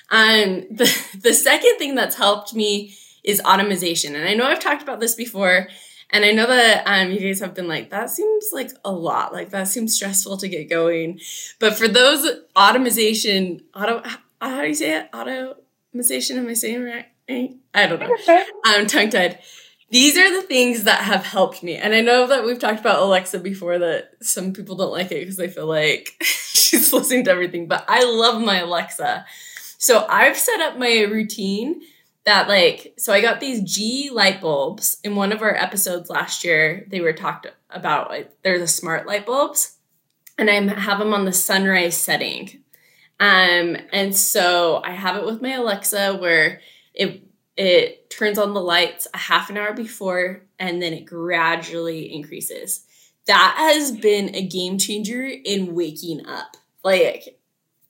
Um, 0.10 0.66
the, 0.72 0.92
the 1.22 1.34
second 1.34 1.78
thing 1.78 1.96
that's 1.96 2.16
helped 2.16 2.56
me 2.56 2.96
is 3.24 3.42
automation. 3.42 4.16
And 4.16 4.28
I 4.28 4.34
know 4.34 4.46
I've 4.46 4.60
talked 4.60 4.82
about 4.82 5.00
this 5.00 5.14
before. 5.14 5.68
And 6.10 6.24
I 6.24 6.32
know 6.32 6.48
that 6.48 6.84
um, 6.88 7.12
you 7.12 7.20
guys 7.20 7.42
have 7.42 7.54
been 7.54 7.68
like, 7.68 7.90
that 7.90 8.10
seems 8.10 8.50
like 8.54 8.72
a 8.86 8.92
lot. 8.92 9.34
Like 9.34 9.50
that 9.50 9.68
seems 9.68 9.94
stressful 9.94 10.38
to 10.38 10.48
get 10.48 10.70
going. 10.70 11.20
But 11.60 11.78
for 11.78 11.88
those 11.88 12.26
automation, 12.56 13.62
auto, 13.76 14.02
how 14.42 14.62
do 14.62 14.68
you 14.70 14.74
say 14.74 15.00
it? 15.02 15.10
Am 16.38 16.48
I 16.48 16.54
saying 16.54 16.84
right? 16.84 17.08
I 17.74 17.88
don't 17.88 18.00
know. 18.00 18.16
I'm 18.66 18.88
tongue 18.88 19.10
tied. 19.10 19.40
These 19.90 20.18
are 20.18 20.42
the 20.42 20.48
things 20.48 20.84
that 20.84 21.02
have 21.02 21.26
helped 21.26 21.64
me. 21.64 21.76
And 21.76 21.94
I 21.94 22.02
know 22.02 22.28
that 22.28 22.44
we've 22.44 22.60
talked 22.60 22.80
about 22.80 23.02
Alexa 23.02 23.40
before 23.40 23.80
that 23.80 24.12
some 24.22 24.52
people 24.52 24.76
don't 24.76 24.92
like 24.92 25.12
it 25.12 25.22
because 25.22 25.38
they 25.38 25.48
feel 25.48 25.66
like 25.68 26.16
she's 26.22 26.92
listening 26.92 27.24
to 27.26 27.32
everything, 27.32 27.68
but 27.68 27.86
I 27.88 28.04
love 28.04 28.42
my 28.42 28.60
Alexa. 28.60 29.26
So 29.78 30.06
I've 30.10 30.38
set 30.38 30.60
up 30.60 30.78
my 30.78 31.02
routine 31.04 31.82
that 32.26 32.50
like 32.50 32.94
so 32.98 33.14
I 33.14 33.22
got 33.22 33.40
these 33.40 33.62
G 33.62 34.10
light 34.12 34.42
bulbs 34.42 34.98
in 35.04 35.16
one 35.16 35.32
of 35.32 35.42
our 35.42 35.56
episodes 35.56 36.10
last 36.10 36.44
year. 36.44 36.86
They 36.90 37.00
were 37.00 37.14
talked 37.14 37.48
about 37.70 38.10
like 38.10 38.32
they're 38.44 38.60
the 38.60 38.68
smart 38.68 39.08
light 39.08 39.26
bulbs 39.26 39.78
and 40.38 40.50
I 40.50 40.56
have 40.80 41.00
them 41.00 41.14
on 41.14 41.26
the 41.26 41.34
sunrise 41.34 41.96
setting. 41.96 42.64
Um 43.20 43.78
and 43.92 44.16
so 44.16 44.82
I 44.84 44.92
have 44.92 45.18
it 45.18 45.26
with 45.26 45.42
my 45.42 45.54
Alexa 45.54 46.16
where 46.18 46.62
it 46.94 47.24
it 47.56 48.10
turns 48.12 48.38
on 48.38 48.54
the 48.54 48.62
lights 48.62 49.08
a 49.14 49.18
half 49.18 49.50
an 49.50 49.58
hour 49.58 49.74
before 49.74 50.44
and 50.60 50.82
then 50.82 50.94
it 50.94 51.06
gradually 51.06 52.14
increases. 52.14 52.86
That 53.26 53.56
has 53.58 53.92
been 53.92 54.36
a 54.36 54.46
game 54.46 54.78
changer 54.78 55.26
in 55.26 55.74
waking 55.74 56.26
up. 56.28 56.56
Like 56.84 57.40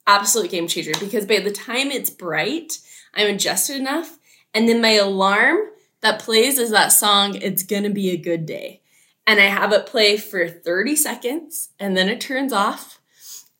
absolute 0.07 0.49
game 0.49 0.67
changer 0.67 0.93
because 0.99 1.25
by 1.25 1.39
the 1.39 1.51
time 1.51 1.91
it's 1.91 2.09
bright, 2.09 2.79
I'm 3.13 3.35
adjusted 3.35 3.75
enough 3.75 4.17
and 4.53 4.67
then 4.67 4.81
my 4.81 4.93
alarm 4.93 5.57
that 6.01 6.19
plays 6.19 6.57
is 6.57 6.71
that 6.71 6.89
song 6.89 7.35
it's 7.35 7.63
to 7.63 7.89
be 7.89 8.11
a 8.11 8.17
good 8.17 8.45
day. 8.45 8.81
And 9.25 9.41
I 9.41 9.45
have 9.45 9.73
it 9.73 9.85
play 9.85 10.15
for 10.15 10.47
30 10.47 10.95
seconds 10.95 11.69
and 11.79 11.97
then 11.97 12.07
it 12.07 12.21
turns 12.21 12.53
off 12.53 13.01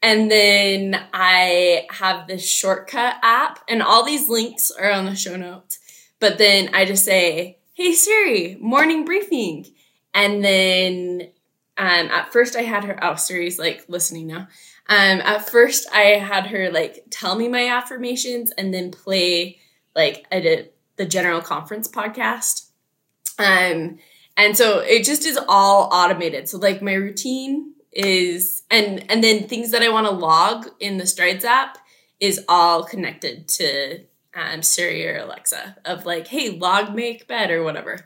and 0.02 0.30
then 0.30 1.00
I 1.14 1.88
have 1.89 2.28
this 2.28 2.48
shortcut 2.48 3.16
app, 3.24 3.60
and 3.68 3.82
all 3.82 4.04
these 4.04 4.30
links 4.30 4.72
are 4.72 4.91
on 4.91 5.06
the 5.06 5.16
show 5.16 5.36
notes. 5.36 5.80
But 6.20 6.38
then 6.38 6.74
I 6.74 6.86
just 6.86 7.06
say, 7.06 7.58
Hey 7.74 7.93
Siri, 7.93 8.58
morning 8.60 9.06
briefing. 9.06 9.68
And 10.14 10.43
then 10.43 11.30
um, 11.78 12.08
at 12.08 12.34
first 12.34 12.56
I 12.56 12.64
had 12.64 12.84
her, 12.86 12.98
oh, 13.04 13.16
Siri's 13.16 13.60
like 13.60 13.86
listening 13.88 14.26
now. 14.26 14.48
Um, 14.89 15.20
at 15.22 15.48
first 15.48 15.88
I 15.93 16.16
had 16.16 16.48
her 16.48 16.72
like 16.72 17.06
tell 17.12 17.36
me 17.36 17.48
my 17.48 17.68
affirmations 17.68 18.52
and 18.52 18.74
then 18.74 18.89
play 18.89 19.60
like 19.95 20.26
I 20.32 20.39
did 20.39 20.72
the 20.95 21.06
general 21.06 21.41
conference 21.41 21.88
podcast. 21.88 22.70
Um, 23.38 24.00
and 24.36 24.58
so 24.58 24.80
it 24.80 25.04
just 25.04 25.26
is 25.26 25.39
all 25.48 25.89
automated. 25.91 26.50
So 26.50 26.58
like 26.58 26.82
my 26.82 26.93
routine 26.93 27.74
is 27.91 28.57
and 28.70 29.09
and 29.09 29.24
then 29.24 29.47
things 29.47 29.72
that 29.72 29.82
I 29.82 29.89
want 29.89 30.07
to 30.07 30.11
log 30.13 30.68
in 30.80 30.97
the 30.97 31.07
Strides 31.07 31.45
app 31.45 31.78
is 32.20 32.43
all 32.47 32.84
connected 32.84 33.47
to 33.47 33.99
um, 34.36 34.61
Siri 34.61 35.07
or 35.07 35.18
Alexa 35.18 35.78
of 35.86 36.05
like, 36.05 36.28
hey, 36.28 36.49
log 36.49 36.95
make 36.95 37.28
bed 37.28 37.51
or 37.51 37.63
whatever. 37.63 38.05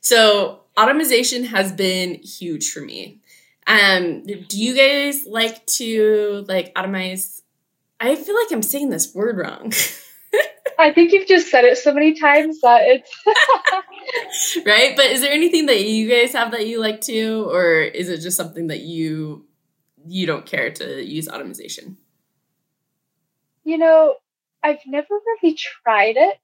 So 0.00 0.60
automation 0.78 1.44
has 1.44 1.72
been 1.72 2.14
huge 2.14 2.70
for 2.70 2.80
me. 2.80 3.20
Um, 3.66 4.24
do 4.24 4.60
you 4.60 4.74
guys 4.74 5.24
like 5.26 5.64
to 5.66 6.44
like 6.48 6.74
automize? 6.74 7.42
I 8.00 8.16
feel 8.16 8.34
like 8.34 8.50
I'm 8.50 8.62
saying 8.62 8.90
this 8.90 9.14
word 9.14 9.38
wrong. 9.38 9.72
I 10.78 10.92
think 10.92 11.12
you've 11.12 11.28
just 11.28 11.48
said 11.48 11.64
it 11.64 11.78
so 11.78 11.92
many 11.92 12.18
times 12.18 12.60
that 12.62 12.82
it's 12.84 14.58
right. 14.66 14.96
But 14.96 15.06
is 15.06 15.20
there 15.20 15.32
anything 15.32 15.66
that 15.66 15.84
you 15.84 16.08
guys 16.08 16.32
have 16.32 16.50
that 16.52 16.66
you 16.66 16.80
like 16.80 17.00
to, 17.02 17.48
or 17.48 17.80
is 17.82 18.08
it 18.08 18.18
just 18.18 18.36
something 18.36 18.66
that 18.68 18.80
you 18.80 19.44
you 20.06 20.26
don't 20.26 20.46
care 20.46 20.70
to 20.70 21.04
use 21.04 21.28
automation? 21.28 21.96
You 23.64 23.78
know, 23.78 24.16
I've 24.62 24.84
never 24.86 25.14
really 25.42 25.54
tried 25.54 26.16
it, 26.16 26.38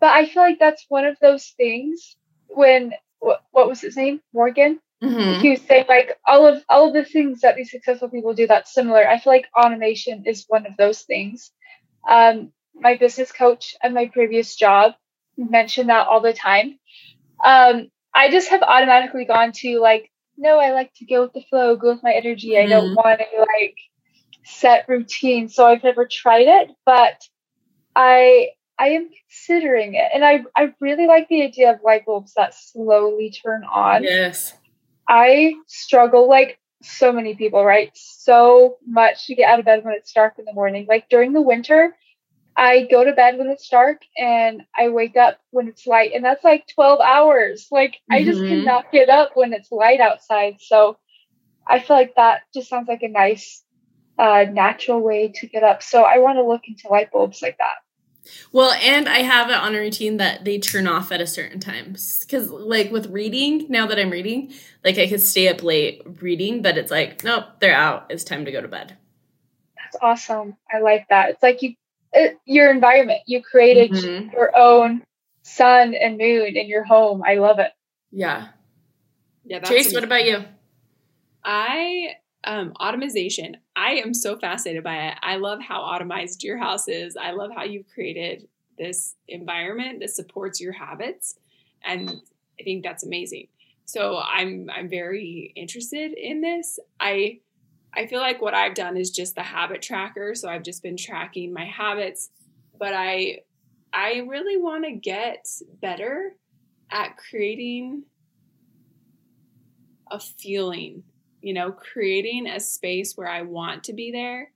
but 0.00 0.10
I 0.10 0.26
feel 0.26 0.42
like 0.42 0.58
that's 0.58 0.84
one 0.88 1.04
of 1.04 1.16
those 1.20 1.52
things 1.56 2.16
when 2.48 2.92
what, 3.18 3.42
what 3.50 3.68
was 3.68 3.80
his 3.80 3.96
name 3.96 4.20
Morgan 4.32 4.80
Mm-hmm. 5.02 5.40
He 5.40 5.50
was 5.50 5.60
saying 5.62 5.86
like 5.88 6.16
all 6.24 6.46
of 6.46 6.62
all 6.68 6.88
of 6.88 6.94
the 6.94 7.04
things 7.04 7.40
that 7.40 7.56
these 7.56 7.72
successful 7.72 8.08
people 8.08 8.34
do 8.34 8.46
that's 8.46 8.72
similar. 8.72 9.06
I 9.06 9.18
feel 9.18 9.32
like 9.32 9.48
automation 9.56 10.24
is 10.26 10.44
one 10.46 10.64
of 10.64 10.76
those 10.76 11.02
things. 11.02 11.50
Um, 12.08 12.52
my 12.74 12.96
business 12.96 13.32
coach 13.32 13.74
at 13.82 13.92
my 13.92 14.06
previous 14.06 14.54
job 14.54 14.92
mentioned 15.36 15.88
that 15.88 16.06
all 16.06 16.20
the 16.20 16.32
time. 16.32 16.78
Um, 17.44 17.88
I 18.14 18.30
just 18.30 18.50
have 18.50 18.62
automatically 18.62 19.24
gone 19.24 19.50
to 19.56 19.80
like, 19.80 20.08
no, 20.36 20.58
I 20.58 20.72
like 20.72 20.92
to 20.94 21.04
go 21.04 21.22
with 21.22 21.32
the 21.32 21.44
flow, 21.48 21.76
go 21.76 21.92
with 21.92 22.02
my 22.02 22.12
energy. 22.12 22.50
Mm-hmm. 22.50 22.66
I 22.66 22.68
don't 22.68 22.86
mm-hmm. 22.86 22.94
want 22.94 23.20
to 23.20 23.38
like 23.38 23.76
set 24.44 24.88
routine. 24.88 25.48
So 25.48 25.66
I've 25.66 25.84
never 25.84 26.06
tried 26.06 26.48
it, 26.48 26.70
but 26.84 27.22
I 27.94 28.50
I 28.78 28.88
am 28.88 29.08
considering 29.08 29.94
it. 29.94 30.10
And 30.14 30.24
I 30.24 30.44
I 30.56 30.74
really 30.80 31.06
like 31.06 31.28
the 31.28 31.42
idea 31.42 31.72
of 31.72 31.80
light 31.84 32.06
bulbs 32.06 32.34
that 32.34 32.54
slowly 32.54 33.30
turn 33.30 33.64
on. 33.64 34.04
Yes. 34.04 34.54
I 35.08 35.54
struggle 35.66 36.28
like 36.28 36.58
so 36.82 37.12
many 37.12 37.34
people, 37.34 37.64
right? 37.64 37.90
So 37.94 38.78
much 38.86 39.26
to 39.26 39.34
get 39.34 39.48
out 39.48 39.58
of 39.58 39.64
bed 39.64 39.84
when 39.84 39.94
it's 39.94 40.12
dark 40.12 40.38
in 40.38 40.44
the 40.44 40.52
morning. 40.52 40.86
Like 40.88 41.08
during 41.08 41.32
the 41.32 41.42
winter, 41.42 41.94
I 42.56 42.86
go 42.90 43.04
to 43.04 43.12
bed 43.12 43.38
when 43.38 43.48
it's 43.48 43.68
dark 43.68 44.02
and 44.16 44.62
I 44.76 44.90
wake 44.90 45.16
up 45.16 45.38
when 45.50 45.68
it's 45.68 45.86
light, 45.86 46.12
and 46.14 46.24
that's 46.24 46.44
like 46.44 46.66
12 46.74 47.00
hours. 47.00 47.68
Like, 47.70 47.92
mm-hmm. 47.92 48.14
I 48.14 48.24
just 48.24 48.40
mm-hmm. 48.40 48.64
cannot 48.64 48.92
get 48.92 49.08
up 49.08 49.30
when 49.34 49.52
it's 49.52 49.72
light 49.72 50.00
outside. 50.00 50.56
So, 50.60 50.98
I 51.66 51.78
feel 51.78 51.96
like 51.96 52.16
that 52.16 52.42
just 52.52 52.68
sounds 52.68 52.88
like 52.88 53.02
a 53.02 53.08
nice, 53.08 53.62
uh, 54.18 54.46
natural 54.50 55.00
way 55.00 55.32
to 55.36 55.46
get 55.46 55.62
up. 55.62 55.82
So, 55.82 56.02
I 56.02 56.18
want 56.18 56.36
to 56.36 56.42
look 56.42 56.62
into 56.66 56.88
light 56.88 57.10
bulbs 57.10 57.40
like 57.40 57.58
that. 57.58 57.76
Well, 58.52 58.72
and 58.72 59.08
I 59.08 59.18
have 59.18 59.50
it 59.50 59.56
on 59.56 59.74
a 59.74 59.80
routine 59.80 60.18
that 60.18 60.44
they 60.44 60.58
turn 60.58 60.86
off 60.86 61.10
at 61.10 61.20
a 61.20 61.26
certain 61.26 61.58
time. 61.58 61.96
Because, 62.20 62.50
like, 62.50 62.92
with 62.92 63.06
reading, 63.06 63.66
now 63.68 63.86
that 63.86 63.98
I'm 63.98 64.10
reading, 64.10 64.52
like, 64.84 64.98
I 64.98 65.08
could 65.08 65.20
stay 65.20 65.48
up 65.48 65.62
late 65.62 66.02
reading, 66.20 66.62
but 66.62 66.78
it's 66.78 66.90
like, 66.90 67.24
nope, 67.24 67.44
they're 67.60 67.74
out. 67.74 68.06
It's 68.10 68.24
time 68.24 68.44
to 68.44 68.52
go 68.52 68.60
to 68.60 68.68
bed. 68.68 68.96
That's 69.76 69.96
awesome. 70.02 70.56
I 70.72 70.80
like 70.80 71.08
that. 71.08 71.30
It's 71.30 71.42
like 71.42 71.62
you 71.62 71.74
it, 72.12 72.38
your 72.44 72.70
environment. 72.70 73.20
You 73.26 73.42
created 73.42 73.92
mm-hmm. 73.92 74.30
your 74.30 74.56
own 74.56 75.02
sun 75.42 75.94
and 75.94 76.18
moon 76.18 76.56
in 76.56 76.68
your 76.68 76.84
home. 76.84 77.22
I 77.26 77.34
love 77.34 77.58
it. 77.58 77.70
Yeah. 78.10 78.48
Yeah. 79.44 79.60
Chase, 79.60 79.70
amazing. 79.70 79.94
what 79.94 80.04
about 80.04 80.24
you? 80.24 80.44
I 81.44 82.14
um 82.44 82.72
automation. 82.80 83.56
I 83.74 83.94
am 83.94 84.14
so 84.14 84.36
fascinated 84.36 84.84
by 84.84 85.08
it. 85.08 85.14
I 85.22 85.36
love 85.36 85.60
how 85.60 85.80
automized 85.80 86.42
your 86.42 86.58
house 86.58 86.88
is. 86.88 87.16
I 87.16 87.32
love 87.32 87.50
how 87.54 87.64
you've 87.64 87.88
created 87.88 88.48
this 88.78 89.14
environment 89.28 90.00
that 90.00 90.10
supports 90.10 90.60
your 90.60 90.72
habits. 90.72 91.36
And 91.84 92.10
I 92.60 92.62
think 92.62 92.84
that's 92.84 93.04
amazing. 93.04 93.48
So 93.84 94.18
I'm 94.18 94.70
I'm 94.72 94.88
very 94.88 95.52
interested 95.56 96.12
in 96.12 96.40
this. 96.40 96.78
I 97.00 97.40
I 97.94 98.06
feel 98.06 98.20
like 98.20 98.40
what 98.40 98.54
I've 98.54 98.74
done 98.74 98.96
is 98.96 99.10
just 99.10 99.34
the 99.34 99.42
habit 99.42 99.82
tracker. 99.82 100.34
So 100.34 100.48
I've 100.48 100.62
just 100.62 100.82
been 100.82 100.96
tracking 100.96 101.52
my 101.52 101.64
habits, 101.64 102.30
but 102.78 102.94
I 102.94 103.40
I 103.92 104.24
really 104.26 104.56
want 104.56 104.84
to 104.84 104.92
get 104.92 105.46
better 105.80 106.34
at 106.90 107.16
creating 107.16 108.04
a 110.10 110.18
feeling, 110.18 111.02
you 111.40 111.52
know, 111.52 111.72
creating 111.72 112.46
a 112.46 112.60
space 112.60 113.14
where 113.16 113.28
I 113.28 113.42
want 113.42 113.84
to 113.84 113.92
be 113.92 114.10
there 114.10 114.50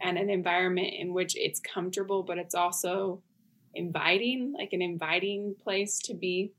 and 0.00 0.16
an 0.16 0.30
environment 0.30 0.94
in 0.96 1.12
which 1.12 1.36
it's 1.36 1.60
comfortable, 1.60 2.22
but 2.22 2.38
it's 2.38 2.54
also 2.54 3.22
inviting, 3.74 4.54
like 4.56 4.72
an 4.72 4.82
inviting 4.82 5.54
place 5.62 5.98
to 6.00 6.14
be. 6.14 6.52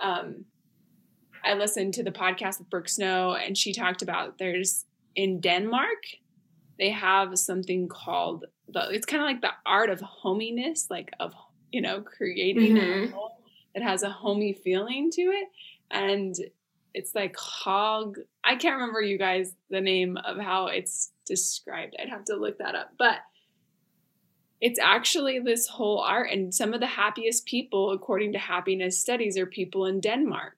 Um, 0.00 0.44
I 1.44 1.54
listened 1.54 1.94
to 1.94 2.02
the 2.02 2.10
podcast 2.10 2.58
with 2.58 2.70
Brooke 2.70 2.88
Snow, 2.88 3.34
and 3.34 3.56
she 3.56 3.72
talked 3.72 4.02
about 4.02 4.38
there's 4.38 4.84
in 5.16 5.40
Denmark, 5.40 6.02
they 6.78 6.90
have 6.90 7.38
something 7.38 7.88
called 7.88 8.46
the 8.68 8.88
it's 8.90 9.06
kind 9.06 9.22
of 9.22 9.26
like 9.26 9.40
the 9.42 9.52
art 9.64 9.90
of 9.90 10.00
hominess, 10.00 10.90
like 10.90 11.10
of 11.20 11.34
you 11.72 11.80
know, 11.80 12.00
creating 12.02 12.76
Mhm. 12.76 13.08
a 13.08 13.10
home 13.10 13.30
that 13.74 13.82
has 13.82 14.02
a 14.04 14.10
homey 14.10 14.52
feeling 14.52 15.10
to 15.10 15.22
it. 15.22 15.48
And 15.90 16.34
it's 16.94 17.14
like 17.14 17.36
hog 17.36 18.18
I 18.44 18.56
can't 18.56 18.76
remember 18.76 19.00
you 19.00 19.18
guys 19.18 19.54
the 19.70 19.80
name 19.80 20.16
of 20.16 20.38
how 20.38 20.66
it's 20.66 21.12
described. 21.26 21.96
I'd 21.98 22.08
have 22.08 22.24
to 22.26 22.36
look 22.36 22.58
that 22.58 22.74
up. 22.74 22.90
But 22.98 23.18
it's 24.60 24.78
actually 24.78 25.40
this 25.40 25.66
whole 25.66 25.98
art 25.98 26.30
and 26.30 26.54
some 26.54 26.72
of 26.74 26.80
the 26.80 26.86
happiest 26.86 27.44
people 27.46 27.90
according 27.90 28.32
to 28.32 28.38
happiness 28.38 28.98
studies 28.98 29.36
are 29.36 29.46
people 29.46 29.86
in 29.86 30.00
Denmark. 30.00 30.56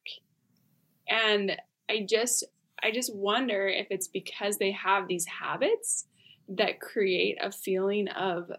And 1.08 1.56
I 1.88 2.06
just 2.08 2.44
I 2.82 2.90
just 2.90 3.14
wonder 3.14 3.66
if 3.68 3.88
it's 3.90 4.08
because 4.08 4.58
they 4.58 4.72
have 4.72 5.08
these 5.08 5.26
habits 5.26 6.06
that 6.48 6.80
create 6.80 7.38
a 7.40 7.50
feeling 7.50 8.08
of 8.08 8.50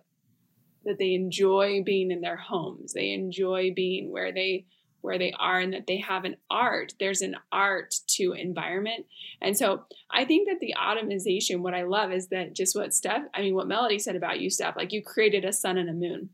that 0.84 0.98
they 0.98 1.14
enjoy 1.14 1.84
being 1.84 2.12
in 2.12 2.22
their 2.22 2.38
homes. 2.38 2.94
They 2.94 3.12
enjoy 3.12 3.74
being 3.74 4.12
where 4.12 4.32
they 4.32 4.66
where 5.02 5.20
they 5.20 5.34
are 5.40 5.60
and 5.60 5.74
that 5.74 5.88
they 5.88 5.98
have 5.98 6.26
an 6.26 6.36
art. 6.50 6.94
There's 7.00 7.22
an 7.22 7.36
art 7.52 7.94
to 8.08 8.34
environment. 8.34 9.06
And 9.42 9.58
so 9.58 9.86
I 10.12 10.26
think 10.26 10.50
that 10.50 10.60
the 10.60 10.74
automation, 10.76 11.62
what 11.62 11.76
I 11.76 11.84
love 11.84 12.12
is 12.12 12.28
that 12.30 12.54
just 12.54 12.76
what 12.76 12.94
Steph, 12.94 13.22
I 13.34 13.42
mean, 13.42 13.56
what 13.56 13.68
Melody 13.68 14.00
said 14.00 14.16
about 14.16 14.40
you, 14.40 14.50
Steph, 14.50 14.76
like 14.76 14.92
you 14.92 15.04
created 15.04 15.46
a 15.46 15.54
sun 15.54 15.78
and 15.78 15.90
a 15.90 15.94
moon. 15.94 16.30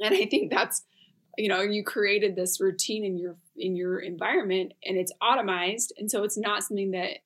And 0.00 0.14
I 0.14 0.26
think 0.26 0.50
that's, 0.50 0.82
you 1.38 1.48
know, 1.48 1.62
you 1.62 1.82
created 1.82 2.36
this 2.36 2.60
routine 2.60 3.04
in 3.04 3.18
your 3.18 3.36
in 3.56 3.76
your 3.76 3.98
environment 3.98 4.72
and 4.84 4.96
it's 4.96 5.12
automized. 5.22 5.92
And 5.96 6.10
so 6.10 6.24
it's 6.24 6.38
not 6.38 6.62
something 6.62 6.90
that 6.92 7.18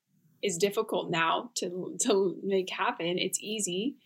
is 0.42 0.58
difficult 0.58 1.10
now 1.10 1.50
to 1.56 1.96
to 2.02 2.36
make 2.42 2.70
happen. 2.70 3.18
It's 3.18 3.40
easy 3.40 3.96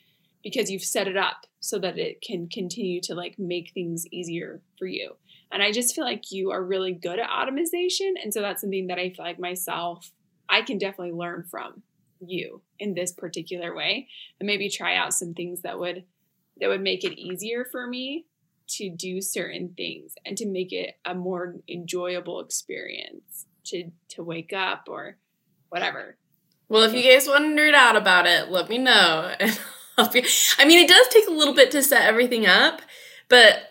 because 0.43 0.71
you've 0.71 0.83
set 0.83 1.07
it 1.07 1.17
up 1.17 1.47
so 1.61 1.79
that 1.79 1.99
it 1.99 2.23
can 2.23 2.49
continue 2.49 3.01
to 3.03 3.15
like 3.15 3.39
make 3.39 3.73
things 3.73 4.07
easier 4.11 4.63
for 4.79 4.87
you. 4.87 5.17
And 5.53 5.63
I 5.63 5.73
just 5.73 5.95
feel 5.95 6.05
like 6.05 6.33
you 6.33 6.51
are 6.51 6.65
really 6.65 6.93
good 6.93 7.19
at 7.19 7.29
automation. 7.29 8.15
And 8.23 8.33
so 8.33 8.41
that's 8.41 8.63
something 8.63 8.87
that 8.87 8.99
I 8.99 9.11
feel 9.11 9.25
like 9.25 9.39
myself, 9.39 10.13
I 10.49 10.63
can 10.63 10.79
definitely 10.79 11.13
learn 11.13 11.45
from 11.51 11.83
you 12.21 12.63
in 12.79 12.95
this 12.95 13.13
particular 13.13 13.75
way 13.75 14.09
and 14.39 14.47
maybe 14.47 14.69
try 14.69 14.97
out 14.97 15.13
some 15.13 15.35
things 15.35 15.63
that 15.63 15.79
would 15.79 16.05
that 16.61 16.69
would 16.69 16.83
make 16.83 17.05
it 17.05 17.19
easier 17.19 17.67
for 17.71 17.87
me 17.87 18.27
to 18.77 18.91
do 18.91 19.21
certain 19.21 19.75
things 19.77 20.15
and 20.25 20.37
to 20.37 20.47
make 20.47 20.73
it 20.73 20.95
a 21.05 21.15
more 21.15 21.57
enjoyable 21.69 22.41
experience 22.41 23.47
to 23.65 23.91
to 24.09 24.23
wake 24.23 24.53
up 24.53 24.85
or 24.89 25.17
whatever. 25.69 26.17
Well, 26.69 26.83
if 26.83 26.95
you 26.95 27.03
guys 27.03 27.27
want 27.27 27.45
to 27.45 27.61
nerd 27.61 27.75
out 27.75 27.97
about 27.97 28.27
it, 28.27 28.51
let 28.51 28.69
me 28.69 28.79
know. 28.79 29.35
Be, 30.13 30.25
I 30.59 30.65
mean, 30.65 30.83
it 30.83 30.89
does 30.89 31.09
take 31.09 31.27
a 31.27 31.33
little 31.33 31.53
bit 31.53 31.71
to 31.73 31.83
set 31.83 32.07
everything 32.07 32.47
up, 32.47 32.81
but 33.29 33.71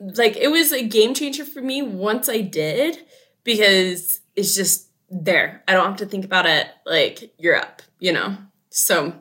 like 0.00 0.36
it 0.36 0.48
was 0.48 0.72
a 0.72 0.82
game 0.82 1.14
changer 1.14 1.44
for 1.44 1.60
me 1.60 1.80
once 1.82 2.28
I 2.28 2.40
did 2.40 2.98
because 3.44 4.20
it's 4.34 4.54
just 4.54 4.88
there. 5.10 5.62
I 5.68 5.74
don't 5.74 5.86
have 5.86 5.96
to 5.98 6.06
think 6.06 6.24
about 6.24 6.46
it 6.46 6.66
like 6.86 7.32
you're 7.38 7.56
up, 7.56 7.82
you 7.98 8.12
know? 8.12 8.36
So, 8.70 9.14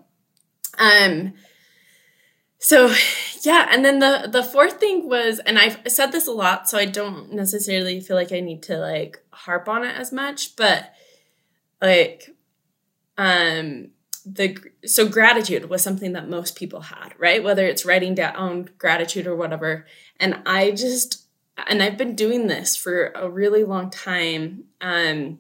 um, 0.78 1.34
so 2.60 2.94
yeah, 3.42 3.68
and 3.72 3.84
then 3.84 4.00
the 4.00 4.30
the 4.32 4.44
fourth 4.44 4.80
thing 4.80 5.08
was, 5.10 5.40
and 5.40 5.58
I've 5.58 5.80
said 5.88 6.12
this 6.12 6.28
a 6.28 6.32
lot, 6.32 6.70
so 6.70 6.78
I 6.78 6.86
don't 6.86 7.34
necessarily 7.34 8.00
feel 8.02 8.16
like 8.16 8.32
I 8.32 8.40
need 8.42 8.64
to 8.64 8.78
like 8.78 9.24
harp 9.32 9.68
on 9.68 9.84
it 9.84 9.96
as 9.96 10.12
much, 10.12 10.56
but 10.56 10.94
like 11.82 12.36
um 13.18 13.90
the 14.26 14.58
so 14.86 15.08
gratitude 15.08 15.70
was 15.70 15.82
something 15.82 16.14
that 16.14 16.30
most 16.30 16.56
people 16.56 16.82
had 16.82 17.14
right? 17.18 17.44
Whether 17.44 17.66
it's 17.66 17.86
writing 17.86 18.16
down 18.16 18.70
gratitude 18.78 19.26
or 19.28 19.36
whatever. 19.36 19.86
And 20.20 20.42
i 20.46 20.72
just 20.72 21.26
and 21.68 21.82
i've 21.82 21.98
been 21.98 22.16
doing 22.16 22.48
this 22.48 22.76
for 22.76 23.12
a 23.16 23.30
really 23.30 23.64
long 23.64 23.90
time 23.90 24.66
um 24.82 25.40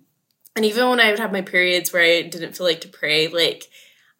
and 0.55 0.65
even 0.65 0.89
when 0.89 0.99
i 0.99 1.09
would 1.09 1.19
have 1.19 1.31
my 1.31 1.41
periods 1.41 1.93
where 1.93 2.01
i 2.01 2.21
didn't 2.21 2.55
feel 2.55 2.65
like 2.65 2.81
to 2.81 2.87
pray 2.87 3.27
like 3.27 3.65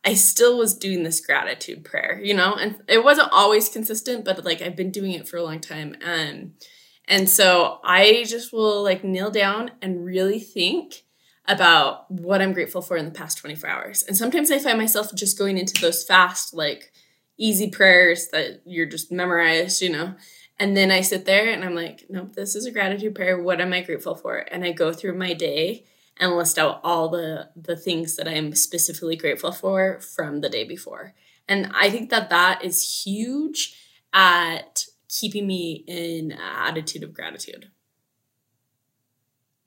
i 0.06 0.14
still 0.14 0.58
was 0.58 0.78
doing 0.78 1.04
this 1.04 1.20
gratitude 1.20 1.84
prayer 1.84 2.20
you 2.24 2.34
know 2.34 2.56
and 2.56 2.82
it 2.88 3.04
wasn't 3.04 3.32
always 3.32 3.70
consistent 3.70 4.26
but 4.26 4.44
like 4.46 4.62
i've 4.62 4.76
been 4.76 4.92
doing 4.92 5.12
it 5.12 5.28
for 5.28 5.38
a 5.38 5.44
long 5.44 5.60
time 5.60 5.96
um 6.04 6.54
and 7.08 7.30
so 7.30 7.80
i 7.84 8.24
just 8.28 8.54
will 8.54 8.84
like 8.84 9.04
kneel 9.04 9.32
down 9.32 9.72
and 9.82 10.06
really 10.06 10.40
think 10.40 11.04
about 11.50 12.10
what 12.12 12.42
I'm 12.44 12.54
grateful 12.54 12.82
for 12.82 12.96
in 12.96 13.06
the 13.06 13.12
past 13.12 13.40
24 13.40 13.70
hours. 13.70 14.04
And 14.04 14.16
sometimes 14.16 14.52
I 14.52 14.60
find 14.60 14.78
myself 14.78 15.14
just 15.16 15.38
going 15.38 15.58
into 15.58 15.82
those 15.82 16.06
fast, 16.06 16.54
like 16.54 16.94
easy 17.40 17.72
prayers 17.72 18.28
that 18.28 18.62
you're 18.66 18.86
just 18.86 19.12
memorized, 19.12 19.82
you 19.82 19.90
know. 19.90 20.14
And 20.60 20.78
then 20.78 20.92
I 20.92 21.02
sit 21.02 21.26
there 21.26 21.50
and 21.50 21.64
I'm 21.64 21.74
like, 21.74 22.06
nope, 22.08 22.36
this 22.36 22.56
is 22.56 22.68
a 22.68 22.72
gratitude 22.72 23.16
prayer. 23.16 23.42
What 23.42 23.62
am 23.62 23.74
I 23.74 23.82
grateful 23.82 24.14
for? 24.14 24.38
And 24.38 24.64
I 24.64 24.72
go 24.72 24.94
through 24.94 25.18
my 25.18 25.34
day 25.34 25.86
and 26.20 26.36
list 26.36 26.58
out 26.60 26.82
all 26.84 27.10
the 27.10 27.50
the 27.56 27.76
things 27.76 28.16
that 28.18 28.28
I'm 28.28 28.54
specifically 28.56 29.16
grateful 29.16 29.52
for 29.52 30.00
from 30.02 30.42
the 30.42 30.50
day 30.50 30.64
before. 30.64 31.14
And 31.48 31.72
I 31.74 31.90
think 31.90 32.10
that 32.12 32.30
that 32.30 32.64
is 32.64 33.04
huge 33.04 33.76
at 34.14 34.86
keeping 35.08 35.48
me 35.48 35.84
in 35.88 36.32
attitude 36.34 37.04
of 37.04 37.14
gratitude. 37.14 37.72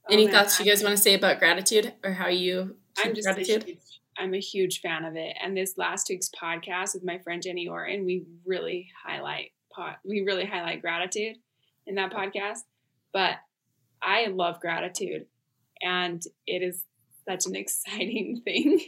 Oh, 0.09 0.13
Any 0.13 0.23
Oh, 0.23 0.27
man, 0.27 0.35
thoughts 0.35 0.59
you 0.61 0.67
guys 0.67 0.81
I'm- 0.83 0.89
want 0.91 0.97
to 0.97 1.03
say 1.03 1.15
about 1.15 1.39
gratitude 1.39 1.95
or 2.05 2.13
how 2.13 2.29
you 2.29 2.77
I'm 3.03 3.15
just 3.15 3.25
gratitude? 3.27 3.65
huge, 3.65 4.01
I'm 4.17 4.35
a 4.35 4.41
huge 4.41 4.81
fan 4.81 5.05
of 5.05 5.17
it. 5.17 5.37
And 5.43 5.57
this 5.57 5.79
last 5.79 6.09
week's 6.09 6.29
podcast 6.31 6.95
with 6.95 7.05
my 7.05 7.19
friend 7.19 7.43
Jenny 7.43 7.67
Orton, 7.69 8.05
we 8.05 8.27
really 8.45 8.91
highlight 9.05 9.53
pot 9.71 9.99
we 10.05 10.21
really 10.21 10.45
highlight 10.45 10.83
gratitude 10.83 11.37
in 11.87 11.95
that 11.95 12.13
podcast. 12.13 12.59
But 13.13 13.37
I 14.03 14.27
love 14.27 14.61
gratitude 14.61 15.27
and 15.83 16.23
it 16.47 16.63
is 16.63 16.85
such 17.29 17.47
an 17.47 17.57
exciting 17.57 18.41
thing 18.45 18.81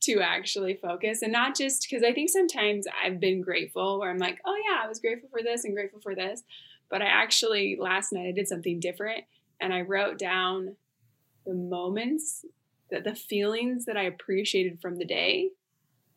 to 0.00 0.20
actually 0.20 0.74
focus 0.74 1.22
and 1.22 1.32
not 1.32 1.56
just 1.56 1.86
because 1.88 2.04
I 2.04 2.12
think 2.12 2.30
sometimes 2.30 2.86
I've 3.02 3.20
been 3.20 3.40
grateful 3.40 3.98
where 3.98 4.10
I'm 4.10 4.18
like, 4.18 4.40
oh 4.44 4.56
yeah, 4.68 4.84
I 4.84 4.88
was 4.88 5.00
grateful 5.00 5.28
for 5.30 5.42
this 5.42 5.64
and 5.64 5.74
grateful 5.74 6.00
for 6.00 6.14
this. 6.14 6.42
But 6.90 7.02
I 7.02 7.06
actually 7.06 7.76
last 7.80 8.12
night 8.12 8.28
I 8.28 8.32
did 8.32 8.48
something 8.48 8.80
different 8.80 9.24
and 9.60 9.72
I 9.72 9.82
wrote 9.82 10.18
down 10.18 10.76
the 11.46 11.54
moments 11.54 12.44
that 12.90 13.04
the 13.04 13.14
feelings 13.14 13.84
that 13.84 13.96
I 13.96 14.02
appreciated 14.02 14.80
from 14.80 14.96
the 14.96 15.04
day. 15.04 15.50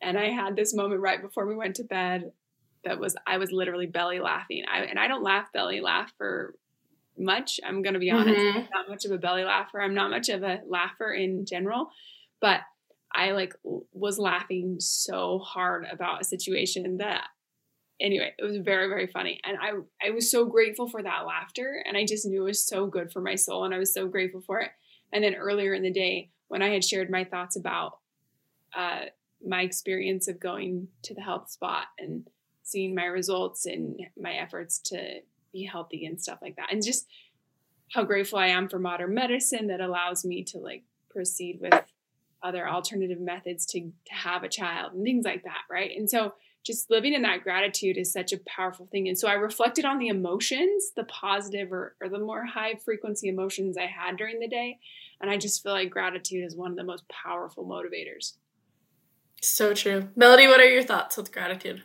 And 0.02 0.18
I 0.18 0.30
had 0.30 0.56
this 0.56 0.74
moment 0.74 1.00
right 1.00 1.22
before 1.22 1.46
we 1.46 1.54
went 1.54 1.76
to 1.76 1.84
bed 1.84 2.32
that 2.84 2.98
was 2.98 3.16
I 3.26 3.38
was 3.38 3.52
literally 3.52 3.86
belly 3.86 4.20
laughing. 4.20 4.64
I, 4.70 4.80
and 4.80 4.98
I 4.98 5.08
don't 5.08 5.22
laugh 5.22 5.52
belly 5.52 5.80
laugh 5.80 6.12
for 6.18 6.54
much. 7.18 7.60
I'm 7.64 7.82
going 7.82 7.94
to 7.94 8.00
be 8.00 8.10
honest. 8.10 8.40
Mhm. 8.40 8.56
I'm 8.56 8.68
not 8.72 8.88
much 8.88 9.04
of 9.04 9.10
a 9.12 9.18
belly 9.18 9.44
laugher. 9.44 9.80
I'm 9.80 9.94
not 9.94 10.10
much 10.10 10.28
of 10.28 10.42
a 10.42 10.60
laugher 10.66 11.12
in 11.12 11.46
general, 11.46 11.90
but 12.40 12.60
I 13.12 13.30
like 13.32 13.54
was 13.92 14.18
laughing 14.18 14.80
so 14.80 15.38
hard 15.38 15.86
about 15.90 16.20
a 16.20 16.24
situation 16.24 16.96
that 16.98 17.28
anyway, 18.00 18.32
it 18.36 18.42
was 18.42 18.56
very 18.56 18.88
very 18.88 19.06
funny 19.06 19.40
and 19.44 19.56
I 19.60 19.72
I 20.04 20.10
was 20.10 20.30
so 20.30 20.44
grateful 20.46 20.88
for 20.88 21.02
that 21.02 21.24
laughter 21.26 21.82
and 21.86 21.96
I 21.96 22.04
just 22.04 22.26
knew 22.26 22.42
it 22.42 22.46
was 22.46 22.66
so 22.66 22.86
good 22.86 23.12
for 23.12 23.20
my 23.20 23.36
soul 23.36 23.64
and 23.64 23.72
I 23.72 23.78
was 23.78 23.94
so 23.94 24.08
grateful 24.08 24.40
for 24.40 24.60
it. 24.60 24.70
And 25.12 25.22
then 25.22 25.36
earlier 25.36 25.74
in 25.74 25.82
the 25.84 25.92
day 25.92 26.30
when 26.48 26.60
I 26.62 26.70
had 26.70 26.84
shared 26.84 27.08
my 27.08 27.22
thoughts 27.22 27.54
about 27.56 27.98
uh, 28.74 29.04
my 29.46 29.62
experience 29.62 30.26
of 30.26 30.40
going 30.40 30.88
to 31.02 31.14
the 31.14 31.20
health 31.20 31.50
spot 31.50 31.86
and 31.98 32.28
seeing 32.64 32.94
my 32.94 33.04
results 33.04 33.66
and 33.66 34.00
my 34.20 34.32
efforts 34.32 34.78
to 34.78 35.20
be 35.54 35.64
healthy 35.64 36.04
and 36.04 36.20
stuff 36.20 36.40
like 36.42 36.56
that 36.56 36.70
and 36.70 36.84
just 36.84 37.06
how 37.92 38.04
grateful 38.04 38.38
I 38.38 38.48
am 38.48 38.68
for 38.68 38.78
modern 38.78 39.14
medicine 39.14 39.68
that 39.68 39.80
allows 39.80 40.24
me 40.24 40.42
to 40.44 40.58
like 40.58 40.84
proceed 41.08 41.58
with 41.60 41.74
other 42.42 42.68
alternative 42.68 43.20
methods 43.20 43.64
to, 43.66 43.80
to 43.80 44.14
have 44.14 44.42
a 44.42 44.48
child 44.48 44.92
and 44.92 45.02
things 45.02 45.24
like 45.24 45.44
that, 45.44 45.62
right? 45.70 45.96
And 45.96 46.10
so 46.10 46.34
just 46.64 46.90
living 46.90 47.14
in 47.14 47.22
that 47.22 47.42
gratitude 47.42 47.96
is 47.96 48.12
such 48.12 48.32
a 48.32 48.40
powerful 48.46 48.86
thing. 48.90 49.08
And 49.08 49.18
so 49.18 49.28
I 49.28 49.34
reflected 49.34 49.84
on 49.84 49.98
the 49.98 50.08
emotions, 50.08 50.92
the 50.96 51.04
positive 51.04 51.72
or, 51.72 51.94
or 52.00 52.08
the 52.08 52.18
more 52.18 52.44
high 52.44 52.74
frequency 52.84 53.28
emotions 53.28 53.76
I 53.78 53.86
had 53.86 54.16
during 54.16 54.40
the 54.40 54.48
day. 54.48 54.78
And 55.20 55.30
I 55.30 55.36
just 55.36 55.62
feel 55.62 55.72
like 55.72 55.90
gratitude 55.90 56.44
is 56.44 56.56
one 56.56 56.70
of 56.70 56.76
the 56.76 56.84
most 56.84 57.04
powerful 57.08 57.64
motivators. 57.64 58.34
So 59.40 59.74
true. 59.74 60.08
Melody, 60.16 60.46
what 60.46 60.60
are 60.60 60.68
your 60.68 60.82
thoughts 60.82 61.16
with 61.16 61.32
gratitude? 61.32 61.84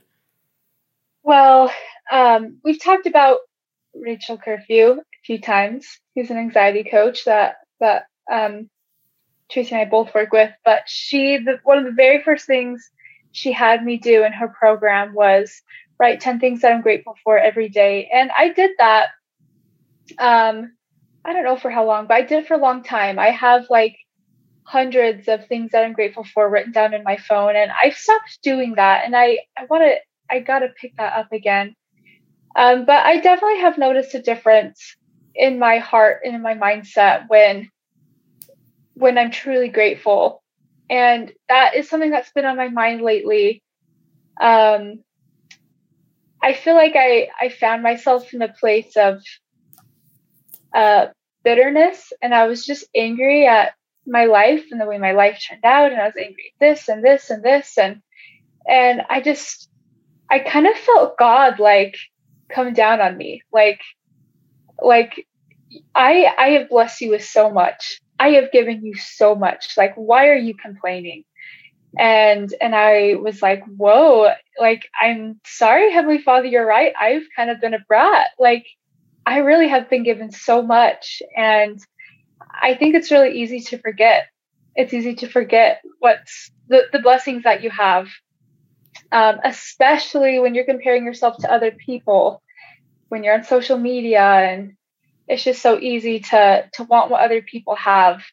Well, 1.24 1.72
um, 2.12 2.60
we've 2.64 2.82
talked 2.82 3.06
about 3.06 3.40
Rachel 3.94 4.38
Curfew 4.38 5.00
a 5.00 5.04
few 5.26 5.40
times. 5.40 5.88
He's 6.14 6.32
an 6.32 6.38
anxiety 6.38 6.84
coach 6.84 7.26
that 7.26 7.58
that 7.80 8.04
um, 8.32 8.70
Tracy 9.52 9.76
and 9.76 9.82
I 9.82 9.86
both 9.86 10.14
work 10.14 10.32
with. 10.32 10.52
But 10.66 10.84
she, 10.88 11.38
the, 11.38 11.60
one 11.64 11.78
of 11.80 11.86
the 11.86 11.92
very 11.92 12.24
first 12.24 12.46
things 12.46 12.90
she 13.32 13.52
had 13.52 13.84
me 13.84 13.98
do 13.98 14.24
in 14.24 14.34
her 14.34 14.48
program 14.48 15.14
was 15.14 15.62
write 16.00 16.22
ten 16.22 16.40
things 16.40 16.62
that 16.62 16.72
I'm 16.72 16.82
grateful 16.82 17.16
for 17.24 17.38
every 17.38 17.70
day, 17.70 18.10
and 18.14 18.32
I 18.38 18.50
did 18.50 18.72
that. 18.78 19.08
Um, 20.18 20.74
I 21.26 21.34
don't 21.34 21.44
know 21.44 21.58
for 21.58 21.70
how 21.70 21.86
long, 21.86 22.08
but 22.08 22.16
I 22.16 22.22
did 22.24 22.48
for 22.48 22.56
a 22.56 22.62
long 22.62 22.84
time. 22.84 23.20
I 23.20 23.32
have 23.32 23.68
like 23.70 23.98
hundreds 24.64 25.28
of 25.28 25.48
things 25.48 25.72
that 25.72 25.84
I'm 25.84 25.94
grateful 25.94 26.24
for 26.24 26.50
written 26.50 26.72
down 26.72 26.94
in 26.94 27.04
my 27.04 27.18
phone. 27.18 27.56
And 27.56 27.72
I've 27.84 27.96
stopped 27.96 28.40
doing 28.44 28.76
that. 28.76 29.04
And 29.06 29.16
I, 29.16 29.40
I 29.58 29.66
want 29.70 29.84
to, 29.84 29.96
I 30.30 30.40
got 30.42 30.60
to 30.60 30.70
pick 30.80 30.96
that 30.98 31.14
up 31.14 31.32
again. 31.32 31.76
Um, 32.60 32.84
but 32.84 33.06
I 33.06 33.22
definitely 33.22 33.62
have 33.62 33.78
noticed 33.78 34.14
a 34.16 34.22
difference 34.22 34.98
in 35.34 35.60
my 35.60 35.78
heart 35.78 36.24
and 36.26 36.36
in 36.36 36.42
my 36.42 36.56
mindset 36.56 37.24
when 37.30 37.70
when 38.96 39.18
I'm 39.18 39.32
truly 39.32 39.70
grateful. 39.70 40.44
And 40.90 41.32
that 41.48 41.76
is 41.76 41.90
something 41.90 42.12
that's 42.12 42.34
been 42.34 42.44
on 42.44 42.58
my 42.58 42.68
mind 42.68 43.02
lately. 43.02 43.64
Um, 44.42 45.06
I 46.44 46.52
feel 46.52 46.76
like 46.76 46.96
I, 46.98 47.30
I 47.40 47.48
found 47.48 47.82
myself 47.82 48.34
in 48.34 48.42
a 48.42 48.52
place 48.52 48.98
of 48.98 49.22
uh, 50.76 51.08
bitterness 51.46 52.12
and 52.22 52.36
I 52.36 52.48
was 52.48 52.66
just 52.66 52.86
angry 52.94 53.48
at 53.48 53.72
my 54.06 54.26
life 54.26 54.66
and 54.70 54.82
the 54.82 54.86
way 54.86 54.98
my 54.98 55.14
life 55.14 55.42
turned 55.48 55.64
out. 55.64 55.94
And 55.94 56.02
I 56.02 56.08
was 56.08 56.18
angry 56.18 56.52
at 56.54 56.60
this 56.60 56.90
and 56.90 57.02
this 57.02 57.30
and 57.30 57.42
this. 57.42 57.78
And, 57.78 58.02
and 58.68 59.02
I 59.10 59.22
just, 59.22 59.70
I 60.30 60.40
kind 60.40 60.68
of 60.68 60.76
felt 60.76 61.18
God 61.18 61.60
like 61.60 61.96
come 62.50 62.74
down 62.74 63.02
on 63.02 63.18
me. 63.18 63.42
Like, 63.52 63.82
like 64.82 65.28
I, 65.96 66.34
I 66.38 66.50
have 66.52 66.70
blessed 66.70 67.02
you 67.02 67.12
with 67.12 67.24
so 67.24 67.52
much 67.52 68.00
I 68.20 68.32
have 68.32 68.52
given 68.52 68.86
you 68.86 68.96
so 68.96 69.34
much. 69.34 69.78
Like, 69.78 69.96
why 69.96 70.28
are 70.28 70.36
you 70.36 70.54
complaining? 70.54 71.24
And 71.98 72.54
and 72.62 72.76
I 72.76 73.16
was 73.16 73.42
like, 73.42 73.64
whoa, 73.66 74.32
like 74.60 74.88
I'm 75.02 75.40
sorry, 75.46 75.92
Heavenly 75.92 76.20
Father, 76.20 76.46
you're 76.46 76.68
right. 76.68 76.94
I've 77.00 77.24
kind 77.36 77.50
of 77.50 77.62
been 77.62 77.74
a 77.74 77.80
brat. 77.88 78.28
Like, 78.38 78.68
I 79.26 79.38
really 79.40 79.70
have 79.70 79.90
been 79.90 80.04
given 80.04 80.32
so 80.32 80.62
much. 80.62 81.22
And 81.36 81.80
I 82.62 82.76
think 82.76 82.96
it's 82.96 83.10
really 83.10 83.40
easy 83.40 83.62
to 83.62 83.80
forget. 83.80 84.28
It's 84.76 84.94
easy 84.94 85.16
to 85.16 85.28
forget 85.28 85.82
what's 86.00 86.52
the, 86.68 86.84
the 86.92 87.00
blessings 87.00 87.44
that 87.44 87.64
you 87.64 87.70
have. 87.72 88.08
Um, 89.12 89.40
especially 89.44 90.40
when 90.40 90.54
you're 90.54 90.66
comparing 90.66 91.06
yourself 91.06 91.38
to 91.40 91.52
other 91.52 91.72
people, 91.72 92.42
when 93.10 93.24
you're 93.24 93.34
on 93.34 93.44
social 93.44 93.78
media 93.78 94.22
and 94.22 94.76
it's 95.28 95.44
just 95.44 95.62
so 95.62 95.80
easy 95.80 96.20
to 96.20 96.70
to 96.74 96.84
want 96.84 97.12
what 97.12 97.22
other 97.22 97.42
people 97.42 97.76
have. 97.76 98.24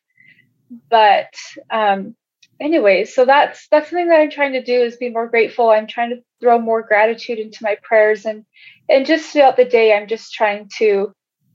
But 0.90 1.32
um 1.70 2.14
anyways 2.60 3.14
so 3.14 3.24
that's 3.26 3.68
that's 3.70 3.90
something 3.90 4.08
that 4.08 4.20
i'm 4.20 4.30
trying 4.30 4.52
to 4.54 4.62
do 4.62 4.72
is 4.82 4.96
be 4.96 5.10
more 5.10 5.28
grateful. 5.28 5.70
I'm 5.70 5.86
trying 5.86 6.10
to 6.10 6.22
throw 6.40 6.58
more 6.58 6.82
gratitude 6.82 7.38
into 7.38 7.62
my 7.62 7.76
prayers 7.82 8.24
and 8.24 8.44
and 8.88 9.06
just 9.06 9.32
throughout 9.32 9.56
the 9.56 9.64
day 9.64 9.92
i'm 9.94 10.08
just 10.08 10.32
trying 10.32 10.70
to 10.78 11.12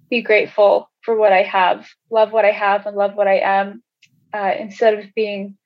be 0.10 0.22
grateful 0.22 0.90
for 1.02 1.16
what 1.16 1.32
i 1.34 1.44
have 1.44 1.88
love 2.10 2.32
what 2.32 2.46
i 2.46 2.52
have 2.52 2.86
and 2.86 2.96
love 2.96 3.16
what 3.16 3.28
i 3.28 3.40
am 3.40 3.84
uh, 4.34 4.54
instead 4.60 4.94
of 4.94 5.06
being 5.16 5.58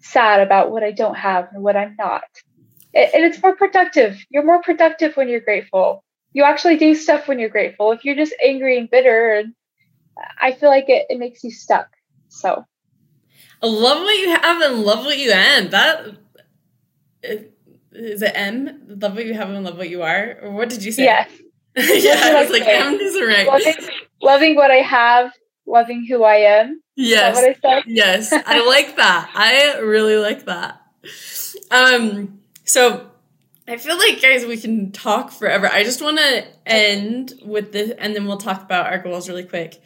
sad 0.00 0.40
about 0.40 0.70
what 0.70 0.82
i 0.82 0.90
don't 0.90 1.16
have 1.16 1.48
and 1.52 1.62
what 1.62 1.76
i'm 1.76 1.94
not 1.98 2.24
and 2.94 3.24
it's 3.24 3.42
more 3.42 3.56
productive 3.56 4.18
you're 4.30 4.44
more 4.44 4.62
productive 4.62 5.16
when 5.16 5.28
you're 5.28 5.40
grateful 5.40 6.04
you 6.32 6.44
actually 6.44 6.76
do 6.76 6.94
stuff 6.94 7.28
when 7.28 7.38
you're 7.38 7.48
grateful. 7.48 7.92
If 7.92 8.04
you're 8.04 8.16
just 8.16 8.34
angry 8.44 8.78
and 8.78 8.90
bitter, 8.90 9.34
and 9.34 9.54
I 10.40 10.52
feel 10.52 10.68
like 10.68 10.88
it, 10.88 11.06
it 11.10 11.18
makes 11.18 11.44
you 11.44 11.50
stuck. 11.50 11.88
So 12.28 12.64
I 13.62 13.66
love 13.66 13.98
what 13.98 14.18
you 14.18 14.30
have 14.30 14.62
and 14.62 14.82
love 14.82 15.04
what 15.04 15.18
you 15.18 15.30
end. 15.32 15.70
That 15.72 16.16
is 17.22 18.22
it 18.22 18.32
M? 18.34 18.82
Love 18.88 19.14
what 19.14 19.26
you 19.26 19.34
have 19.34 19.50
and 19.50 19.64
love 19.64 19.76
what 19.76 19.90
you 19.90 20.02
are? 20.02 20.38
Or 20.42 20.50
what 20.52 20.70
did 20.70 20.82
you 20.82 20.92
say? 20.92 21.04
Yes. 21.04 21.30
yeah, 21.76 22.36
I 22.36 22.42
was 22.42 22.50
like, 22.50 22.66
M 22.66 22.94
isn't 22.94 23.26
right. 23.26 23.46
Loving, 23.46 23.74
loving 24.20 24.56
what 24.56 24.70
I 24.70 24.76
have, 24.76 25.32
loving 25.66 26.06
who 26.06 26.22
I 26.22 26.36
am. 26.36 26.82
Yes. 26.96 27.34
what 27.34 27.44
I 27.44 27.54
said? 27.54 27.84
yes. 27.86 28.32
I 28.32 28.66
like 28.66 28.96
that. 28.96 29.30
I 29.34 29.78
really 29.78 30.16
like 30.16 30.46
that. 30.46 30.82
Um, 31.70 32.41
so 32.72 33.10
I 33.68 33.76
feel 33.76 33.98
like, 33.98 34.22
guys, 34.22 34.46
we 34.46 34.56
can 34.56 34.92
talk 34.92 35.30
forever. 35.30 35.68
I 35.68 35.84
just 35.84 36.00
want 36.00 36.18
to 36.18 36.46
end 36.66 37.34
with 37.44 37.72
this, 37.72 37.92
and 37.98 38.14
then 38.14 38.26
we'll 38.26 38.38
talk 38.38 38.62
about 38.62 38.86
our 38.86 38.98
goals 38.98 39.28
really 39.28 39.44
quick. 39.44 39.80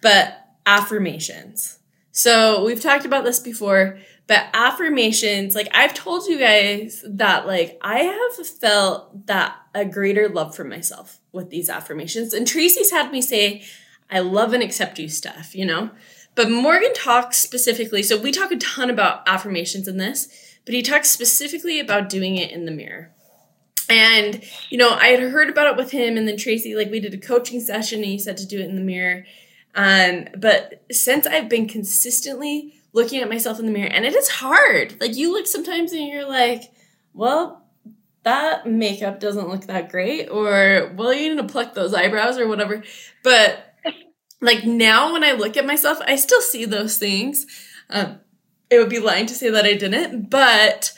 But 0.00 0.36
affirmations. 0.66 1.78
So 2.10 2.64
we've 2.64 2.80
talked 2.80 3.04
about 3.04 3.24
this 3.24 3.40
before, 3.40 3.98
but 4.26 4.46
affirmations, 4.52 5.54
like 5.54 5.68
I've 5.72 5.94
told 5.94 6.26
you 6.26 6.38
guys 6.38 7.04
that, 7.06 7.46
like, 7.46 7.78
I 7.80 8.00
have 8.00 8.46
felt 8.46 9.26
that 9.26 9.56
a 9.74 9.84
greater 9.84 10.28
love 10.28 10.54
for 10.54 10.64
myself 10.64 11.20
with 11.32 11.50
these 11.50 11.70
affirmations. 11.70 12.34
And 12.34 12.46
Tracy's 12.46 12.90
had 12.90 13.12
me 13.12 13.22
say, 13.22 13.62
I 14.10 14.18
love 14.20 14.52
and 14.52 14.62
accept 14.62 14.98
you 14.98 15.08
stuff, 15.08 15.54
you 15.54 15.64
know? 15.64 15.90
But 16.34 16.50
Morgan 16.50 16.92
talks 16.94 17.38
specifically, 17.38 18.02
so 18.02 18.20
we 18.20 18.32
talk 18.32 18.50
a 18.50 18.56
ton 18.56 18.90
about 18.90 19.26
affirmations 19.26 19.86
in 19.86 19.98
this, 19.98 20.28
but 20.64 20.74
he 20.74 20.82
talks 20.82 21.10
specifically 21.10 21.80
about 21.80 22.08
doing 22.08 22.36
it 22.36 22.50
in 22.50 22.64
the 22.66 22.72
mirror. 22.72 23.10
And, 23.88 24.42
you 24.70 24.78
know, 24.78 24.90
I 24.90 25.08
had 25.08 25.20
heard 25.20 25.50
about 25.50 25.66
it 25.66 25.76
with 25.76 25.90
him, 25.90 26.16
and 26.16 26.26
then 26.26 26.36
Tracy, 26.36 26.74
like, 26.74 26.90
we 26.90 27.00
did 27.00 27.14
a 27.14 27.18
coaching 27.18 27.60
session, 27.60 27.98
and 27.98 28.08
he 28.08 28.18
said 28.18 28.36
to 28.38 28.46
do 28.46 28.60
it 28.60 28.68
in 28.68 28.76
the 28.76 28.80
mirror. 28.80 29.26
Um, 29.74 30.28
but 30.36 30.84
since 30.90 31.26
I've 31.26 31.48
been 31.48 31.66
consistently 31.66 32.74
looking 32.92 33.20
at 33.20 33.28
myself 33.28 33.58
in 33.58 33.66
the 33.66 33.72
mirror, 33.72 33.90
and 33.90 34.04
it 34.04 34.14
is 34.14 34.28
hard. 34.28 35.00
Like, 35.00 35.16
you 35.16 35.32
look 35.32 35.46
sometimes 35.46 35.92
and 35.92 36.06
you're 36.06 36.28
like, 36.28 36.62
well, 37.12 37.66
that 38.22 38.66
makeup 38.66 39.18
doesn't 39.18 39.48
look 39.48 39.66
that 39.66 39.90
great, 39.90 40.28
or, 40.28 40.92
well, 40.96 41.12
you 41.12 41.34
need 41.34 41.42
to 41.42 41.52
pluck 41.52 41.74
those 41.74 41.92
eyebrows 41.92 42.38
or 42.38 42.46
whatever. 42.46 42.84
But, 43.22 43.74
like, 44.40 44.64
now 44.64 45.12
when 45.12 45.24
I 45.24 45.32
look 45.32 45.56
at 45.56 45.66
myself, 45.66 45.98
I 46.06 46.16
still 46.16 46.40
see 46.40 46.64
those 46.64 46.98
things. 46.98 47.46
Um, 47.90 48.20
it 48.72 48.78
would 48.78 48.88
be 48.88 48.98
lying 48.98 49.26
to 49.26 49.34
say 49.34 49.50
that 49.50 49.64
I 49.64 49.74
didn't, 49.74 50.30
but 50.30 50.92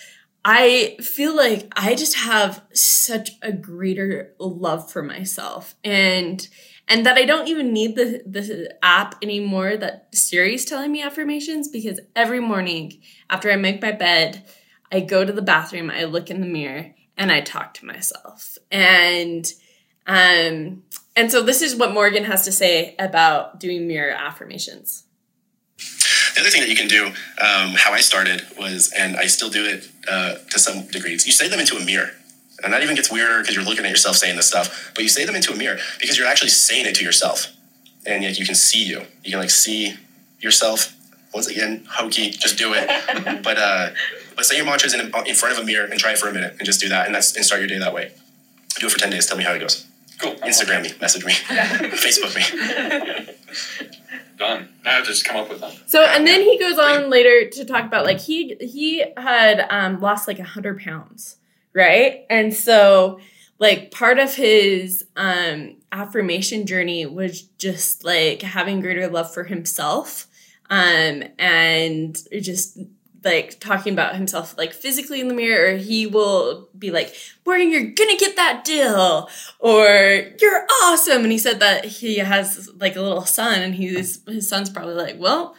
I 0.45 0.97
feel 1.01 1.35
like 1.35 1.72
I 1.75 1.95
just 1.95 2.16
have 2.16 2.62
such 2.72 3.31
a 3.41 3.51
greater 3.51 4.35
love 4.39 4.91
for 4.91 5.03
myself 5.03 5.75
and 5.83 6.47
and 6.87 7.07
that 7.07 7.16
I 7.16 7.25
don't 7.25 7.49
even 7.49 7.72
need 7.72 7.97
the 7.97 8.22
the 8.27 8.77
app 8.83 9.16
anymore 9.22 9.77
that 9.79 10.14
Siri's 10.14 10.66
telling 10.66 10.93
me 10.93 11.03
affirmations 11.03 11.68
because 11.68 11.99
every 12.14 12.41
morning 12.41 13.01
after 13.31 13.51
I 13.51 13.57
make 13.57 13.81
my 13.81 13.93
bed, 13.93 14.45
I 14.93 15.01
go 15.01 15.25
to 15.25 15.33
the 15.33 15.41
bathroom, 15.43 15.91
I 15.91 16.05
look 16.05 16.29
in 16.31 16.43
the 16.43 16.47
mirror 16.47 16.95
and 17.16 17.33
I 17.33 17.41
talk 17.41 17.72
to 17.75 17.87
myself. 17.87 18.59
And 18.70 19.51
um 20.07 20.83
and 21.16 21.31
so 21.31 21.41
this 21.43 21.62
is 21.62 21.75
what 21.77 21.95
Morgan 21.95 22.25
has 22.25 22.45
to 22.45 22.53
say 22.53 22.97
about 22.99 23.61
doing 23.61 23.89
mirror 23.89 24.12
affirmations. 24.12 25.05
The 26.35 26.41
other 26.41 26.51
thing 26.51 26.62
that 26.62 26.68
you 26.68 26.76
can 26.76 26.89
do, 26.89 27.07
um, 27.07 27.74
how 27.76 27.93
I 27.93 28.01
started 28.01 28.43
was, 28.59 28.93
and 28.97 29.16
I 29.16 29.26
still 29.26 29.51
do 29.51 29.64
it 29.64 29.89
uh, 30.11 30.35
to 30.51 30.59
some 30.59 30.87
degrees, 30.89 31.26
you 31.26 31.32
say 31.32 31.49
them 31.49 31.61
into 31.61 31.76
a 31.76 31.85
mirror. 31.85 32.11
And 32.62 32.72
that 32.72 32.82
even 32.82 32.97
gets 32.97 33.11
weirder 33.11 33.41
because 33.41 33.55
you're 33.55 33.64
looking 33.64 33.85
at 33.85 33.91
yourself 33.91 34.16
saying 34.16 34.37
this 34.37 34.49
stuff, 34.49 34.93
but 34.95 35.03
you 35.03 35.09
say 35.09 35.24
them 35.24 35.37
into 35.37 35.53
a 35.53 35.57
mirror 35.57 35.78
because 36.01 36.16
you're 36.16 36.26
actually 36.26 36.51
saying 36.51 36.87
it 36.87 36.95
to 36.97 37.05
yourself. 37.05 37.49
And 38.07 38.22
yet 38.22 38.39
you 38.39 38.47
can 38.47 38.55
see 38.55 38.85
you. 38.85 39.03
You 39.22 39.32
can 39.32 39.41
like 39.41 39.51
see 39.51 39.95
yourself. 40.41 40.95
Once 41.32 41.49
again, 41.49 41.85
hokey, 41.91 42.30
just 42.30 42.57
do 42.57 42.72
it. 42.74 43.43
but 43.43 43.59
uh, 43.59 43.91
but 44.37 44.45
say 44.45 44.57
your 44.57 44.66
mantras 44.66 44.95
in, 44.95 45.01
in 45.01 45.35
front 45.35 45.57
of 45.57 45.62
a 45.62 45.64
mirror 45.64 45.87
and 45.87 45.99
try 45.99 46.12
it 46.12 46.18
for 46.18 46.28
a 46.28 46.32
minute 46.32 46.57
and 46.59 46.64
just 46.64 46.80
do 46.80 46.89
that 46.89 47.07
and 47.07 47.14
that's 47.14 47.35
and 47.37 47.45
start 47.45 47.61
your 47.61 47.68
day 47.68 47.78
that 47.78 47.93
way. 47.93 48.12
Do 48.78 48.87
it 48.87 48.91
for 48.91 48.99
10 48.99 49.11
days. 49.11 49.26
Tell 49.26 49.37
me 49.37 49.45
how 49.45 49.53
it 49.53 49.61
goes. 49.61 49.87
Cool. 50.20 50.35
Instagram 50.37 50.82
me, 50.82 50.91
message 51.01 51.24
me, 51.24 51.32
Facebook 51.93 52.35
me. 52.37 53.35
Done. 54.37 54.68
Now 54.85 55.03
just 55.03 55.24
come 55.24 55.37
up 55.37 55.49
with 55.49 55.61
them. 55.61 55.72
So 55.87 56.05
and 56.05 56.26
then 56.26 56.41
he 56.41 56.59
goes 56.59 56.78
on 56.78 57.11
later 57.11 57.49
to 57.51 57.64
talk 57.64 57.85
about 57.85 58.05
like 58.05 58.20
he 58.20 58.57
he 58.61 59.05
had 59.16 59.66
um, 59.70 60.01
lost 60.01 60.26
like 60.26 60.39
a 60.39 60.45
hundred 60.45 60.80
pounds, 60.80 61.37
right? 61.72 62.24
And 62.28 62.53
so 62.53 63.20
like 63.59 63.91
part 63.91 64.18
of 64.18 64.35
his 64.35 65.07
um, 65.16 65.76
affirmation 65.93 66.66
journey 66.66 67.07
was 67.07 67.43
just 67.59 68.05
like 68.05 68.43
having 68.43 68.80
greater 68.80 69.09
love 69.09 69.32
for 69.32 69.45
himself 69.45 70.26
um, 70.70 71.22
and 71.39 72.18
just 72.41 72.78
like 73.25 73.59
talking 73.61 73.93
about 73.93 74.14
himself 74.14 74.57
like 74.59 74.72
physically 74.72 75.20
in 75.20 75.29
the 75.29 75.35
mirror 75.35 75.75
or 75.75 75.77
he 75.77 76.07
will 76.07 76.68
be 76.79 76.91
like 76.91 77.14
morgan 77.47 77.70
you're 77.70 77.83
gonna 77.83 78.16
get 78.16 78.37
that 78.37 78.64
deal 78.64 79.29
or 79.59 79.87
you're 80.41 80.66
awesome 80.85 81.22
and 81.22 81.33
he 81.33 81.39
said 81.39 81.61
that 81.61 81.85
he 81.85 82.18
has 82.18 82.70
like 82.79 82.97
a 82.97 83.01
little 83.01 83.25
son 83.25 83.62
and 83.62 83.75
he's 83.75 84.22
his 84.27 84.49
son's 84.49 84.70
probably 84.70 84.95
like 84.95 85.18
well 85.18 85.55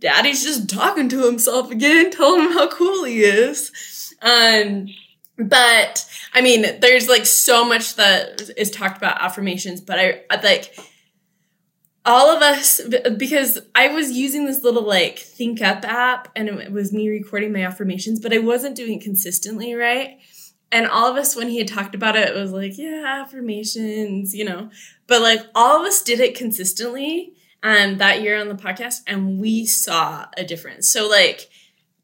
daddy's 0.00 0.42
just 0.42 0.68
talking 0.68 1.08
to 1.08 1.24
himself 1.24 1.70
again 1.70 2.10
telling 2.10 2.42
him 2.42 2.52
how 2.52 2.68
cool 2.68 3.04
he 3.04 3.22
is. 3.22 4.14
Um 4.20 4.88
but 5.36 6.08
i 6.32 6.40
mean 6.40 6.78
there's 6.80 7.08
like 7.08 7.26
so 7.26 7.64
much 7.64 7.96
that 7.96 8.40
is 8.56 8.70
talked 8.70 8.96
about 8.96 9.20
affirmations 9.20 9.80
but 9.80 9.98
I 9.98 10.22
like 10.42 10.78
all 12.04 12.34
of 12.34 12.42
us 12.42 12.80
because 13.16 13.58
i 13.74 13.88
was 13.88 14.12
using 14.12 14.44
this 14.44 14.62
little 14.62 14.82
like 14.82 15.16
ThinkUp 15.16 15.84
app 15.84 16.28
and 16.36 16.48
it 16.48 16.72
was 16.72 16.92
me 16.92 17.08
recording 17.08 17.52
my 17.52 17.64
affirmations 17.64 18.20
but 18.20 18.32
i 18.32 18.38
wasn't 18.38 18.76
doing 18.76 18.98
it 18.98 19.02
consistently 19.02 19.74
right 19.74 20.18
and 20.72 20.86
all 20.86 21.10
of 21.10 21.16
us 21.16 21.36
when 21.36 21.48
he 21.48 21.58
had 21.58 21.68
talked 21.68 21.94
about 21.94 22.16
it, 22.16 22.28
it 22.28 22.34
was 22.34 22.52
like 22.52 22.76
yeah 22.76 23.22
affirmations 23.24 24.34
you 24.34 24.44
know 24.44 24.70
but 25.06 25.22
like 25.22 25.40
all 25.54 25.80
of 25.80 25.86
us 25.86 26.02
did 26.02 26.20
it 26.20 26.34
consistently 26.34 27.34
um, 27.64 27.96
that 27.96 28.20
year 28.20 28.38
on 28.38 28.48
the 28.48 28.54
podcast, 28.54 29.00
and 29.06 29.40
we 29.40 29.64
saw 29.64 30.26
a 30.36 30.44
difference. 30.44 30.86
So, 30.86 31.08
like, 31.08 31.48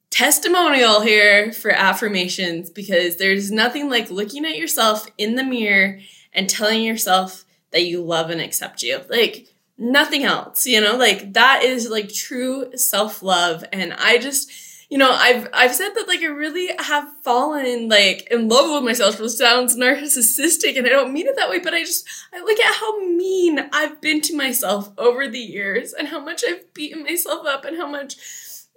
testimonial 0.08 1.02
here 1.02 1.52
for 1.52 1.70
affirmations 1.70 2.70
because 2.70 3.16
there's 3.16 3.52
nothing 3.52 3.90
like 3.90 4.10
looking 4.10 4.46
at 4.46 4.56
yourself 4.56 5.06
in 5.18 5.36
the 5.36 5.44
mirror 5.44 6.00
and 6.32 6.48
telling 6.48 6.82
yourself 6.82 7.44
that 7.72 7.84
you 7.84 8.02
love 8.02 8.30
and 8.30 8.40
accept 8.40 8.82
you. 8.82 9.02
Like, 9.10 9.48
nothing 9.80 10.24
else, 10.24 10.66
you 10.66 10.80
know? 10.80 10.96
Like, 10.96 11.32
that 11.32 11.62
is 11.64 11.88
like 11.88 12.12
true 12.12 12.76
self 12.76 13.22
love. 13.22 13.64
And 13.72 13.92
I 13.94 14.18
just, 14.18 14.50
you 14.90 14.98
know, 14.98 15.10
I've 15.10 15.48
I've 15.52 15.74
said 15.74 15.90
that 15.94 16.08
like 16.08 16.20
I 16.20 16.26
really 16.26 16.70
have 16.78 17.08
fallen 17.22 17.88
like 17.88 18.28
in 18.30 18.48
love 18.48 18.70
with 18.74 18.84
myself, 18.84 19.20
which 19.20 19.32
sounds 19.32 19.76
narcissistic, 19.76 20.76
and 20.76 20.86
I 20.86 20.90
don't 20.90 21.12
mean 21.12 21.28
it 21.28 21.36
that 21.36 21.48
way, 21.48 21.60
but 21.60 21.74
I 21.74 21.84
just 21.84 22.08
I 22.34 22.40
look 22.40 22.58
at 22.58 22.74
how 22.74 22.98
mean 23.00 23.68
I've 23.72 24.00
been 24.00 24.20
to 24.22 24.36
myself 24.36 24.90
over 24.98 25.28
the 25.28 25.38
years 25.38 25.92
and 25.92 26.08
how 26.08 26.20
much 26.20 26.42
I've 26.46 26.74
beaten 26.74 27.04
myself 27.04 27.46
up 27.46 27.64
and 27.64 27.76
how 27.76 27.86
much 27.86 28.16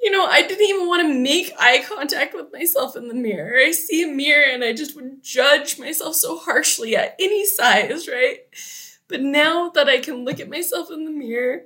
you 0.04 0.12
know, 0.12 0.26
I 0.26 0.42
didn't 0.42 0.68
even 0.68 0.86
want 0.86 1.02
to 1.08 1.14
make 1.14 1.54
eye 1.58 1.82
contact 1.88 2.36
with 2.36 2.52
myself 2.52 2.98
in 2.98 3.08
the 3.08 3.14
mirror. 3.14 3.58
I 3.58 3.72
see 3.72 4.04
a 4.04 4.08
mirror 4.08 4.44
and 4.52 4.62
I 4.62 4.74
just 4.74 4.98
would 4.98 5.24
judge 5.24 5.80
myself 5.80 6.16
so 6.16 6.38
harshly 6.38 6.94
at 6.98 7.16
any 7.20 7.46
size, 7.46 8.10
right? 8.10 8.40
But 9.08 9.22
now 9.22 9.70
that 9.70 9.88
I 9.88 10.00
can 10.00 10.26
look 10.26 10.40
at 10.40 10.50
myself 10.50 10.90
in 10.92 11.06
the 11.06 11.12
mirror 11.12 11.64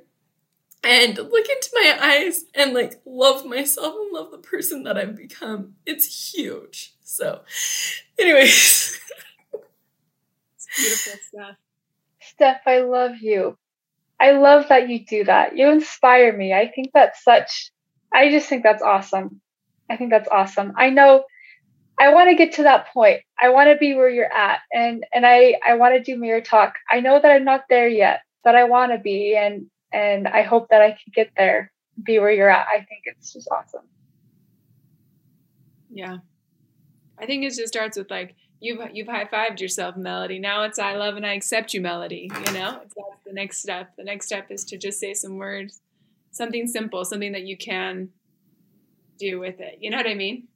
and 0.83 1.17
look 1.17 1.47
into 1.49 1.69
my 1.73 1.97
eyes 2.01 2.45
and 2.53 2.73
like 2.73 3.01
love 3.05 3.45
myself 3.45 3.95
and 3.99 4.13
love 4.13 4.31
the 4.31 4.37
person 4.37 4.83
that 4.83 4.97
I've 4.97 5.15
become. 5.15 5.75
It's 5.85 6.33
huge. 6.33 6.95
So, 7.03 7.41
anyways. 8.19 8.99
it's 10.55 10.67
beautiful 10.77 11.19
stuff. 11.27 11.55
Steph, 12.19 12.61
I 12.65 12.79
love 12.79 13.17
you. 13.21 13.57
I 14.19 14.31
love 14.31 14.69
that 14.69 14.89
you 14.89 15.05
do 15.05 15.23
that. 15.25 15.55
You 15.55 15.69
inspire 15.71 16.35
me. 16.35 16.53
I 16.53 16.71
think 16.73 16.89
that's 16.93 17.23
such, 17.23 17.71
I 18.13 18.29
just 18.29 18.49
think 18.49 18.63
that's 18.63 18.81
awesome. 18.81 19.41
I 19.89 19.95
think 19.97 20.09
that's 20.09 20.29
awesome. 20.29 20.73
I 20.75 20.89
know 20.89 21.23
I 21.99 22.13
want 22.13 22.29
to 22.29 22.35
get 22.35 22.53
to 22.53 22.63
that 22.63 22.87
point. 22.93 23.21
I 23.41 23.49
want 23.49 23.69
to 23.69 23.77
be 23.77 23.95
where 23.95 24.09
you're 24.09 24.31
at 24.31 24.59
and 24.71 25.03
and 25.13 25.25
I 25.25 25.55
I 25.65 25.75
want 25.75 25.95
to 25.95 26.03
do 26.03 26.19
mirror 26.19 26.41
talk. 26.41 26.75
I 26.91 26.99
know 26.99 27.19
that 27.19 27.31
I'm 27.31 27.43
not 27.43 27.63
there 27.69 27.87
yet, 27.87 28.21
but 28.43 28.55
I 28.55 28.65
want 28.65 28.91
to 28.91 28.99
be 28.99 29.35
and 29.35 29.67
and 29.91 30.27
I 30.27 30.43
hope 30.43 30.67
that 30.69 30.81
I 30.81 30.89
can 30.91 31.11
get 31.13 31.31
there, 31.37 31.71
be 32.03 32.19
where 32.19 32.31
you're 32.31 32.49
at. 32.49 32.67
I 32.67 32.77
think 32.77 33.03
it's 33.05 33.33
just 33.33 33.47
awesome. 33.51 33.87
Yeah. 35.89 36.17
I 37.19 37.25
think 37.25 37.43
it 37.43 37.55
just 37.55 37.69
starts 37.69 37.97
with 37.97 38.11
like 38.11 38.35
you've 38.59 38.79
you've 38.93 39.07
high 39.07 39.25
fived 39.25 39.59
yourself, 39.59 39.95
Melody. 39.97 40.39
Now 40.39 40.63
it's 40.63 40.79
I 40.79 40.95
love 40.95 41.15
and 41.15 41.25
I 41.25 41.33
accept 41.33 41.73
you, 41.73 41.81
Melody. 41.81 42.29
You 42.31 42.53
know, 42.53 42.79
that's 42.81 42.93
the 43.25 43.33
next 43.33 43.57
step. 43.57 43.91
The 43.97 44.03
next 44.03 44.27
step 44.27 44.51
is 44.51 44.63
to 44.65 44.77
just 44.77 44.99
say 44.99 45.13
some 45.13 45.37
words, 45.37 45.81
something 46.31 46.67
simple, 46.67 47.05
something 47.05 47.31
that 47.31 47.43
you 47.43 47.57
can 47.57 48.09
do 49.17 49.39
with 49.39 49.59
it. 49.59 49.79
You 49.81 49.89
know 49.89 49.97
what 49.97 50.07
I 50.07 50.13
mean? 50.13 50.47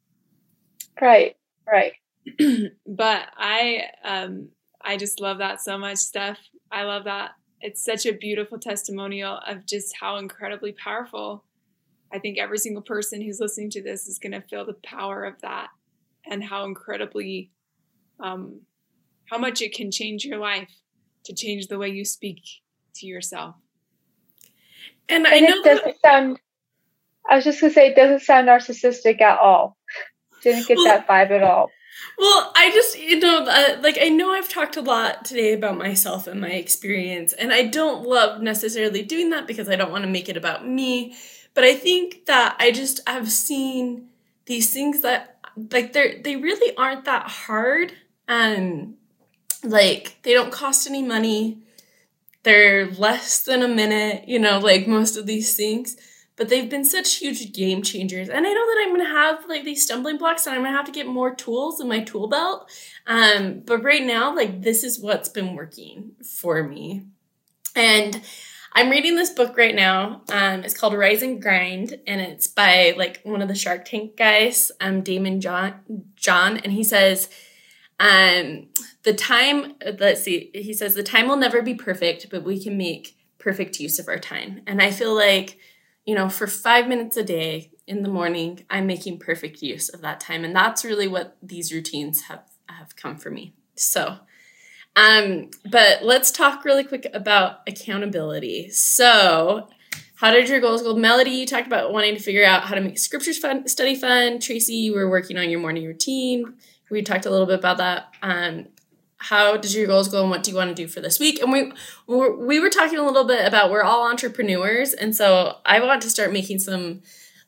Right. 1.02 1.36
Right. 1.68 1.94
but 2.88 3.28
I 3.36 3.86
um 4.04 4.50
I 4.82 4.98
just 4.98 5.20
love 5.20 5.40
that 5.40 5.62
so 5.62 5.78
much, 5.78 5.98
Steph. 5.98 6.40
I 6.72 6.84
love 6.84 7.06
that 7.06 7.32
it's 7.62 7.84
such 7.84 8.06
a 8.06 8.14
beautiful 8.14 8.60
testimonial 8.60 9.40
of 9.48 9.66
just 9.66 9.96
how 10.00 10.18
incredibly 10.18 10.72
powerful 10.74 11.44
I 12.14 12.20
think 12.20 12.38
every 12.38 12.58
single 12.58 12.82
person 12.82 13.22
who's 13.22 13.40
listening 13.40 13.70
to 13.72 13.82
this 13.84 14.08
is 14.08 14.20
going 14.20 14.34
to 14.34 14.42
feel 14.42 14.66
the 14.66 14.76
power 14.84 15.24
of 15.24 15.40
that 15.42 15.70
and 16.30 16.44
how 16.44 16.66
incredibly, 16.66 17.52
um, 18.20 18.62
how 19.30 19.38
much 19.38 19.62
it 19.62 19.74
can 19.74 19.92
change 19.92 20.26
your 20.26 20.38
life 20.38 20.70
to 21.26 21.34
change 21.34 21.68
the 21.68 21.78
way 21.78 21.90
you 21.90 22.04
speak 22.04 22.42
to 22.96 23.08
yourself. 23.08 23.56
And, 25.08 25.26
and 25.26 25.34
I 25.34 25.40
know 25.40 25.56
it 25.56 25.64
doesn't 25.64 26.02
sound, 26.02 26.40
I 27.30 27.36
was 27.36 27.46
just 27.46 27.62
going 27.62 27.72
to 27.72 27.74
say, 27.74 27.88
it 27.88 27.96
doesn't 27.96 28.22
sound 28.22 28.48
narcissistic 28.48 29.22
at 29.22 29.40
all. 29.40 29.78
Didn't 30.44 30.68
get 30.68 30.78
well, 30.78 30.86
that 30.86 31.08
vibe 31.08 31.32
at 31.32 31.44
all. 31.44 31.72
Well, 32.18 32.52
I 32.56 32.72
just, 32.72 33.00
you 33.00 33.20
know, 33.20 33.46
uh, 33.46 33.80
like 33.82 33.98
I 34.02 34.10
know 34.10 34.32
I've 34.32 34.50
talked 34.50 34.78
a 34.78 34.82
lot 34.82 35.26
today 35.26 35.54
about 35.54 35.78
myself 35.78 36.28
and 36.28 36.42
my 36.42 36.52
experience, 36.52 37.34
and 37.34 37.52
I 37.54 37.64
don't 37.64 38.08
love 38.08 38.42
necessarily 38.42 39.04
doing 39.04 39.30
that 39.32 39.48
because 39.48 39.70
I 39.70 39.76
don't 39.76 39.92
want 39.92 40.04
to 40.04 40.10
make 40.10 40.30
it 40.30 40.38
about 40.38 40.68
me. 40.68 41.16
But 41.54 41.64
I 41.64 41.76
think 41.76 42.26
that 42.26 42.56
I 42.60 42.72
just 42.72 43.08
have 43.08 43.30
seen 43.30 44.08
these 44.46 44.74
things 44.74 45.02
that, 45.02 45.38
like, 45.72 45.94
they're, 45.94 46.22
they 46.22 46.38
really 46.38 46.76
aren't 46.78 47.06
that 47.06 47.28
hard. 47.28 47.94
And, 48.28 48.96
like, 49.64 50.18
they 50.24 50.34
don't 50.34 50.52
cost 50.52 50.88
any 50.88 51.04
money. 51.04 51.58
They're 52.44 52.90
less 52.90 53.44
than 53.44 53.62
a 53.62 53.68
minute, 53.68 54.28
you 54.28 54.40
know, 54.40 54.58
like 54.58 54.88
most 54.88 55.16
of 55.16 55.28
these 55.28 55.56
things 55.56 55.96
but 56.36 56.50
they've 56.50 56.70
been 56.70 56.86
such 56.86 57.16
huge 57.16 57.54
game 57.54 57.82
changers. 57.82 58.30
And 58.30 58.46
I 58.46 58.54
know 58.54 58.68
that 58.68 58.82
I'm 58.82 58.96
gonna 58.96 59.10
have 59.10 59.46
like 59.48 59.64
these 59.64 59.84
stumbling 59.84 60.18
blocks 60.18 60.46
and 60.46 60.56
I'm 60.56 60.64
gonna 60.64 60.76
have 60.76 60.86
to 60.86 60.92
get 60.92 61.08
more 61.08 61.34
tools 61.36 61.80
in 61.80 61.88
my 61.88 62.02
tool 62.02 62.28
belt. 62.28 62.70
Um, 63.06 63.62
but 63.66 63.84
right 63.84 64.04
now, 64.04 64.36
like 64.36 64.62
this 64.62 64.84
is 64.84 65.00
what's 65.00 65.30
been 65.30 65.56
working 65.56 66.12
for 66.24 66.64
me. 66.64 67.06
And 67.76 68.22
I'm 68.74 68.90
reading 68.90 69.16
this 69.16 69.30
book 69.30 69.58
right 69.58 69.76
now. 69.76 70.22
Um, 70.32 70.64
it's 70.64 70.78
called 70.78 70.94
Rise 70.94 71.22
and 71.22 71.42
Grind, 71.42 72.00
and 72.08 72.22
it's 72.22 72.48
by 72.48 72.94
like 72.98 73.20
one 73.24 73.42
of 73.42 73.50
the 73.50 73.56
Shark 73.56 73.86
Tank 73.86 74.16
guys, 74.16 74.72
um, 74.80 75.04
Daymond 75.04 75.40
John, 75.40 75.76
John, 76.16 76.58
and 76.58 76.72
he 76.72 76.84
says, 76.84 77.30
um, 78.00 78.70
the 79.04 79.14
time. 79.14 79.76
Let's 80.00 80.24
see. 80.24 80.50
He 80.54 80.74
says 80.74 80.96
the 80.96 81.04
time 81.04 81.28
will 81.28 81.36
never 81.36 81.62
be 81.62 81.76
perfect, 81.76 82.28
but 82.32 82.44
we 82.44 82.62
can 82.62 82.78
make 82.78 83.16
perfect 83.38 83.80
use 83.80 84.00
of 84.00 84.08
our 84.08 84.20
time. 84.20 84.62
And 84.66 84.82
I 84.82 84.92
feel 84.92 85.14
like 85.14 85.60
you 86.06 86.16
know, 86.16 86.30
for 86.30 86.48
five 86.48 86.88
minutes 86.88 87.18
a 87.18 87.24
day 87.24 87.72
in 87.88 88.04
the 88.04 88.10
morning, 88.10 88.66
I'm 88.70 88.88
making 88.88 89.20
perfect 89.20 89.62
use 89.62 89.90
of 89.90 90.02
that 90.02 90.20
time. 90.20 90.44
And 90.44 90.56
that's 90.56 90.86
really 90.86 91.08
what 91.08 91.38
these 91.42 91.74
routines 91.74 92.22
have, 92.24 92.44
have 92.68 92.96
come 92.96 93.18
for 93.18 93.30
me. 93.30 93.54
So, 93.76 94.18
um, 94.96 95.50
but 95.70 96.04
let's 96.04 96.32
talk 96.32 96.66
really 96.66 96.84
quick 96.84 97.08
about 97.14 97.60
accountability. 97.68 98.70
So, 98.70 99.70
how 100.16 100.32
did 100.32 100.50
your 100.50 100.60
goals 100.60 100.84
go? 100.84 100.96
Melody, 100.96 101.32
you 101.32 101.48
talked 101.48 101.66
about 101.66 101.92
wanting 101.92 102.16
to 102.16 102.22
figure 102.22 102.46
out 102.46 102.64
how 102.64 102.76
to 102.76 102.82
make 102.82 103.00
scriptures 103.00 103.38
fun, 103.38 103.68
study 103.68 103.96
fun. 103.96 104.40
Tracy, 104.40 104.76
you 104.76 104.94
were 104.94 105.10
working 105.10 105.38
on 105.38 105.50
your 105.50 105.60
morning 105.60 105.86
routine. 105.86 106.56
We 106.92 107.02
talked 107.02 107.26
a 107.26 107.32
little 107.32 107.48
bit 107.48 107.58
about 107.60 107.78
that. 107.78 108.14
Um, 108.22 108.68
how 109.22 109.56
did 109.56 109.74
your 109.74 109.86
goals 109.86 110.08
go 110.08 110.22
and 110.22 110.32
what 110.32 110.44
do 110.44 110.52
you 110.52 110.58
want 110.58 110.70
to 110.70 110.76
do 110.76 110.88
for 110.88 111.00
this 111.00 111.20
week? 111.20 111.40
And 111.42 111.52
we 111.52 111.72
we 112.08 112.60
were 112.60 112.70
talking 112.70 112.98
a 112.98 113.06
little 113.06 113.24
bit 113.24 113.48
about 113.48 113.72
we're 113.72 113.84
all 113.84 114.10
entrepreneurs 114.10 114.94
and 114.94 115.16
so 115.16 115.58
i 115.66 115.80
want 115.80 116.02
to 116.02 116.10
start 116.10 116.34
making 116.34 116.60
some 116.60 117.02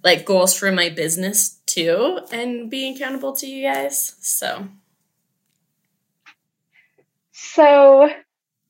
like 0.04 0.26
goals 0.26 0.58
for 0.58 0.72
my 0.72 0.90
business 0.90 1.60
too 1.66 2.20
and 2.32 2.70
being 2.70 2.96
accountable 2.96 3.34
to 3.34 3.48
you 3.48 3.68
guys 3.68 4.16
so. 4.22 4.68
So 7.32 8.10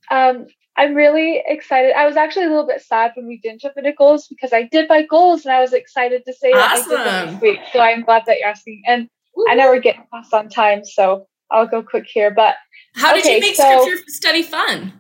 um 0.09 0.47
i'm 0.75 0.95
really 0.95 1.43
excited. 1.45 1.93
I 1.95 2.05
was 2.05 2.15
actually 2.15 2.45
a 2.45 2.49
little 2.49 2.67
bit 2.67 2.81
sad 2.81 3.11
when 3.15 3.27
we 3.27 3.37
didn't 3.37 3.61
jump 3.61 3.75
into 3.77 3.93
goals 3.93 4.27
because 4.27 4.53
i 4.53 4.63
did 4.63 4.89
my 4.89 5.03
goals 5.03 5.45
and 5.45 5.53
i 5.53 5.59
was 5.59 5.73
excited 5.73 6.23
to 6.25 6.33
say 6.33 6.51
awesome. 6.51 6.89
that 6.89 7.07
i 7.07 7.25
did 7.25 7.35
this 7.35 7.41
week 7.41 7.59
so 7.71 7.79
i'm 7.79 8.03
glad 8.03 8.23
that 8.25 8.39
you're 8.39 8.49
asking 8.49 8.81
and 8.87 9.09
i 9.49 9.55
know 9.55 9.67
we're 9.67 9.79
getting 9.79 10.05
past 10.11 10.33
on 10.33 10.49
time 10.49 10.83
so 10.83 11.27
i'll 11.51 11.67
go 11.67 11.83
quick 11.83 12.05
here 12.07 12.31
but 12.31 12.55
how 12.95 13.13
did 13.13 13.23
okay, 13.23 13.35
you 13.35 13.41
make 13.41 13.55
so 13.55 13.83
scripture 13.83 14.03
study 14.07 14.43
fun? 14.43 14.93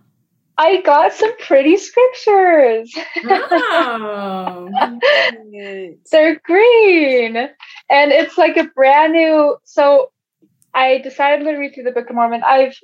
I 0.57 0.81
got 0.81 1.13
some 1.13 1.35
pretty 1.39 1.77
scriptures. 1.77 2.93
Oh, 3.25 4.69
wow. 4.71 4.99
They're 6.11 6.39
green. 6.43 7.37
And 7.89 8.11
it's 8.11 8.37
like 8.37 8.57
a 8.57 8.65
brand 8.65 9.13
new 9.13 9.57
so 9.63 10.11
I 10.73 10.99
decided 10.99 11.39
I'm 11.39 11.43
going 11.43 11.55
to 11.55 11.61
read 11.61 11.73
through 11.73 11.83
the 11.83 11.91
Book 11.91 12.09
of 12.09 12.15
Mormon. 12.15 12.43
I've 12.45 12.75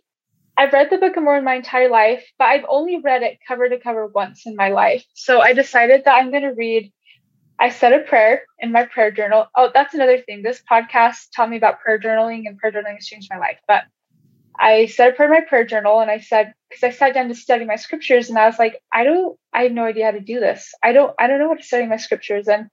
I've 0.58 0.74
read 0.74 0.90
the 0.90 0.98
Book 0.98 1.16
of 1.16 1.24
Mormon 1.24 1.46
my 1.46 1.56
entire 1.56 1.90
life, 1.90 2.26
but 2.38 2.46
I've 2.46 2.66
only 2.68 3.00
read 3.00 3.24
it 3.24 3.40
cover 3.48 3.70
to 3.70 3.80
cover 3.80 4.08
once 4.08 4.46
in 4.46 4.56
my 4.56 4.70
life. 4.70 5.06
So 5.14 5.40
I 5.40 5.54
decided 5.54 6.04
that 6.06 6.16
I'm 6.16 6.32
going 6.32 6.44
to 6.44 6.54
read 6.54 6.92
I 7.62 7.70
said 7.70 7.92
a 7.92 8.00
prayer 8.00 8.44
in 8.60 8.72
my 8.72 8.86
prayer 8.86 9.12
journal. 9.12 9.48
Oh, 9.56 9.70
that's 9.74 9.94
another 9.94 10.20
thing. 10.20 10.42
This 10.42 10.62
podcast 10.70 11.28
taught 11.36 11.50
me 11.50 11.58
about 11.58 11.82
prayer 11.82 12.00
journaling, 12.00 12.44
and 12.46 12.58
prayer 12.58 12.72
journaling 12.72 12.96
has 12.96 13.06
changed 13.06 13.30
my 13.30 13.38
life. 13.38 13.60
But 13.68 13.84
I 14.60 14.88
said 14.88 15.10
a 15.10 15.14
prayer 15.14 15.34
in 15.34 15.40
my 15.42 15.48
prayer 15.48 15.66
journal 15.66 16.02
and 16.02 16.12
I 16.12 16.20
said, 16.20 16.54
because 16.70 16.84
I 16.84 16.92
sat 16.92 17.14
down 17.14 17.30
to 17.30 17.36
study 17.36 17.66
my 17.66 17.78
scriptures 17.78 18.30
and 18.30 18.38
I 18.38 18.46
was 18.46 18.60
like, 18.60 18.82
I 18.94 19.06
don't, 19.06 19.38
I 19.54 19.64
have 19.64 19.72
no 19.72 19.86
idea 19.86 20.06
how 20.06 20.12
to 20.12 20.20
do 20.20 20.40
this. 20.40 20.74
I 20.84 20.92
don't, 20.92 21.14
I 21.18 21.28
don't 21.28 21.40
know 21.40 21.48
how 21.48 21.56
to 21.56 21.64
study 21.64 21.88
my 21.88 21.98
scriptures. 21.98 22.48
And, 22.50 22.68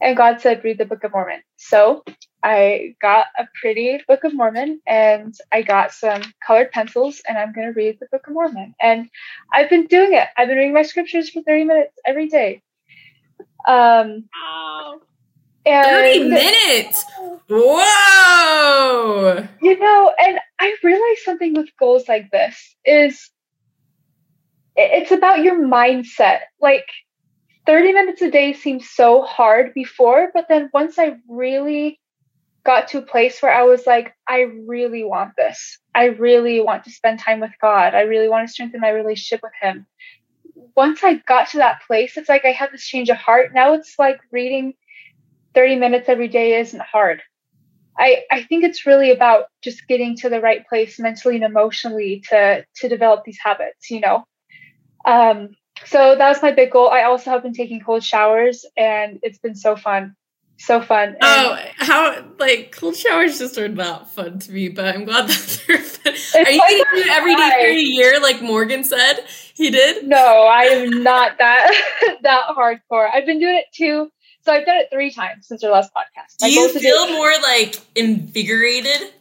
and 0.00 0.16
God 0.16 0.40
said, 0.40 0.62
read 0.62 0.78
the 0.78 0.84
Book 0.84 1.02
of 1.02 1.12
Mormon. 1.12 1.42
So 1.56 2.04
I 2.44 2.94
got 3.02 3.26
a 3.36 3.44
pretty 3.60 4.00
Book 4.06 4.22
of 4.22 4.34
Mormon 4.34 4.80
and 4.86 5.34
I 5.52 5.62
got 5.62 5.92
some 5.92 6.22
colored 6.46 6.70
pencils 6.70 7.20
and 7.28 7.36
I'm 7.36 7.52
going 7.52 7.66
to 7.66 7.74
read 7.74 7.98
the 8.00 8.06
Book 8.12 8.26
of 8.28 8.34
Mormon. 8.34 8.74
And 8.80 9.08
I've 9.52 9.68
been 9.68 9.86
doing 9.86 10.14
it. 10.14 10.28
I've 10.36 10.48
been 10.48 10.56
reading 10.56 10.74
my 10.74 10.82
scriptures 10.82 11.28
for 11.28 11.42
30 11.42 11.64
minutes 11.64 11.94
every 12.06 12.28
day. 12.28 12.62
Um, 13.66 14.28
wow. 14.34 15.00
And 15.64 15.86
30 15.86 16.28
minutes. 16.28 17.04
Whoa. 17.48 19.46
You 19.60 19.78
know, 19.78 20.12
and 20.18 20.38
I 20.58 20.76
realized 20.82 21.20
something 21.24 21.54
with 21.54 21.68
goals 21.78 22.08
like 22.08 22.30
this 22.30 22.76
is 22.84 23.30
it's 24.76 25.10
about 25.10 25.42
your 25.42 25.60
mindset. 25.62 26.40
Like 26.60 26.86
30 27.66 27.92
minutes 27.92 28.22
a 28.22 28.30
day 28.30 28.52
seemed 28.52 28.82
so 28.82 29.22
hard 29.22 29.74
before, 29.74 30.30
but 30.34 30.46
then 30.48 30.70
once 30.72 30.98
I 30.98 31.16
really 31.28 32.00
got 32.64 32.88
to 32.88 32.98
a 32.98 33.02
place 33.02 33.42
where 33.42 33.52
I 33.52 33.64
was 33.64 33.86
like, 33.86 34.14
I 34.28 34.42
really 34.66 35.04
want 35.04 35.32
this. 35.36 35.78
I 35.94 36.06
really 36.06 36.60
want 36.60 36.84
to 36.84 36.90
spend 36.90 37.18
time 37.18 37.40
with 37.40 37.52
God. 37.60 37.94
I 37.94 38.02
really 38.02 38.28
want 38.28 38.46
to 38.46 38.52
strengthen 38.52 38.80
my 38.80 38.90
relationship 38.90 39.40
with 39.42 39.52
Him. 39.60 39.86
Once 40.76 41.02
I 41.04 41.14
got 41.14 41.50
to 41.50 41.58
that 41.58 41.82
place, 41.86 42.16
it's 42.16 42.28
like 42.28 42.44
I 42.44 42.52
had 42.52 42.70
this 42.72 42.86
change 42.86 43.10
of 43.10 43.16
heart. 43.16 43.52
Now 43.52 43.74
it's 43.74 43.98
like 43.98 44.20
reading 44.30 44.74
30 45.54 45.76
minutes 45.76 46.08
every 46.08 46.28
day 46.28 46.60
isn't 46.60 46.82
hard. 46.82 47.22
I, 47.98 48.22
I 48.30 48.42
think 48.42 48.64
it's 48.64 48.86
really 48.86 49.10
about 49.10 49.44
just 49.62 49.86
getting 49.86 50.16
to 50.18 50.30
the 50.30 50.40
right 50.40 50.66
place 50.66 50.98
mentally 50.98 51.36
and 51.36 51.44
emotionally 51.44 52.22
to 52.30 52.64
to 52.76 52.88
develop 52.88 53.24
these 53.24 53.38
habits, 53.42 53.90
you 53.90 54.00
know. 54.00 54.24
Um, 55.04 55.50
so 55.84 56.14
that 56.16 56.28
was 56.28 56.40
my 56.42 56.52
big 56.52 56.70
goal. 56.70 56.88
I 56.88 57.02
also 57.02 57.30
have 57.30 57.42
been 57.42 57.52
taking 57.52 57.80
cold 57.80 58.02
showers 58.02 58.64
and 58.76 59.18
it's 59.22 59.38
been 59.38 59.54
so 59.54 59.76
fun 59.76 60.16
so 60.62 60.80
fun. 60.80 61.08
And 61.08 61.16
oh, 61.22 61.58
how 61.78 62.24
like 62.38 62.72
cold 62.72 62.96
showers 62.96 63.38
just 63.38 63.58
are 63.58 63.68
not 63.68 64.10
fun 64.10 64.38
to 64.40 64.52
me, 64.52 64.68
but 64.68 64.94
I'm 64.94 65.04
glad 65.04 65.28
that 65.28 65.62
they're 65.66 65.78
fun. 65.78 66.14
Are 66.46 66.50
you 66.50 66.58
like 66.58 66.86
doing 66.92 67.08
every 67.10 67.34
day 67.34 67.50
for 67.50 67.66
a 67.66 67.74
year, 67.74 68.20
like 68.20 68.42
Morgan 68.42 68.84
said 68.84 69.24
he 69.54 69.70
did? 69.70 70.06
No, 70.06 70.16
I 70.16 70.62
am 70.64 71.02
not 71.02 71.38
that 71.38 71.72
that 72.22 72.44
hardcore. 72.56 73.08
I've 73.12 73.26
been 73.26 73.40
doing 73.40 73.56
it 73.56 73.66
too. 73.74 74.10
So 74.42 74.52
I've 74.52 74.66
done 74.66 74.76
it 74.76 74.88
three 74.92 75.12
times 75.12 75.46
since 75.46 75.62
our 75.62 75.70
last 75.70 75.92
podcast. 75.94 76.38
Do 76.38 76.50
you 76.50 76.68
feel 76.68 77.06
do- 77.06 77.12
more 77.12 77.32
like 77.42 77.76
invigorated? 77.94 79.12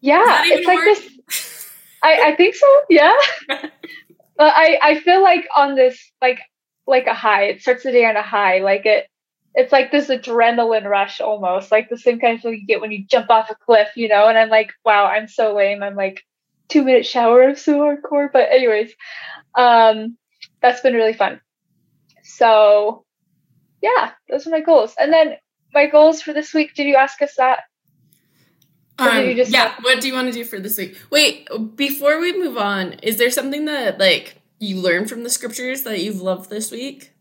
Yeah, 0.00 0.42
it's 0.44 0.66
like 0.66 0.80
this. 0.80 1.68
I, 2.02 2.32
I 2.32 2.36
think 2.36 2.54
so. 2.54 2.80
Yeah. 2.88 3.14
but 3.48 3.72
I, 4.40 4.78
I 4.80 5.00
feel 5.00 5.22
like 5.22 5.46
on 5.56 5.74
this 5.74 5.98
like 6.22 6.40
like 6.86 7.06
a 7.06 7.14
high. 7.14 7.44
It 7.44 7.60
starts 7.60 7.82
the 7.82 7.92
day 7.92 8.06
on 8.06 8.16
a 8.16 8.22
high. 8.22 8.60
Like 8.60 8.86
it 8.86 9.08
it's 9.54 9.72
like 9.72 9.90
this 9.90 10.08
adrenaline 10.08 10.88
rush 10.88 11.20
almost, 11.20 11.72
like 11.72 11.88
the 11.88 11.98
same 11.98 12.20
kind 12.20 12.36
of 12.36 12.40
feeling 12.40 12.60
you 12.60 12.66
get 12.66 12.80
when 12.80 12.92
you 12.92 13.04
jump 13.06 13.28
off 13.28 13.50
a 13.50 13.54
cliff, 13.54 13.88
you 13.96 14.08
know. 14.08 14.28
And 14.28 14.38
I'm 14.38 14.50
like, 14.50 14.70
wow, 14.84 15.06
I'm 15.06 15.28
so 15.28 15.54
lame. 15.54 15.82
I'm 15.82 15.96
like 15.96 16.22
two 16.68 16.84
minute 16.84 17.06
shower. 17.06 17.42
I'm 17.42 17.56
so 17.56 17.78
hardcore. 17.80 18.30
But 18.32 18.50
anyways, 18.50 18.92
um, 19.54 20.16
that's 20.62 20.80
been 20.80 20.94
really 20.94 21.12
fun. 21.12 21.40
So 22.22 23.04
yeah, 23.82 24.12
those 24.28 24.46
are 24.46 24.50
my 24.50 24.60
goals. 24.60 24.94
And 24.98 25.12
then 25.12 25.36
my 25.72 25.86
goals 25.86 26.22
for 26.22 26.32
this 26.32 26.54
week. 26.54 26.74
Did 26.74 26.86
you 26.86 26.96
ask 26.96 27.20
us 27.22 27.34
that? 27.36 27.64
Um, 28.98 29.30
yeah. 29.30 29.74
What 29.82 30.00
do 30.00 30.08
you 30.08 30.14
want 30.14 30.26
to 30.26 30.32
do 30.32 30.44
for 30.44 30.58
this 30.58 30.76
week? 30.76 30.96
Wait, 31.10 31.48
before 31.76 32.20
we 32.20 32.36
move 32.36 32.56
on, 32.56 32.94
is 32.94 33.16
there 33.16 33.30
something 33.30 33.64
that 33.66 33.98
like 33.98 34.38
you 34.58 34.76
learned 34.76 35.08
from 35.08 35.22
the 35.22 35.30
scriptures 35.30 35.82
that 35.82 36.00
you've 36.00 36.20
loved 36.20 36.50
this 36.50 36.72
week? 36.72 37.12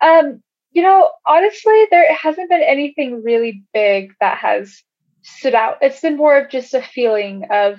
Um, 0.00 0.42
you 0.72 0.82
know, 0.82 1.10
honestly, 1.28 1.86
there 1.90 2.12
hasn't 2.12 2.50
been 2.50 2.62
anything 2.62 3.22
really 3.22 3.62
big 3.72 4.14
that 4.20 4.38
has 4.38 4.82
stood 5.22 5.54
out. 5.54 5.78
It's 5.80 6.00
been 6.00 6.16
more 6.16 6.36
of 6.36 6.50
just 6.50 6.74
a 6.74 6.82
feeling 6.82 7.46
of 7.50 7.78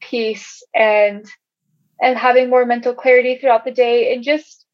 peace 0.00 0.62
and 0.74 1.26
and 2.00 2.18
having 2.18 2.50
more 2.50 2.66
mental 2.66 2.94
clarity 2.94 3.38
throughout 3.38 3.64
the 3.64 3.70
day 3.70 4.14
and 4.14 4.22
just 4.22 4.65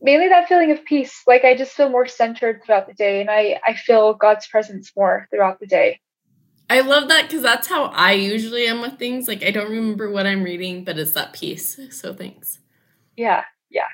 mainly 0.00 0.28
that 0.28 0.48
feeling 0.48 0.70
of 0.70 0.84
peace. 0.84 1.22
Like 1.26 1.44
I 1.44 1.56
just 1.56 1.72
feel 1.72 1.90
more 1.90 2.06
centered 2.06 2.62
throughout 2.64 2.86
the 2.86 2.94
day 2.94 3.20
and 3.20 3.30
I 3.30 3.60
I 3.66 3.74
feel 3.74 4.14
God's 4.14 4.46
presence 4.46 4.92
more 4.96 5.26
throughout 5.30 5.60
the 5.60 5.66
day. 5.66 6.00
I 6.68 6.80
love 6.80 7.08
that 7.08 7.26
because 7.26 7.42
that's 7.42 7.66
how 7.66 7.86
I 7.86 8.12
usually 8.12 8.66
am 8.66 8.80
with 8.80 8.98
things. 8.98 9.26
Like 9.26 9.42
I 9.42 9.50
don't 9.50 9.70
remember 9.70 10.10
what 10.10 10.26
I'm 10.26 10.42
reading, 10.42 10.84
but 10.84 10.98
it's 10.98 11.12
that 11.12 11.32
peace. 11.32 11.80
So 11.90 12.14
thanks. 12.14 12.60
Yeah, 13.16 13.44
yeah. 13.70 13.88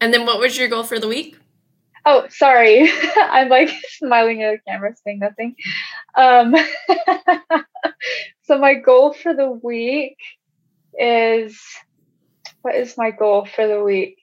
And 0.00 0.12
then 0.12 0.26
what 0.26 0.40
was 0.40 0.56
your 0.56 0.68
goal 0.68 0.84
for 0.84 0.98
the 0.98 1.08
week? 1.08 1.36
Oh, 2.04 2.26
sorry. 2.28 2.90
I'm 3.16 3.48
like 3.48 3.70
smiling 3.88 4.42
at 4.42 4.52
the 4.52 4.70
camera 4.70 4.94
saying 5.04 5.20
nothing. 5.20 5.54
Um, 6.14 6.54
so 8.42 8.58
my 8.58 8.74
goal 8.74 9.12
for 9.12 9.34
the 9.34 9.50
week 9.50 10.16
is 10.98 11.60
what 12.62 12.74
is 12.74 12.96
my 12.96 13.10
goal 13.10 13.46
for 13.46 13.66
the 13.66 13.82
week? 13.82 14.18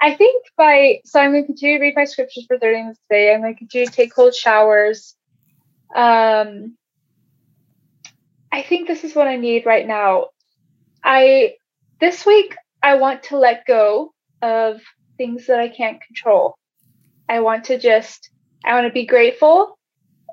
I 0.00 0.14
think 0.14 0.44
by 0.56 1.00
so 1.04 1.20
I'm 1.20 1.32
going 1.32 1.42
to 1.42 1.46
continue 1.46 1.78
to 1.78 1.82
read 1.82 1.96
my 1.96 2.04
scriptures 2.04 2.46
for 2.46 2.58
30 2.58 2.76
minutes 2.78 3.00
a 3.10 3.14
day. 3.14 3.34
I'm 3.34 3.42
going 3.42 3.54
to 3.54 3.58
continue 3.58 3.86
to 3.86 3.92
take 3.92 4.14
cold 4.14 4.34
showers. 4.34 5.14
Um, 5.94 6.76
I 8.50 8.62
think 8.62 8.88
this 8.88 9.04
is 9.04 9.14
what 9.14 9.28
I 9.28 9.36
need 9.36 9.66
right 9.66 9.86
now. 9.86 10.28
I 11.04 11.54
this 12.00 12.24
week 12.24 12.56
I 12.82 12.96
want 12.96 13.24
to 13.24 13.38
let 13.38 13.66
go 13.66 14.12
of 14.42 14.80
things 15.18 15.46
that 15.46 15.60
I 15.60 15.68
can't 15.68 16.00
control. 16.00 16.56
I 17.28 17.40
want 17.40 17.64
to 17.64 17.78
just, 17.78 18.30
I 18.64 18.74
want 18.74 18.86
to 18.86 18.92
be 18.92 19.06
grateful 19.06 19.78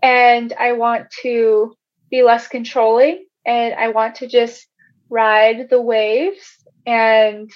and 0.01 0.53
I 0.58 0.74
want 0.74 1.08
to 1.24 1.76
be 2.10 2.24
less 2.24 2.47
controlling 2.47 3.26
and 3.45 3.74
I 3.74 3.89
want 3.89 4.16
to 4.16 4.28
just 4.28 4.66
ride 5.10 5.70
the 5.70 5.82
waves 5.82 6.57
and 6.88 7.51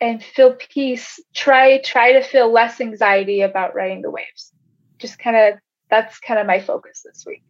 and 0.00 0.22
feel 0.22 0.54
peace 0.54 1.20
try 1.34 1.78
try 1.82 2.12
to 2.12 2.22
feel 2.22 2.50
less 2.50 2.80
anxiety 2.80 3.42
about 3.42 3.74
riding 3.74 4.00
the 4.00 4.10
waves 4.10 4.52
just 4.98 5.18
kind 5.18 5.36
of 5.36 5.58
that's 5.90 6.18
kind 6.20 6.40
of 6.40 6.46
my 6.46 6.60
focus 6.60 7.02
this 7.04 7.24
week 7.26 7.42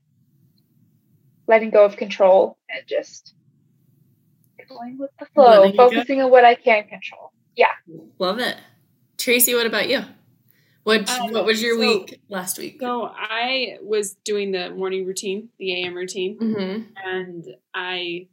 letting 1.46 1.70
go 1.70 1.84
of 1.84 1.96
control 1.96 2.58
and 2.68 2.84
just 2.88 3.34
going 4.68 4.98
with 4.98 5.10
the 5.20 5.26
flow 5.34 5.70
focusing 5.76 6.22
on 6.22 6.30
what 6.30 6.44
i 6.44 6.54
can 6.54 6.88
control 6.88 7.30
yeah. 7.56 7.72
Love 8.18 8.38
it. 8.38 8.56
Tracy, 9.18 9.54
what 9.54 9.66
about 9.66 9.88
you? 9.88 10.02
What 10.82 11.08
um, 11.08 11.32
what 11.32 11.46
was 11.46 11.62
your 11.62 11.74
so, 11.74 11.80
week 11.80 12.20
last 12.28 12.58
week? 12.58 12.76
So 12.80 13.06
I 13.06 13.78
was 13.80 14.14
doing 14.24 14.52
the 14.52 14.70
morning 14.70 15.06
routine, 15.06 15.48
the 15.58 15.82
AM 15.82 15.94
routine, 15.94 16.38
mm-hmm. 16.38 16.82
and 17.02 17.46
I, 17.72 18.28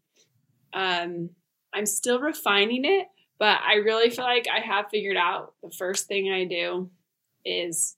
um, 0.74 1.30
I'm 1.74 1.86
still 1.86 2.20
refining 2.20 2.86
it, 2.86 3.08
but 3.40 3.60
I 3.66 3.76
really 3.76 4.10
feel 4.10 4.26
like 4.26 4.48
I 4.54 4.60
have 4.60 4.90
figured 4.90 5.18
out 5.18 5.54
the 5.64 5.72
first 5.72 6.08
thing 6.08 6.32
I 6.32 6.46
do 6.46 6.90
is 7.46 7.96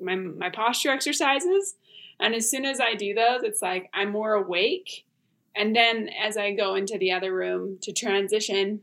my 0.00 0.14
my 0.16 0.50
posture 0.50 0.90
exercises, 0.90 1.76
and 2.20 2.34
as 2.34 2.50
soon 2.50 2.64
as 2.64 2.80
I 2.80 2.94
do 2.94 3.14
those, 3.14 3.42
it's 3.42 3.62
like 3.62 3.88
I'm 3.94 4.10
more 4.10 4.34
awake, 4.34 5.06
and 5.54 5.74
then 5.74 6.08
as 6.08 6.36
I 6.36 6.52
go 6.52 6.74
into 6.74 6.98
the 6.98 7.12
other 7.12 7.34
room 7.34 7.78
to 7.82 7.92
transition 7.92 8.80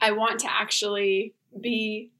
I 0.00 0.12
want 0.12 0.40
to 0.40 0.50
actually 0.50 1.34
be 1.60 2.10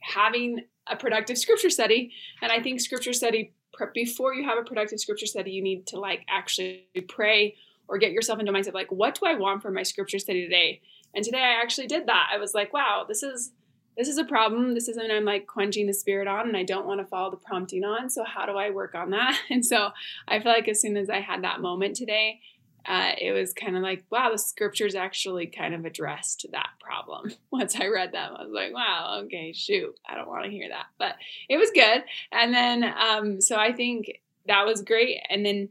having 0.00 0.64
a 0.86 0.96
productive 0.96 1.38
scripture 1.38 1.70
study. 1.70 2.12
And 2.42 2.52
I 2.52 2.62
think 2.62 2.80
scripture 2.80 3.12
study, 3.12 3.54
before 3.94 4.34
you 4.34 4.44
have 4.44 4.58
a 4.58 4.62
productive 4.62 5.00
scripture 5.00 5.26
study, 5.26 5.52
you 5.52 5.62
need 5.62 5.86
to 5.88 5.98
like 5.98 6.22
actually 6.28 6.86
pray 7.08 7.56
or 7.88 7.98
get 7.98 8.12
yourself 8.12 8.40
into 8.40 8.52
mindset 8.52 8.74
like, 8.74 8.90
what 8.90 9.18
do 9.18 9.26
I 9.26 9.34
want 9.34 9.62
for 9.62 9.70
my 9.70 9.82
scripture 9.82 10.18
study 10.18 10.42
today? 10.42 10.80
And 11.14 11.24
today 11.24 11.42
I 11.42 11.60
actually 11.62 11.86
did 11.86 12.06
that. 12.06 12.30
I 12.32 12.38
was 12.38 12.54
like, 12.54 12.72
wow, 12.72 13.04
this 13.06 13.22
is 13.22 13.52
this 13.96 14.08
is 14.08 14.18
a 14.18 14.24
problem. 14.24 14.74
This 14.74 14.88
is 14.88 14.96
something 14.96 15.14
I'm 15.14 15.24
like 15.24 15.46
quenching 15.46 15.86
the 15.86 15.94
spirit 15.94 16.26
on, 16.26 16.48
and 16.48 16.56
I 16.56 16.64
don't 16.64 16.86
want 16.86 17.00
to 17.00 17.06
follow 17.06 17.30
the 17.30 17.36
prompting 17.36 17.84
on. 17.84 18.10
So 18.10 18.24
how 18.24 18.44
do 18.44 18.52
I 18.52 18.70
work 18.70 18.94
on 18.94 19.10
that? 19.10 19.38
And 19.50 19.64
so 19.64 19.90
I 20.26 20.40
feel 20.40 20.50
like 20.50 20.68
as 20.68 20.80
soon 20.80 20.96
as 20.96 21.08
I 21.08 21.20
had 21.20 21.44
that 21.44 21.60
moment 21.60 21.94
today, 21.94 22.40
uh, 22.86 23.12
it 23.18 23.32
was 23.32 23.54
kind 23.54 23.76
of 23.76 23.82
like, 23.82 24.04
wow, 24.10 24.30
the 24.30 24.38
scriptures 24.38 24.94
actually 24.94 25.46
kind 25.46 25.74
of 25.74 25.84
addressed 25.84 26.46
that 26.52 26.70
problem. 26.80 27.32
Once 27.50 27.76
I 27.76 27.86
read 27.86 28.12
them, 28.12 28.34
I 28.36 28.42
was 28.42 28.52
like, 28.52 28.74
wow, 28.74 29.22
okay, 29.24 29.52
shoot, 29.52 29.94
I 30.06 30.16
don't 30.16 30.28
want 30.28 30.44
to 30.44 30.50
hear 30.50 30.68
that. 30.68 30.86
But 30.98 31.14
it 31.48 31.56
was 31.56 31.70
good. 31.70 32.04
And 32.32 32.52
then, 32.52 32.84
um, 32.84 33.40
so 33.40 33.56
I 33.56 33.72
think 33.72 34.20
that 34.46 34.66
was 34.66 34.82
great. 34.82 35.20
And 35.30 35.46
then, 35.46 35.68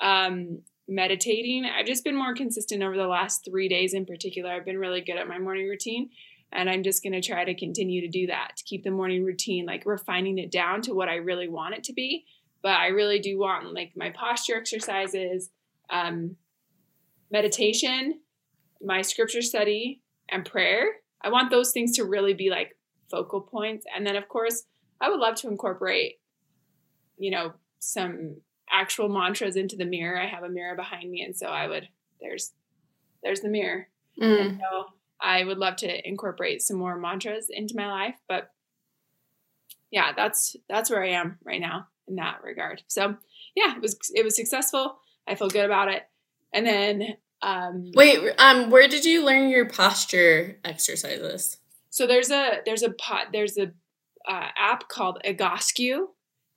um, 0.00 0.62
meditating, 0.90 1.64
I've 1.64 1.86
just 1.86 2.04
been 2.04 2.16
more 2.16 2.34
consistent 2.34 2.82
over 2.82 2.96
the 2.96 3.06
last 3.06 3.44
three 3.44 3.68
days 3.68 3.94
in 3.94 4.04
particular. 4.04 4.50
I've 4.50 4.64
been 4.64 4.78
really 4.78 5.00
good 5.00 5.16
at 5.16 5.28
my 5.28 5.38
morning 5.38 5.68
routine. 5.68 6.10
And 6.52 6.68
I'm 6.68 6.82
just 6.82 7.04
going 7.04 7.12
to 7.12 7.20
try 7.20 7.44
to 7.44 7.54
continue 7.54 8.00
to 8.00 8.08
do 8.08 8.26
that, 8.26 8.56
to 8.56 8.64
keep 8.64 8.82
the 8.82 8.90
morning 8.90 9.24
routine, 9.24 9.66
like 9.66 9.86
refining 9.86 10.36
it 10.38 10.50
down 10.50 10.82
to 10.82 10.94
what 10.94 11.08
I 11.08 11.14
really 11.14 11.48
want 11.48 11.74
it 11.74 11.84
to 11.84 11.92
be. 11.92 12.24
But 12.60 12.72
I 12.72 12.88
really 12.88 13.20
do 13.20 13.38
want 13.38 13.72
like 13.72 13.92
my 13.96 14.10
posture 14.10 14.56
exercises, 14.56 15.50
um, 15.90 16.34
meditation, 17.30 18.20
my 18.82 19.02
scripture 19.02 19.42
study, 19.42 20.02
and 20.28 20.44
prayer. 20.44 20.86
I 21.22 21.28
want 21.30 21.50
those 21.50 21.70
things 21.70 21.96
to 21.96 22.04
really 22.04 22.34
be 22.34 22.50
like 22.50 22.76
focal 23.10 23.40
points. 23.40 23.86
And 23.94 24.04
then, 24.04 24.16
of 24.16 24.28
course, 24.28 24.64
I 25.00 25.08
would 25.08 25.20
love 25.20 25.36
to 25.36 25.48
incorporate, 25.48 26.18
you 27.16 27.30
know, 27.30 27.52
some 27.78 28.38
actual 28.72 29.08
mantras 29.08 29.56
into 29.56 29.76
the 29.76 29.84
mirror. 29.84 30.20
I 30.20 30.26
have 30.26 30.44
a 30.44 30.48
mirror 30.48 30.76
behind 30.76 31.10
me, 31.10 31.22
and 31.22 31.36
so 31.36 31.46
I 31.46 31.66
would 31.66 31.88
there's 32.20 32.52
there's 33.22 33.40
the 33.40 33.48
mirror. 33.48 33.88
Mm. 34.20 34.58
so 34.58 34.86
I 35.20 35.44
would 35.44 35.58
love 35.58 35.76
to 35.76 36.08
incorporate 36.08 36.62
some 36.62 36.76
more 36.78 36.98
mantras 36.98 37.48
into 37.50 37.76
my 37.76 37.86
life, 37.86 38.16
but 38.28 38.50
yeah, 39.90 40.12
that's 40.14 40.56
that's 40.68 40.90
where 40.90 41.02
I 41.02 41.10
am 41.10 41.38
right 41.44 41.60
now 41.60 41.88
in 42.08 42.16
that 42.16 42.42
regard. 42.42 42.82
So 42.86 43.16
yeah, 43.54 43.74
it 43.76 43.82
was 43.82 43.96
it 44.14 44.24
was 44.24 44.36
successful. 44.36 44.98
I 45.26 45.34
feel 45.34 45.48
good 45.48 45.64
about 45.64 45.88
it. 45.88 46.02
And 46.52 46.66
then 46.66 47.16
Um, 47.42 47.90
Wait, 47.94 48.18
um, 48.38 48.70
where 48.70 48.86
did 48.88 49.04
you 49.04 49.24
learn 49.24 49.48
your 49.48 49.66
posture 49.66 50.58
exercises? 50.64 51.56
So 51.88 52.06
there's 52.06 52.30
a 52.30 52.58
there's 52.66 52.82
a 52.82 52.90
pot 52.90 53.28
there's 53.32 53.56
a 53.56 53.72
uh, 54.28 54.48
app 54.58 54.88
called 54.88 55.18
Egoscue, 55.24 56.06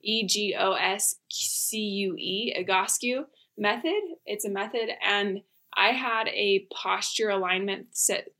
E 0.04 0.26
G 0.26 0.54
O 0.58 0.72
S 0.72 1.16
C 1.30 1.78
U 1.78 2.14
E, 2.16 2.54
Egoscue 2.58 3.24
method. 3.56 4.00
It's 4.26 4.44
a 4.44 4.50
method, 4.50 4.90
and 5.04 5.42
I 5.76 5.88
had 5.88 6.28
a 6.28 6.66
posture 6.72 7.30
alignment 7.30 7.86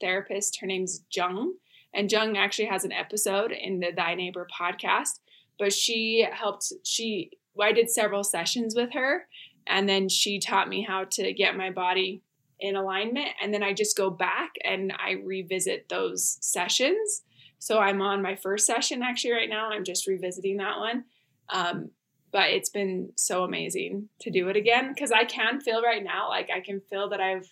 therapist. 0.00 0.60
Her 0.60 0.66
name's 0.66 1.02
Jung, 1.10 1.54
and 1.92 2.10
Jung 2.10 2.36
actually 2.36 2.66
has 2.66 2.84
an 2.84 2.92
episode 2.92 3.52
in 3.52 3.80
the 3.80 3.90
Thy 3.94 4.14
Neighbor 4.14 4.46
podcast. 4.56 5.20
But 5.58 5.72
she 5.72 6.26
helped. 6.30 6.72
She 6.84 7.30
I 7.60 7.72
did 7.72 7.90
several 7.90 8.24
sessions 8.24 8.74
with 8.74 8.92
her, 8.92 9.26
and 9.66 9.88
then 9.88 10.08
she 10.08 10.38
taught 10.38 10.68
me 10.68 10.82
how 10.82 11.04
to 11.04 11.32
get 11.32 11.56
my 11.56 11.70
body 11.70 12.22
in 12.60 12.76
alignment 12.76 13.28
and 13.42 13.52
then 13.52 13.62
i 13.62 13.72
just 13.72 13.96
go 13.96 14.08
back 14.10 14.54
and 14.64 14.92
i 14.92 15.12
revisit 15.24 15.88
those 15.88 16.38
sessions 16.40 17.22
so 17.58 17.78
i'm 17.78 18.00
on 18.00 18.22
my 18.22 18.36
first 18.36 18.66
session 18.66 19.02
actually 19.02 19.32
right 19.32 19.50
now 19.50 19.70
i'm 19.70 19.84
just 19.84 20.06
revisiting 20.06 20.56
that 20.56 20.78
one 20.78 21.04
um, 21.50 21.90
but 22.32 22.50
it's 22.50 22.70
been 22.70 23.10
so 23.16 23.44
amazing 23.44 24.08
to 24.20 24.30
do 24.30 24.48
it 24.48 24.56
again 24.56 24.92
because 24.92 25.12
i 25.12 25.24
can 25.24 25.60
feel 25.60 25.82
right 25.82 26.02
now 26.02 26.28
like 26.28 26.50
i 26.54 26.60
can 26.60 26.80
feel 26.80 27.08
that 27.08 27.20
i've 27.20 27.48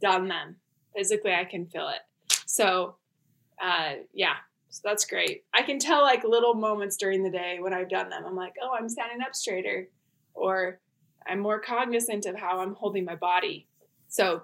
done 0.00 0.28
them. 0.28 0.56
Physically 0.96 1.32
i 1.32 1.44
can 1.44 1.66
feel 1.66 1.88
it. 1.88 2.00
So 2.46 2.96
uh, 3.62 3.94
yeah 4.12 4.34
so 4.70 4.82
that's 4.84 5.06
great. 5.06 5.44
I 5.54 5.62
can 5.62 5.78
tell 5.78 6.02
like 6.02 6.24
little 6.24 6.52
moments 6.54 6.96
during 6.98 7.22
the 7.22 7.30
day 7.30 7.58
when 7.60 7.72
i've 7.72 7.88
done 7.88 8.10
them. 8.10 8.24
I'm 8.26 8.36
like 8.36 8.54
oh 8.62 8.72
i'm 8.78 8.88
standing 8.88 9.22
up 9.22 9.34
straighter 9.34 9.88
or 10.34 10.80
i'm 11.26 11.40
more 11.40 11.58
cognizant 11.60 12.26
of 12.26 12.36
how 12.36 12.60
i'm 12.60 12.74
holding 12.74 13.04
my 13.04 13.16
body. 13.16 13.66
So 14.08 14.42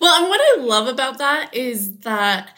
Well, 0.00 0.20
and 0.20 0.28
what 0.28 0.40
I 0.40 0.62
love 0.62 0.88
about 0.88 1.18
that 1.18 1.54
is 1.54 1.98
that 1.98 2.56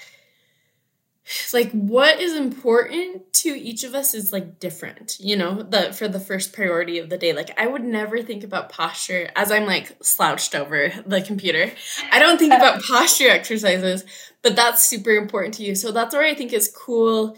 like 1.52 1.70
what 1.72 2.20
is 2.20 2.34
important 2.34 3.32
to 3.32 3.48
each 3.48 3.84
of 3.84 3.94
us 3.94 4.12
is 4.12 4.32
like 4.32 4.58
different 4.58 5.16
you 5.20 5.36
know 5.36 5.62
the 5.62 5.92
for 5.92 6.08
the 6.08 6.20
first 6.20 6.52
priority 6.52 6.98
of 6.98 7.10
the 7.10 7.18
day. 7.18 7.32
Like 7.32 7.58
i 7.58 7.66
would 7.66 7.84
never 7.84 8.22
think 8.22 8.42
about 8.44 8.70
posture 8.70 9.30
as 9.36 9.50
i'm 9.52 9.66
like 9.66 9.96
slouched 10.02 10.54
over 10.54 10.92
the 11.06 11.22
computer. 11.22 11.70
I 12.10 12.18
don't 12.18 12.38
think 12.38 12.52
about 12.52 12.82
posture 12.88 13.28
exercises 13.28 14.04
but 14.42 14.56
that's 14.56 14.84
super 14.84 15.12
important 15.12 15.54
to 15.54 15.62
you. 15.62 15.74
So 15.74 15.92
that's 15.92 16.14
where 16.14 16.24
i 16.24 16.34
think 16.34 16.52
is 16.52 16.72
cool 16.74 17.36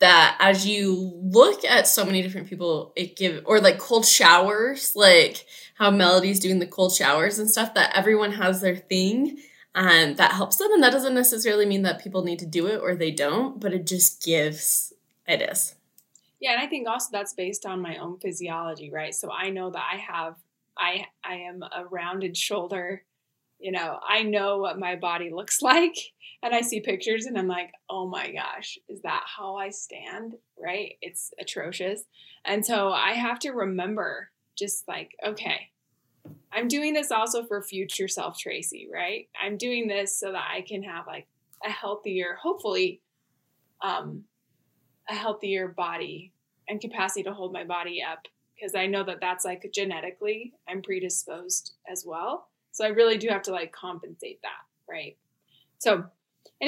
that 0.00 0.36
as 0.40 0.66
you 0.66 1.12
look 1.22 1.64
at 1.64 1.86
so 1.86 2.04
many 2.04 2.22
different 2.22 2.48
people 2.48 2.92
it 2.96 3.16
give 3.16 3.42
or 3.46 3.60
like 3.60 3.78
cold 3.78 4.04
showers 4.04 4.94
like 4.94 5.46
how 5.76 5.90
melody's 5.90 6.40
doing 6.40 6.58
the 6.58 6.66
cold 6.66 6.92
showers 6.92 7.38
and 7.38 7.50
stuff 7.50 7.74
that 7.74 7.96
everyone 7.96 8.32
has 8.32 8.60
their 8.60 8.76
thing 8.76 9.38
and 9.74 10.16
that 10.16 10.32
helps 10.32 10.56
them. 10.56 10.72
And 10.72 10.82
that 10.82 10.92
doesn't 10.92 11.14
necessarily 11.14 11.66
mean 11.66 11.82
that 11.82 12.02
people 12.02 12.22
need 12.22 12.38
to 12.40 12.46
do 12.46 12.66
it 12.66 12.80
or 12.80 12.94
they 12.94 13.10
don't 13.10 13.60
but 13.60 13.72
it 13.72 13.86
just 13.86 14.22
gives 14.22 14.92
ideas 15.28 15.74
yeah 16.40 16.52
and 16.52 16.60
i 16.60 16.66
think 16.66 16.88
also 16.88 17.08
that's 17.10 17.34
based 17.34 17.66
on 17.66 17.80
my 17.80 17.96
own 17.96 18.18
physiology 18.18 18.90
right? 18.90 19.14
So 19.14 19.30
i 19.30 19.50
know 19.50 19.70
that 19.70 19.84
i 19.92 19.96
have 19.96 20.36
i 20.78 21.06
i 21.24 21.34
am 21.34 21.62
a 21.62 21.84
rounded 21.86 22.36
shoulder 22.36 23.02
you 23.58 23.72
know 23.72 23.98
i 24.06 24.22
know 24.22 24.58
what 24.58 24.78
my 24.78 24.96
body 24.96 25.30
looks 25.32 25.62
like 25.72 25.96
and 26.42 26.54
i 26.54 26.60
see 26.60 26.80
pictures 26.80 27.26
and 27.26 27.38
i'm 27.38 27.48
like 27.48 27.70
oh 27.88 28.06
my 28.06 28.30
gosh 28.30 28.78
is 28.88 29.00
that 29.02 29.24
how 29.24 29.56
i 29.56 29.70
stand? 29.70 30.34
Right? 30.62 30.96
It's 31.02 31.32
atrocious. 31.40 32.04
And 32.44 32.64
so 32.64 32.90
i 32.90 33.12
have 33.12 33.38
to 33.40 33.50
remember 33.50 34.30
just 34.56 34.86
like 34.86 35.12
okay 35.26 35.70
I'm 36.52 36.68
doing 36.68 36.94
this 36.94 37.10
also 37.10 37.44
for 37.44 37.60
future 37.62 38.08
self 38.08 38.38
Tracy, 38.38 38.88
right? 38.92 39.28
I'm 39.40 39.56
doing 39.56 39.88
this 39.88 40.18
so 40.18 40.32
that 40.32 40.48
I 40.52 40.62
can 40.62 40.82
have 40.82 41.06
like 41.06 41.26
a 41.64 41.70
healthier, 41.70 42.38
hopefully, 42.40 43.00
um, 43.82 44.24
a 45.08 45.14
healthier 45.14 45.68
body 45.68 46.32
and 46.68 46.80
capacity 46.80 47.22
to 47.24 47.32
hold 47.32 47.52
my 47.52 47.64
body 47.64 48.02
up 48.02 48.26
because 48.54 48.74
I 48.74 48.86
know 48.86 49.04
that 49.04 49.20
that's 49.20 49.44
like 49.44 49.68
genetically 49.74 50.52
I'm 50.68 50.80
predisposed 50.80 51.74
as 51.90 52.04
well. 52.06 52.48
So 52.72 52.84
I 52.84 52.88
really 52.88 53.18
do 53.18 53.28
have 53.28 53.42
to 53.42 53.52
like 53.52 53.72
compensate 53.72 54.40
that, 54.42 54.62
right? 54.88 55.16
So 55.78 56.04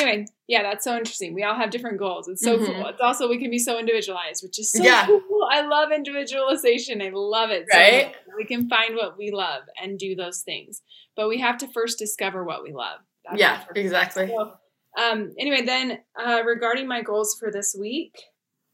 anyway, 0.00 0.26
yeah, 0.46 0.62
that's 0.62 0.84
so 0.84 0.96
interesting. 0.96 1.34
We 1.34 1.42
all 1.42 1.54
have 1.54 1.70
different 1.70 1.98
goals. 1.98 2.28
It's 2.28 2.42
so 2.44 2.58
Mhm. 2.58 2.66
cool. 2.66 2.86
It's 2.86 3.00
also 3.00 3.28
we 3.28 3.38
can 3.38 3.50
be 3.50 3.58
so 3.58 3.78
individualized, 3.78 4.42
which 4.42 4.58
is 4.58 4.70
so 4.70 4.82
Yeah. 4.82 5.06
cool. 5.06 5.48
I 5.50 5.62
love 5.62 5.90
individualization. 5.92 7.00
I 7.02 7.10
love 7.12 7.50
it. 7.50 7.66
Right? 7.72 8.06
much. 8.06 8.14
we 8.36 8.44
can 8.44 8.68
find 8.68 8.96
what 8.96 9.16
we 9.16 9.30
love 9.30 9.62
and 9.80 9.98
do 9.98 10.14
those 10.14 10.42
things, 10.42 10.82
but 11.16 11.28
we 11.28 11.38
have 11.40 11.56
to 11.58 11.68
first 11.68 11.98
discover 11.98 12.44
what 12.44 12.62
we 12.62 12.72
love. 12.72 13.00
That's 13.24 13.40
yeah 13.40 13.64
exactly 13.74 14.26
so, 14.28 14.52
um, 14.98 15.32
anyway, 15.38 15.62
then 15.62 16.00
uh, 16.14 16.42
regarding 16.44 16.86
my 16.86 17.00
goals 17.02 17.34
for 17.38 17.50
this 17.50 17.74
week, 17.78 18.14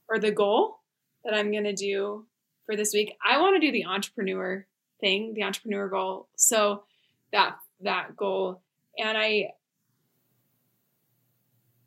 or 0.09 0.19
the 0.19 0.33
goal 0.33 0.81
that 1.25 1.33
I'm 1.35 1.51
going 1.53 1.65
to 1.65 1.73
do 1.75 2.27
for 2.67 2.75
this 2.77 2.93
week, 2.93 3.17
I 3.25 3.41
want 3.41 3.55
to 3.55 3.61
do 3.67 3.71
the 3.73 3.85
entrepreneur 3.87 4.67
thing, 5.01 5.35
the 5.35 5.43
entrepreneur 5.45 5.89
goal. 5.89 6.29
So 6.37 6.85
that 7.33 7.57
that 7.81 8.17
goal, 8.17 8.63
and 8.99 9.17
I, 9.17 9.53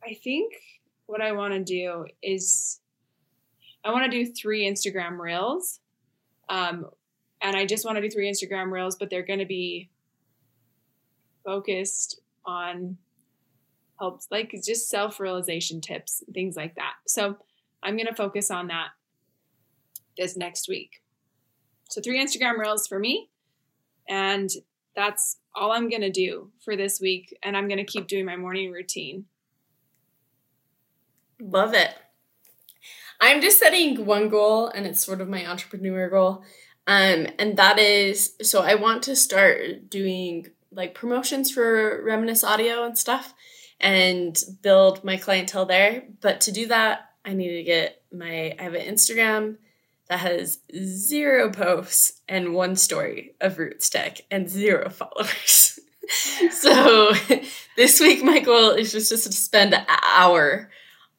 I 0.06 0.14
think 0.14 0.54
what 1.08 1.22
I 1.22 1.32
want 1.32 1.54
to 1.54 1.64
do 1.64 2.06
is, 2.22 2.80
I 3.84 3.92
want 3.92 4.12
to 4.12 4.24
do 4.24 4.32
three 4.32 4.70
Instagram 4.70 5.20
reels, 5.20 5.80
um, 6.50 6.86
and 7.42 7.56
I 7.56 7.66
just 7.66 7.86
want 7.86 7.98
to 7.98 8.02
do 8.02 8.10
three 8.10 8.32
Instagram 8.32 8.72
reels, 8.72 8.96
but 8.96 9.10
they're 9.10 9.26
going 9.26 9.40
to 9.40 9.46
be 9.46 9.90
focused 11.44 12.20
on 12.46 12.98
helps 14.00 14.28
like 14.30 14.54
just 14.66 14.90
self-realization 14.90 15.82
tips 15.82 16.24
things 16.34 16.56
like 16.56 16.76
that. 16.76 16.94
So 17.08 17.38
i'm 17.84 17.96
going 17.96 18.08
to 18.08 18.16
focus 18.16 18.52
on 18.52 18.68
that 18.68 18.90
this 20.18 20.36
next 20.36 20.68
week. 20.68 21.02
So 21.90 22.02
three 22.02 22.24
instagram 22.24 22.58
reels 22.58 22.88
for 22.88 23.00
me 23.00 23.30
and 24.10 24.50
that's 24.96 25.38
all 25.54 25.72
i'm 25.72 25.90
going 25.90 26.02
to 26.02 26.12
do 26.12 26.52
for 26.64 26.76
this 26.76 27.00
week 27.00 27.38
and 27.44 27.56
i'm 27.56 27.68
going 27.68 27.78
to 27.78 27.86
keep 27.86 28.08
doing 28.08 28.26
my 28.26 28.36
morning 28.36 28.72
routine 28.72 29.26
love 31.40 31.74
it 31.74 31.90
i'm 33.22 33.42
just 33.42 33.60
setting 33.60 34.06
one 34.06 34.30
goal 34.30 34.68
and 34.68 34.86
it's 34.86 35.06
sort 35.06 35.22
of 35.22 35.30
my 35.30 35.46
entrepreneur 35.46 36.10
goal 36.10 36.44
um 36.88 37.28
and 37.40 37.58
that 37.58 37.80
is 37.80 38.34
so 38.42 38.62
i 38.62 38.76
want 38.76 39.04
to 39.04 39.16
start 39.16 39.90
doing 39.90 40.48
like 40.72 40.94
promotions 40.94 41.52
for 41.52 42.04
reminisce 42.04 42.44
audio 42.44 42.84
and 42.84 42.98
stuff 42.98 43.34
and 43.80 44.42
build 44.62 45.04
my 45.04 45.18
clientele 45.18 45.66
there. 45.66 46.04
But 46.22 46.42
to 46.42 46.52
do 46.52 46.68
that, 46.68 47.10
I 47.24 47.34
need 47.34 47.58
to 47.58 47.64
get 47.64 48.02
my 48.12 48.56
I 48.58 48.64
have 48.64 48.74
an 48.74 48.82
Instagram 48.82 49.58
that 50.08 50.20
has 50.20 50.60
zero 50.76 51.52
posts 51.52 52.22
and 52.28 52.54
one 52.54 52.76
story 52.76 53.36
of 53.42 53.58
RootsTech 53.58 54.22
and 54.30 54.50
zero 54.50 54.90
followers. 54.90 55.80
so 56.52 57.12
this 57.78 58.00
week 58.00 58.24
my 58.24 58.40
goal 58.40 58.72
is 58.72 58.92
just, 58.92 59.10
just 59.10 59.26
to 59.26 59.34
spend 59.34 59.74
an 59.74 59.86
hour 59.90 60.70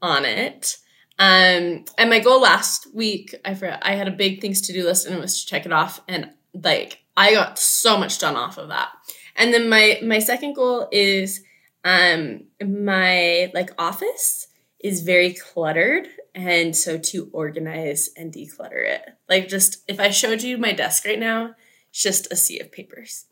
on 0.03 0.25
it. 0.25 0.79
Um, 1.19 1.85
and 1.97 2.11
my 2.11 2.19
goal 2.19 2.41
last 2.41 2.95
week, 2.95 3.35
I 3.45 3.55
forgot, 3.55 3.81
I 3.83 3.95
had 3.95 4.09
a 4.09 4.13
big 4.13 4.41
things 4.41 4.61
to 4.63 4.73
do 4.73 4.85
list 4.85 5.07
and 5.07 5.15
it 5.15 5.21
was 5.21 5.41
to 5.41 5.47
check 5.47 5.65
it 5.65 5.73
off. 5.73 6.01
And 6.09 6.31
like 6.53 7.01
I 7.17 7.33
got 7.33 7.59
so 7.59 7.99
much 7.99 8.19
done 8.19 8.37
off 8.37 8.59
of 8.59 8.69
that. 8.69 8.91
And 9.35 9.53
then 9.53 9.69
my 9.69 9.99
my 10.03 10.19
second 10.19 10.55
goal 10.55 10.89
is 10.93 11.43
um 11.85 12.45
my 12.63 13.51
like 13.55 13.71
office 13.79 14.49
is 14.81 15.03
very 15.03 15.33
cluttered 15.33 16.09
and 16.35 16.77
so 16.77 16.99
to 16.99 17.31
organize 17.33 18.11
and 18.17 18.33
declutter 18.33 18.87
it 18.87 19.03
like 19.29 19.49
just 19.49 19.83
if 19.89 20.01
i 20.01 20.11
showed 20.11 20.43
you 20.43 20.59
my 20.59 20.73
desk 20.73 21.05
right 21.05 21.19
now 21.19 21.55
it's 21.89 22.03
just 22.03 22.31
a 22.33 22.37
sea 22.37 22.59
of 22.59 22.71
papers 22.73 23.27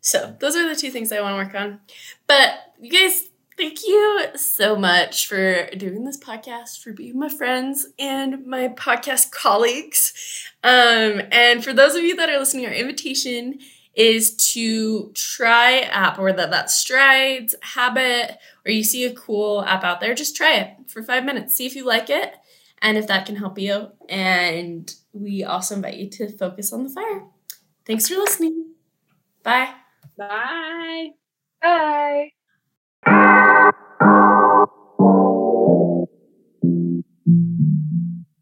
so 0.00 0.34
those 0.40 0.56
are 0.56 0.68
the 0.68 0.80
two 0.80 0.90
things 0.90 1.12
i 1.12 1.20
want 1.20 1.34
to 1.34 1.44
work 1.44 1.62
on 1.62 1.78
but 2.26 2.50
you 2.80 2.90
guys 2.90 3.27
thank 3.58 3.86
you 3.86 4.26
so 4.36 4.76
much 4.76 5.26
for 5.26 5.66
doing 5.76 6.04
this 6.04 6.16
podcast 6.16 6.80
for 6.80 6.92
being 6.92 7.18
my 7.18 7.28
friends 7.28 7.86
and 7.98 8.46
my 8.46 8.68
podcast 8.68 9.32
colleagues. 9.32 10.46
Um, 10.62 11.22
and 11.32 11.62
for 11.62 11.72
those 11.72 11.94
of 11.94 12.02
you 12.02 12.16
that 12.16 12.30
are 12.30 12.38
listening 12.38 12.66
our 12.66 12.72
invitation 12.72 13.58
is 13.94 14.36
to 14.52 15.10
try 15.12 15.80
app 15.80 16.18
or 16.18 16.32
that 16.32 16.50
that 16.50 16.70
strides 16.70 17.54
habit 17.62 18.38
or 18.64 18.70
you 18.70 18.84
see 18.84 19.04
a 19.04 19.14
cool 19.14 19.62
app 19.64 19.82
out 19.82 20.00
there 20.00 20.14
just 20.14 20.36
try 20.36 20.54
it 20.54 20.76
for 20.86 21.02
five 21.02 21.24
minutes 21.24 21.54
see 21.54 21.66
if 21.66 21.74
you 21.74 21.84
like 21.84 22.08
it 22.08 22.34
and 22.80 22.96
if 22.96 23.06
that 23.08 23.26
can 23.26 23.36
help 23.36 23.58
you. 23.58 23.88
And 24.08 24.92
we 25.12 25.44
also 25.44 25.74
invite 25.74 25.96
you 25.96 26.08
to 26.10 26.28
focus 26.36 26.72
on 26.72 26.84
the 26.84 26.90
fire. 26.90 27.24
Thanks 27.84 28.08
for 28.08 28.14
listening. 28.14 28.72
Bye. 29.42 29.74
Bye. 30.16 31.10
Bye. 31.60 32.32
Thank 33.58 33.74
you. 34.02 34.47